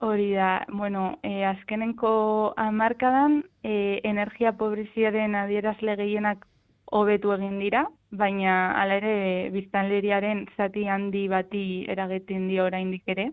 Hori 0.00 0.30
da, 0.30 0.64
bueno, 0.70 1.18
e, 1.26 1.42
azkenenko 1.44 2.54
amarkadan 2.56 3.40
e, 3.66 3.98
energia 4.06 4.52
pobreziaren 4.54 5.34
adierazle 5.34 5.96
gehienak 5.98 6.46
hobetu 6.94 7.32
egin 7.34 7.58
dira, 7.58 7.82
baina 8.10 8.54
hala 8.78 9.00
ere 9.00 9.50
biztanleriaren 9.52 10.46
zati 10.56 10.86
handi 10.88 11.26
bati 11.28 11.64
eragiten 11.90 12.46
dio 12.48 12.64
oraindik 12.70 13.10
ere. 13.10 13.32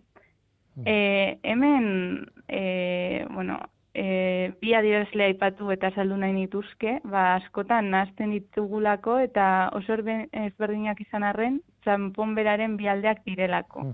E, 0.84 1.40
hemen, 1.44 2.26
e, 2.50 3.26
bueno, 3.32 3.60
e, 3.96 4.52
bi 4.60 4.74
adierazlea 4.76 5.32
aipatu 5.32 5.72
eta 5.74 5.90
saldu 5.96 6.18
nahi 6.20 6.36
nituzke, 6.36 7.00
ba, 7.08 7.24
askotan 7.38 7.90
nazten 7.94 8.36
ditugulako 8.36 9.18
eta 9.24 9.48
oso 9.80 9.96
ezberdinak 9.96 11.02
izan 11.02 11.24
arren, 11.24 11.62
txampon 11.86 12.36
beraren 12.36 12.76
bi 12.78 12.90
aldeak 12.92 13.24
direlako. 13.26 13.86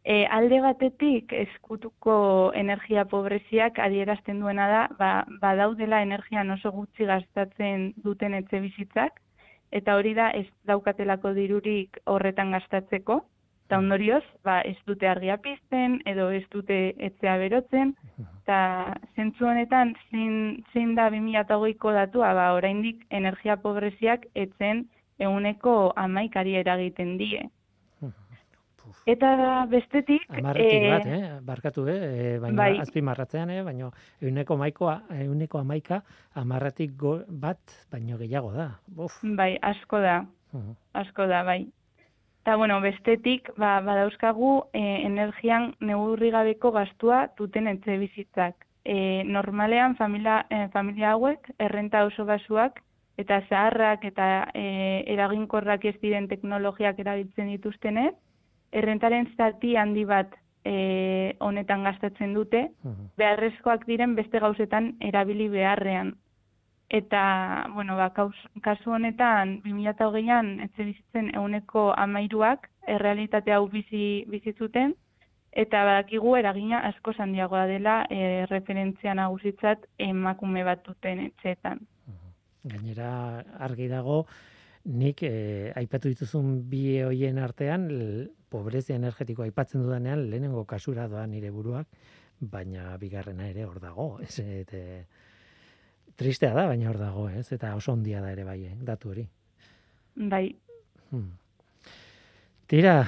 E, 0.00 0.24
alde 0.32 0.62
batetik 0.64 1.34
eskutuko 1.36 2.14
energia 2.56 3.04
pobreziak 3.04 3.78
adierazten 3.78 4.40
duena 4.40 4.68
da, 4.72 4.84
ba, 4.98 5.10
badaudela 5.42 6.00
energia 6.02 6.46
oso 6.56 6.72
gutxi 6.72 7.04
gastatzen 7.04 7.92
duten 8.04 8.34
etxe 8.34 8.62
bizitzak, 8.64 9.20
eta 9.70 9.94
hori 9.96 10.14
da 10.14 10.30
ez 10.30 10.46
daukatelako 10.66 11.34
dirurik 11.36 12.00
horretan 12.06 12.56
gastatzeko, 12.56 13.20
eta 13.70 13.78
ondorioz, 13.78 14.24
ba, 14.42 14.56
ez 14.66 14.74
dute 14.82 15.06
argia 15.06 15.36
pizten, 15.38 16.00
edo 16.10 16.24
ez 16.34 16.42
dute 16.50 16.76
etzea 17.06 17.36
berotzen, 17.38 17.92
eta 18.18 18.58
zentzu 19.14 19.46
honetan, 19.46 19.94
zein, 20.10 20.96
da 20.98 21.06
2008ko 21.14 21.92
datua, 21.94 22.32
ba, 22.34 22.48
oraindik 22.56 23.06
energia 23.14 23.54
pobreziak 23.62 24.26
etzen 24.34 24.88
eguneko 25.22 25.92
amaikari 25.94 26.58
eragiten 26.58 27.14
die. 27.22 27.46
Eta 29.06 29.30
bestetik... 29.70 30.26
Amarretik 30.34 30.82
e, 30.82 30.90
bat, 30.90 31.06
eh? 31.06 31.24
barkatu, 31.46 31.86
eh? 31.88 31.98
eh 32.02 32.36
baina 32.42 32.58
bai. 32.58 32.70
azpi 32.82 33.00
marratzean, 33.06 33.54
eh? 33.54 33.62
baina 33.62 33.94
eguneko, 34.18 34.58
maikoa, 34.58 35.00
eguneko 35.14 35.62
amaika 35.62 36.02
amarretik 36.42 36.98
bat, 37.30 37.78
baino 37.92 38.18
gehiago 38.18 38.50
da. 38.52 38.72
Uf. 38.98 39.22
Bai, 39.38 39.54
asko 39.62 40.02
da. 40.02 40.24
Asko 40.98 41.30
da, 41.30 41.44
bai. 41.46 41.62
Eta, 42.40 42.56
bueno, 42.56 42.80
bestetik, 42.80 43.50
ba, 43.60 43.80
badauzkagu 43.84 44.52
e, 44.72 44.80
energian 45.04 45.74
neurri 45.84 46.30
gabeko 46.32 46.70
gastua 46.72 47.26
duten 47.36 47.68
etxe 47.68 47.98
bizitzak. 48.00 48.66
E, 48.84 49.24
normalean, 49.28 49.96
familia, 49.98 50.46
e, 50.48 50.68
familia 50.72 51.12
hauek, 51.12 51.50
errenta 51.58 52.06
oso 52.08 52.24
basuak, 52.24 52.80
eta 53.20 53.42
zaharrak 53.50 54.06
eta 54.08 54.28
e, 54.54 55.04
eraginkorrak 55.12 55.84
ez 55.84 55.96
diren 56.00 56.30
teknologiak 56.32 56.98
erabiltzen 57.04 57.52
dituztenez, 57.52 58.14
errentaren 58.72 59.28
zati 59.36 59.74
handi 59.76 60.06
bat 60.08 60.32
e, 60.64 61.36
honetan 61.44 61.84
gastatzen 61.84 62.32
dute, 62.32 62.70
beharrezkoak 63.20 63.84
diren 63.86 64.16
beste 64.16 64.40
gauzetan 64.40 64.94
erabili 65.12 65.50
beharrean. 65.52 66.14
Eta, 66.90 67.68
bueno, 67.72 67.94
ba, 67.94 68.08
kasu 68.10 68.90
honetan, 68.96 69.60
2008an, 69.62 70.48
etxe 70.64 70.88
bizitzen 70.88 71.28
eguneko 71.30 71.92
amairuak, 71.94 72.66
errealitate 72.90 73.54
hau 73.54 73.68
bizi, 73.70 74.24
bizizuten, 74.26 74.96
eta 75.52 75.84
badakigu 75.86 76.34
eragina 76.38 76.80
asko 76.88 77.14
zandiagoa 77.14 77.68
dela 77.70 77.94
e, 78.10 78.44
referentzia 78.50 79.14
nagusitzat 79.14 79.86
emakume 80.02 80.66
bat 80.66 80.82
duten 80.86 81.22
etxeetan. 81.28 81.84
Gainera, 82.64 83.12
argi 83.62 83.86
dago, 83.88 84.24
nik 84.90 85.22
e, 85.22 85.70
aipatu 85.78 86.10
dituzun 86.10 86.56
bi 86.70 87.00
hoien 87.06 87.38
artean, 87.38 87.86
pobrezia 88.50 88.98
energetikoa 88.98 89.46
aipatzen 89.46 89.86
dudanean, 89.86 90.26
lehenengo 90.26 90.66
kasura 90.66 91.06
doa 91.08 91.22
nire 91.30 91.54
buruak, 91.54 91.86
baina 92.40 92.96
bigarrena 92.98 93.46
ere 93.46 93.64
hor 93.68 93.78
dago. 93.78 94.16
Ez, 94.26 94.40
eta, 94.42 95.04
tristea 96.20 96.52
da, 96.54 96.68
baina 96.68 96.90
hor 96.90 97.00
dago, 97.00 97.28
ez? 97.32 97.48
Eta 97.56 97.74
oso 97.78 97.94
ondia 97.96 98.20
da 98.20 98.32
ere 98.34 98.44
bai, 98.44 98.60
eh? 98.68 98.74
datu 98.84 99.14
hori. 99.14 99.24
Bai. 100.30 100.46
Hmm. 101.10 101.30
Tira, 102.70 103.00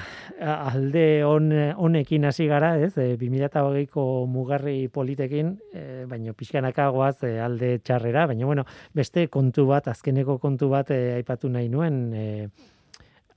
alde 0.43 1.23
on, 1.23 1.45
honekin 1.79 2.25
hasi 2.27 2.49
gara, 2.49 2.73
ez? 2.83 2.97
E, 2.99 3.13
2008ko 3.21 4.03
mugarri 4.27 4.89
politekin, 4.91 5.53
e, 5.71 5.83
baina 6.09 6.33
pixkanaka 6.35 6.89
goaz 6.91 7.15
e, 7.23 7.37
alde 7.39 7.77
txarrera, 7.79 8.25
baina 8.33 8.49
bueno, 8.49 8.65
beste 8.91 9.29
kontu 9.31 9.69
bat, 9.69 9.87
azkeneko 9.87 10.35
kontu 10.43 10.67
bat 10.73 10.91
e, 10.91 10.99
aipatu 11.21 11.53
nahi 11.53 11.71
nuen, 11.71 12.01
e, 12.11 12.25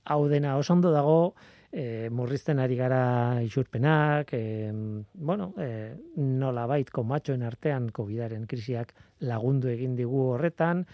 hau 0.03 0.25
dena 0.27 0.57
oso 0.59 0.75
ondo 0.75 0.91
dago, 0.91 1.21
e, 1.71 2.09
murrizten 2.09 2.59
ari 2.59 2.75
gara 2.75 3.41
isurpenak, 3.43 4.33
e, 4.33 4.71
bueno, 5.13 5.53
e, 5.59 5.93
nola 6.17 6.65
bait 6.67 6.89
komatxoen 6.93 7.43
artean 7.43 7.89
COVID-aren 7.93 8.47
krisiak 8.47 8.93
lagundu 9.27 9.69
egin 9.71 9.95
digu 9.97 10.23
horretan, 10.33 10.85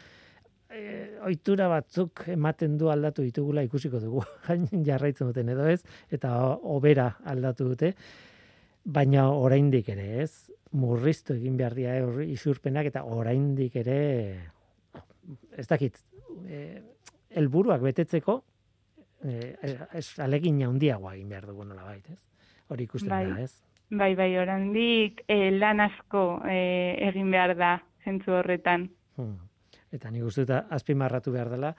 e, 0.70 1.20
oitura 1.30 1.70
batzuk 1.72 2.26
ematen 2.34 2.78
du 2.78 2.90
aldatu 2.90 3.26
ditugula 3.26 3.64
ikusiko 3.64 4.02
dugu, 4.02 4.24
jarraitzen 4.90 5.30
duten 5.30 5.54
edo 5.54 5.68
ez, 5.70 5.82
eta 6.12 6.34
obera 6.58 7.14
aldatu 7.24 7.70
dute, 7.74 7.94
baina 8.84 9.30
oraindik 9.32 9.90
ere 9.94 10.24
ez, 10.26 10.50
murriztu 10.74 11.36
egin 11.38 11.56
behar 11.56 11.76
dira 11.78 12.00
isurpenak 12.26 12.90
eta 12.90 13.04
oraindik 13.06 13.76
ere, 13.84 14.00
ez 15.56 15.68
dakit, 15.70 16.02
helburuak 17.34 17.82
betetzeko 17.86 18.42
eh, 19.24 19.78
ez 19.94 20.20
alegin 20.20 20.62
handiagoa 20.68 21.16
egin 21.16 21.30
behar 21.30 21.48
dugu 21.48 21.66
nola 21.66 21.84
bait, 21.84 22.10
ez? 22.10 22.20
Hori 22.70 22.88
ikusten 22.90 23.10
bai. 23.10 23.26
da, 23.30 23.40
ez? 23.42 23.64
Bai, 23.94 24.14
bai, 24.16 24.30
orandik 24.42 25.24
eh, 25.28 25.52
lan 25.52 25.84
asko 25.84 26.42
eh, 26.50 26.96
egin 27.10 27.32
behar 27.32 27.56
da 27.58 27.74
zentzu 28.04 28.34
horretan. 28.40 28.88
Hmm. 29.18 29.38
Eta 29.94 30.10
nik 30.10 30.26
uste 30.26 30.46
azpimarratu 30.50 31.32
behar 31.32 31.52
dela, 31.54 31.74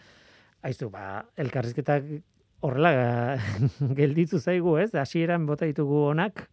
aizu, 0.62 0.88
ba, 0.90 1.24
elkarrizketak 1.36 2.06
horrela 2.64 3.36
gelditu 3.98 4.40
zaigu, 4.40 4.78
ez? 4.80 4.90
Hasieran 4.96 5.46
bota 5.46 5.68
ditugu 5.68 6.06
onak 6.10 6.46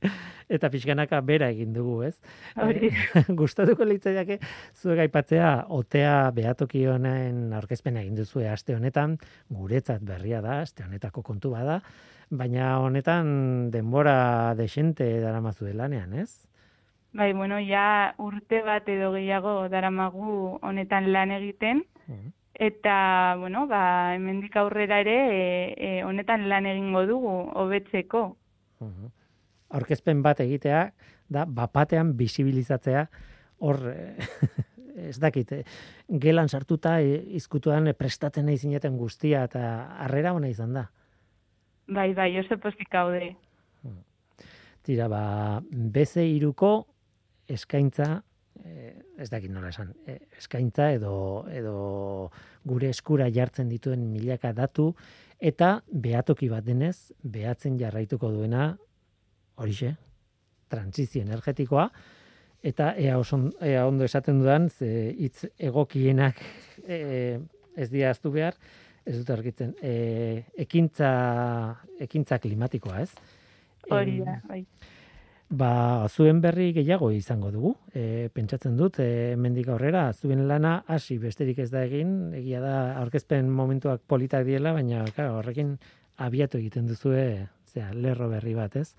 eta 0.52 0.70
pixkanaka 0.74 1.22
bera 1.26 1.50
egin 1.54 1.74
dugu, 1.74 2.02
ez? 2.10 2.16
Hori. 2.60 2.92
Gustatuko 3.42 3.88
litzaiake 3.88 4.40
zuek 4.76 5.06
aipatzea 5.06 5.52
otea 5.72 6.16
behatoki 6.36 6.86
honen 6.92 7.54
aurkezpena 7.58 8.04
egin 8.04 8.20
duzu 8.20 8.44
aste 8.48 8.76
honetan, 8.76 9.18
guretzat 9.50 10.04
berria 10.04 10.42
da, 10.44 10.62
aste 10.66 10.84
honetako 10.84 11.24
kontu 11.24 11.54
bada, 11.56 11.82
baina 12.30 12.78
honetan 12.80 13.72
denbora 13.72 14.54
desente 14.60 15.08
daramazu 15.24 15.68
lanean, 15.74 16.14
ez? 16.14 16.48
Bai, 17.14 17.34
bueno, 17.34 17.58
ja 17.60 18.14
urte 18.24 18.62
bat 18.64 18.88
edo 18.88 19.12
gehiago 19.12 19.68
daramagu 19.70 20.60
honetan 20.64 21.12
lan 21.12 21.32
egiten, 21.36 21.84
mm. 22.08 22.30
Eta, 22.54 23.36
bueno, 23.40 23.66
ba, 23.68 24.16
hemendik 24.16 24.56
aurrera 24.60 25.00
ere 25.02 25.18
e, 25.32 25.42
e, 25.78 25.90
honetan 26.04 26.48
lan 26.50 26.68
egingo 26.70 27.06
dugu, 27.10 27.36
hobetzeko. 27.56 28.24
Mhm. 28.80 29.12
Aurkezpen 29.72 30.22
bat 30.22 30.42
egitea, 30.44 30.82
da, 31.32 31.46
bapatean 31.48 32.16
bisibilizatzea, 32.20 33.06
hor, 33.64 33.80
ez 35.12 35.18
dakit, 35.20 35.52
eh, 35.52 35.64
gelan 36.22 36.50
sartuta 36.50 37.00
e, 37.02 37.16
izkutuan 37.40 37.94
prestatzen 37.98 38.46
nahi 38.46 38.58
zineten 38.58 38.98
guztia, 38.98 39.46
eta 39.48 39.64
harrera 40.04 40.34
hona 40.36 40.52
izan 40.52 40.74
da. 40.76 40.90
Bai, 41.88 42.12
bai, 42.14 42.34
oso 42.40 42.58
pozik 42.62 42.94
haude. 42.96 43.36
Tira, 44.82 45.08
ba, 45.12 45.62
beze 45.70 46.24
iruko 46.26 46.72
eskaintza 47.52 48.24
eh, 48.66 48.94
ez 49.18 49.30
dakit 49.30 49.52
nola 49.52 49.70
esan, 49.70 49.94
eh, 50.06 50.20
eskaintza 50.38 50.92
edo, 50.94 51.16
edo 51.52 52.32
gure 52.68 52.90
eskura 52.90 53.30
jartzen 53.32 53.70
dituen 53.70 54.06
milaka 54.12 54.54
datu, 54.54 54.92
eta 55.40 55.82
behatoki 55.92 56.50
bat 56.50 56.66
denez, 56.66 57.12
behatzen 57.24 57.80
jarraituko 57.80 58.32
duena, 58.32 58.76
horixe, 59.62 59.96
transizio 60.72 61.24
energetikoa, 61.26 61.90
eta 62.62 62.94
ea, 63.02 63.18
oson, 63.20 63.50
ea 63.66 63.88
ondo 63.90 64.06
esaten 64.06 64.40
dudan, 64.40 64.70
ze 64.70 65.12
hitz 65.18 65.50
egokienak 65.58 66.40
e, 66.88 67.40
ez 67.76 67.90
dira 67.90 68.12
aztu 68.14 68.32
behar, 68.34 68.58
ez 69.06 69.18
dut 69.18 69.30
argitzen, 69.34 69.74
e, 69.82 70.44
ekintza, 70.62 71.12
ekintza 72.06 72.38
klimatikoa, 72.42 73.02
ez? 73.02 73.12
Hori 73.90 74.20
da, 74.22 74.38
bai. 74.48 74.62
Ba, 75.52 76.08
zuen 76.08 76.40
berri 76.40 76.70
gehiago 76.72 77.10
izango 77.12 77.50
dugu. 77.52 77.74
E, 77.92 78.30
pentsatzen 78.32 78.78
dut, 78.80 79.02
e, 79.04 79.36
mendik 79.36 79.68
aurrera, 79.68 80.06
zuen 80.14 80.46
lana 80.48 80.78
hasi 80.88 81.18
besterik 81.20 81.60
ez 81.60 81.70
da 81.74 81.84
egin, 81.84 82.14
egia 82.40 82.62
da, 82.64 82.76
aurkezpen 83.02 83.50
momentuak 83.52 84.06
politak 84.08 84.46
diela, 84.48 84.72
baina 84.78 85.04
claro, 85.12 85.42
horrekin 85.42 85.76
abiatu 86.24 86.62
egiten 86.62 86.88
duzue, 86.88 87.26
zera, 87.68 87.92
lerro 87.92 88.30
berri 88.32 88.56
bat, 88.56 88.80
ez? 88.80 88.96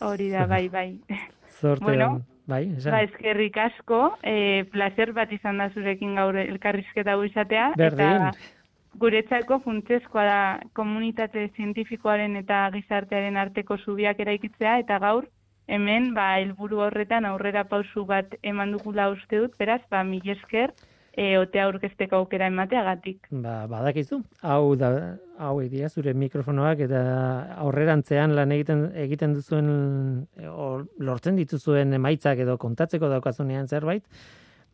Hori 0.00 0.30
da, 0.32 0.46
bai, 0.48 0.64
bai. 0.72 0.88
Zorte, 1.60 1.84
Bueno, 1.84 2.22
bai, 2.48 2.64
esan. 2.78 2.96
Ba, 2.96 3.04
eskerrik 3.10 3.60
asko, 3.68 4.00
e, 4.24 4.64
placer 4.72 5.12
bat 5.12 5.32
izan 5.36 5.60
da 5.60 5.68
zurekin 5.74 6.16
gaur 6.16 6.40
elkarrizketa 6.40 7.18
hau 7.18 7.24
izatea. 7.28 7.72
Berdin. 7.76 8.30
Eta 8.30 8.56
guretzako 8.96 9.60
funtsezkoa 9.60 10.24
da 10.24 10.40
komunitate 10.72 11.50
zientifikoaren 11.52 12.36
eta 12.40 12.64
gizartearen 12.72 13.36
arteko 13.36 13.76
zubiak 13.84 14.20
eraikitzea, 14.24 14.78
eta 14.80 14.96
gaur, 15.04 15.26
hemen, 15.66 16.12
ba, 16.14 16.36
helburu 16.40 16.82
horretan 16.86 17.26
aurrera 17.26 17.64
pausu 17.64 18.04
bat 18.06 18.36
eman 18.42 18.72
dugula 18.76 19.10
uste 19.10 19.42
dut, 19.42 19.56
beraz, 19.58 19.82
ba, 19.90 20.02
mil 20.04 20.28
esker, 20.36 20.72
e, 21.16 21.36
otea 21.40 21.64
aurkezteko 21.66 22.20
aukera 22.20 22.48
emateagatik. 22.52 23.26
Ba, 23.42 23.64
badakizu, 23.70 24.20
hau 24.46 24.76
da, 24.78 24.90
hau 25.38 25.58
dira 25.64 25.88
zure 25.88 26.14
mikrofonoak 26.14 26.84
eta 26.86 27.02
aurrerantzean 27.64 28.36
lan 28.36 28.52
egiten 28.54 28.88
egiten 29.06 29.36
duzuen 29.36 29.70
o, 30.52 30.68
lortzen 30.98 31.38
dituzuen 31.40 31.96
emaitzak 31.96 32.44
edo 32.44 32.58
kontatzeko 32.60 33.08
daukazunean 33.12 33.68
zerbait, 33.68 34.04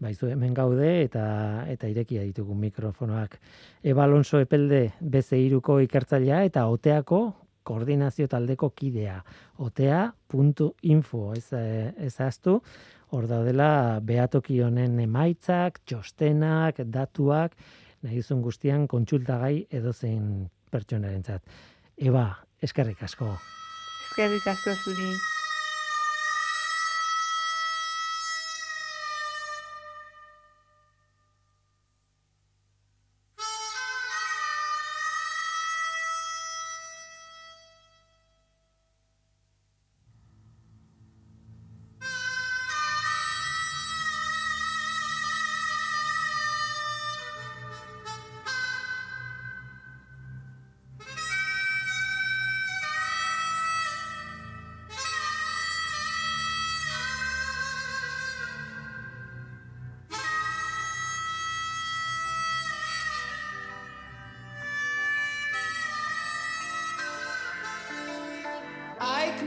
baizu 0.02 0.32
hemen 0.32 0.54
gaude 0.54 0.88
eta 1.04 1.24
eta 1.70 1.88
irekia 1.88 2.26
ditugu 2.26 2.56
mikrofonoak. 2.58 3.38
Eba 3.86 4.04
Alonso 4.04 4.42
Epelde 4.42 4.88
BC3ko 5.00 5.78
ikertzailea 5.86 6.42
eta 6.50 6.66
Oteako 6.66 7.22
koordinazio 7.62 8.28
taldeko 8.28 8.70
kidea. 8.76 9.20
Otea.info, 9.58 11.22
ez, 11.36 11.46
eh, 11.52 11.92
ez 11.96 12.14
aztu, 12.20 12.60
hor 13.12 13.28
daudela 13.28 14.00
behatoki 14.00 14.60
honen 14.64 14.98
emaitzak, 15.00 15.82
txostenak, 15.84 16.80
datuak, 16.84 17.56
nahi 18.02 18.22
duzun 18.22 18.42
guztian 18.42 18.88
kontsultagai 18.88 19.66
edozein 19.70 20.48
pertsonarentzat. 20.72 21.44
Eba, 21.96 22.26
eskerrik 22.62 23.04
asko. 23.04 23.34
Eskerrik 24.08 24.48
asko 24.56 24.74
zuri. 24.84 25.31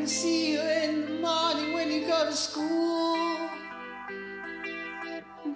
Can 0.05 0.11
see 0.11 0.51
you 0.53 0.61
in 0.61 1.05
the 1.05 1.13
morning 1.13 1.73
when 1.73 1.91
you 1.91 2.05
go 2.05 2.25
to 2.25 2.31
school. 2.31 3.49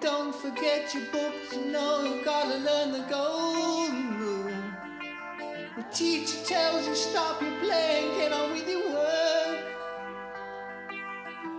Don't 0.00 0.34
forget 0.34 0.92
your 0.92 1.04
books, 1.12 1.54
you 1.54 1.66
know 1.66 2.02
you've 2.02 2.24
gotta 2.24 2.56
learn 2.58 2.90
the 2.90 3.04
golden 3.08 4.18
rule. 4.18 4.62
The 5.76 5.84
teacher 5.92 6.38
tells 6.44 6.84
you 6.88 6.96
stop 6.96 7.40
your 7.40 7.60
playing, 7.60 8.18
get 8.18 8.32
on 8.32 8.50
with 8.50 8.68
your 8.68 8.90
work. 8.90 9.66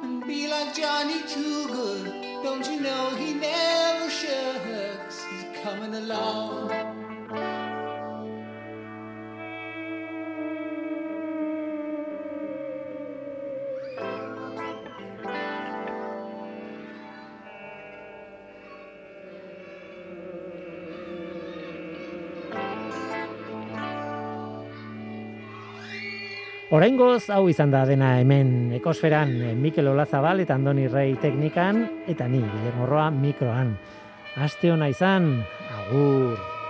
And 0.04 0.28
be 0.28 0.50
like 0.50 0.76
Johnny 0.76 1.22
Too 1.30 1.68
Good. 1.68 2.06
Don't 2.44 2.70
you 2.70 2.82
know 2.82 3.12
he 3.12 3.34
never 3.34 4.10
shirks? 4.10 5.24
He's 5.32 5.46
coming 5.64 5.96
along. 5.96 6.81
Oraingoz 26.72 27.26
hau 27.36 27.50
izan 27.52 27.74
da 27.74 27.82
dena 27.84 28.14
hemen 28.22 28.72
ekosferan 28.78 29.34
eh, 29.44 29.50
Mikel 29.60 29.90
Olazabal 29.92 30.40
eta 30.40 30.56
Andoni 30.56 30.86
Rei 30.88 31.18
teknikan 31.20 31.82
eta 32.08 32.30
ni 32.32 32.40
Guillermo 32.40 32.88
Roa 32.88 33.10
mikroan. 33.12 33.74
Aste 34.40 34.72
ona 34.72 34.88
izan, 34.88 35.34
agur. 35.82 36.61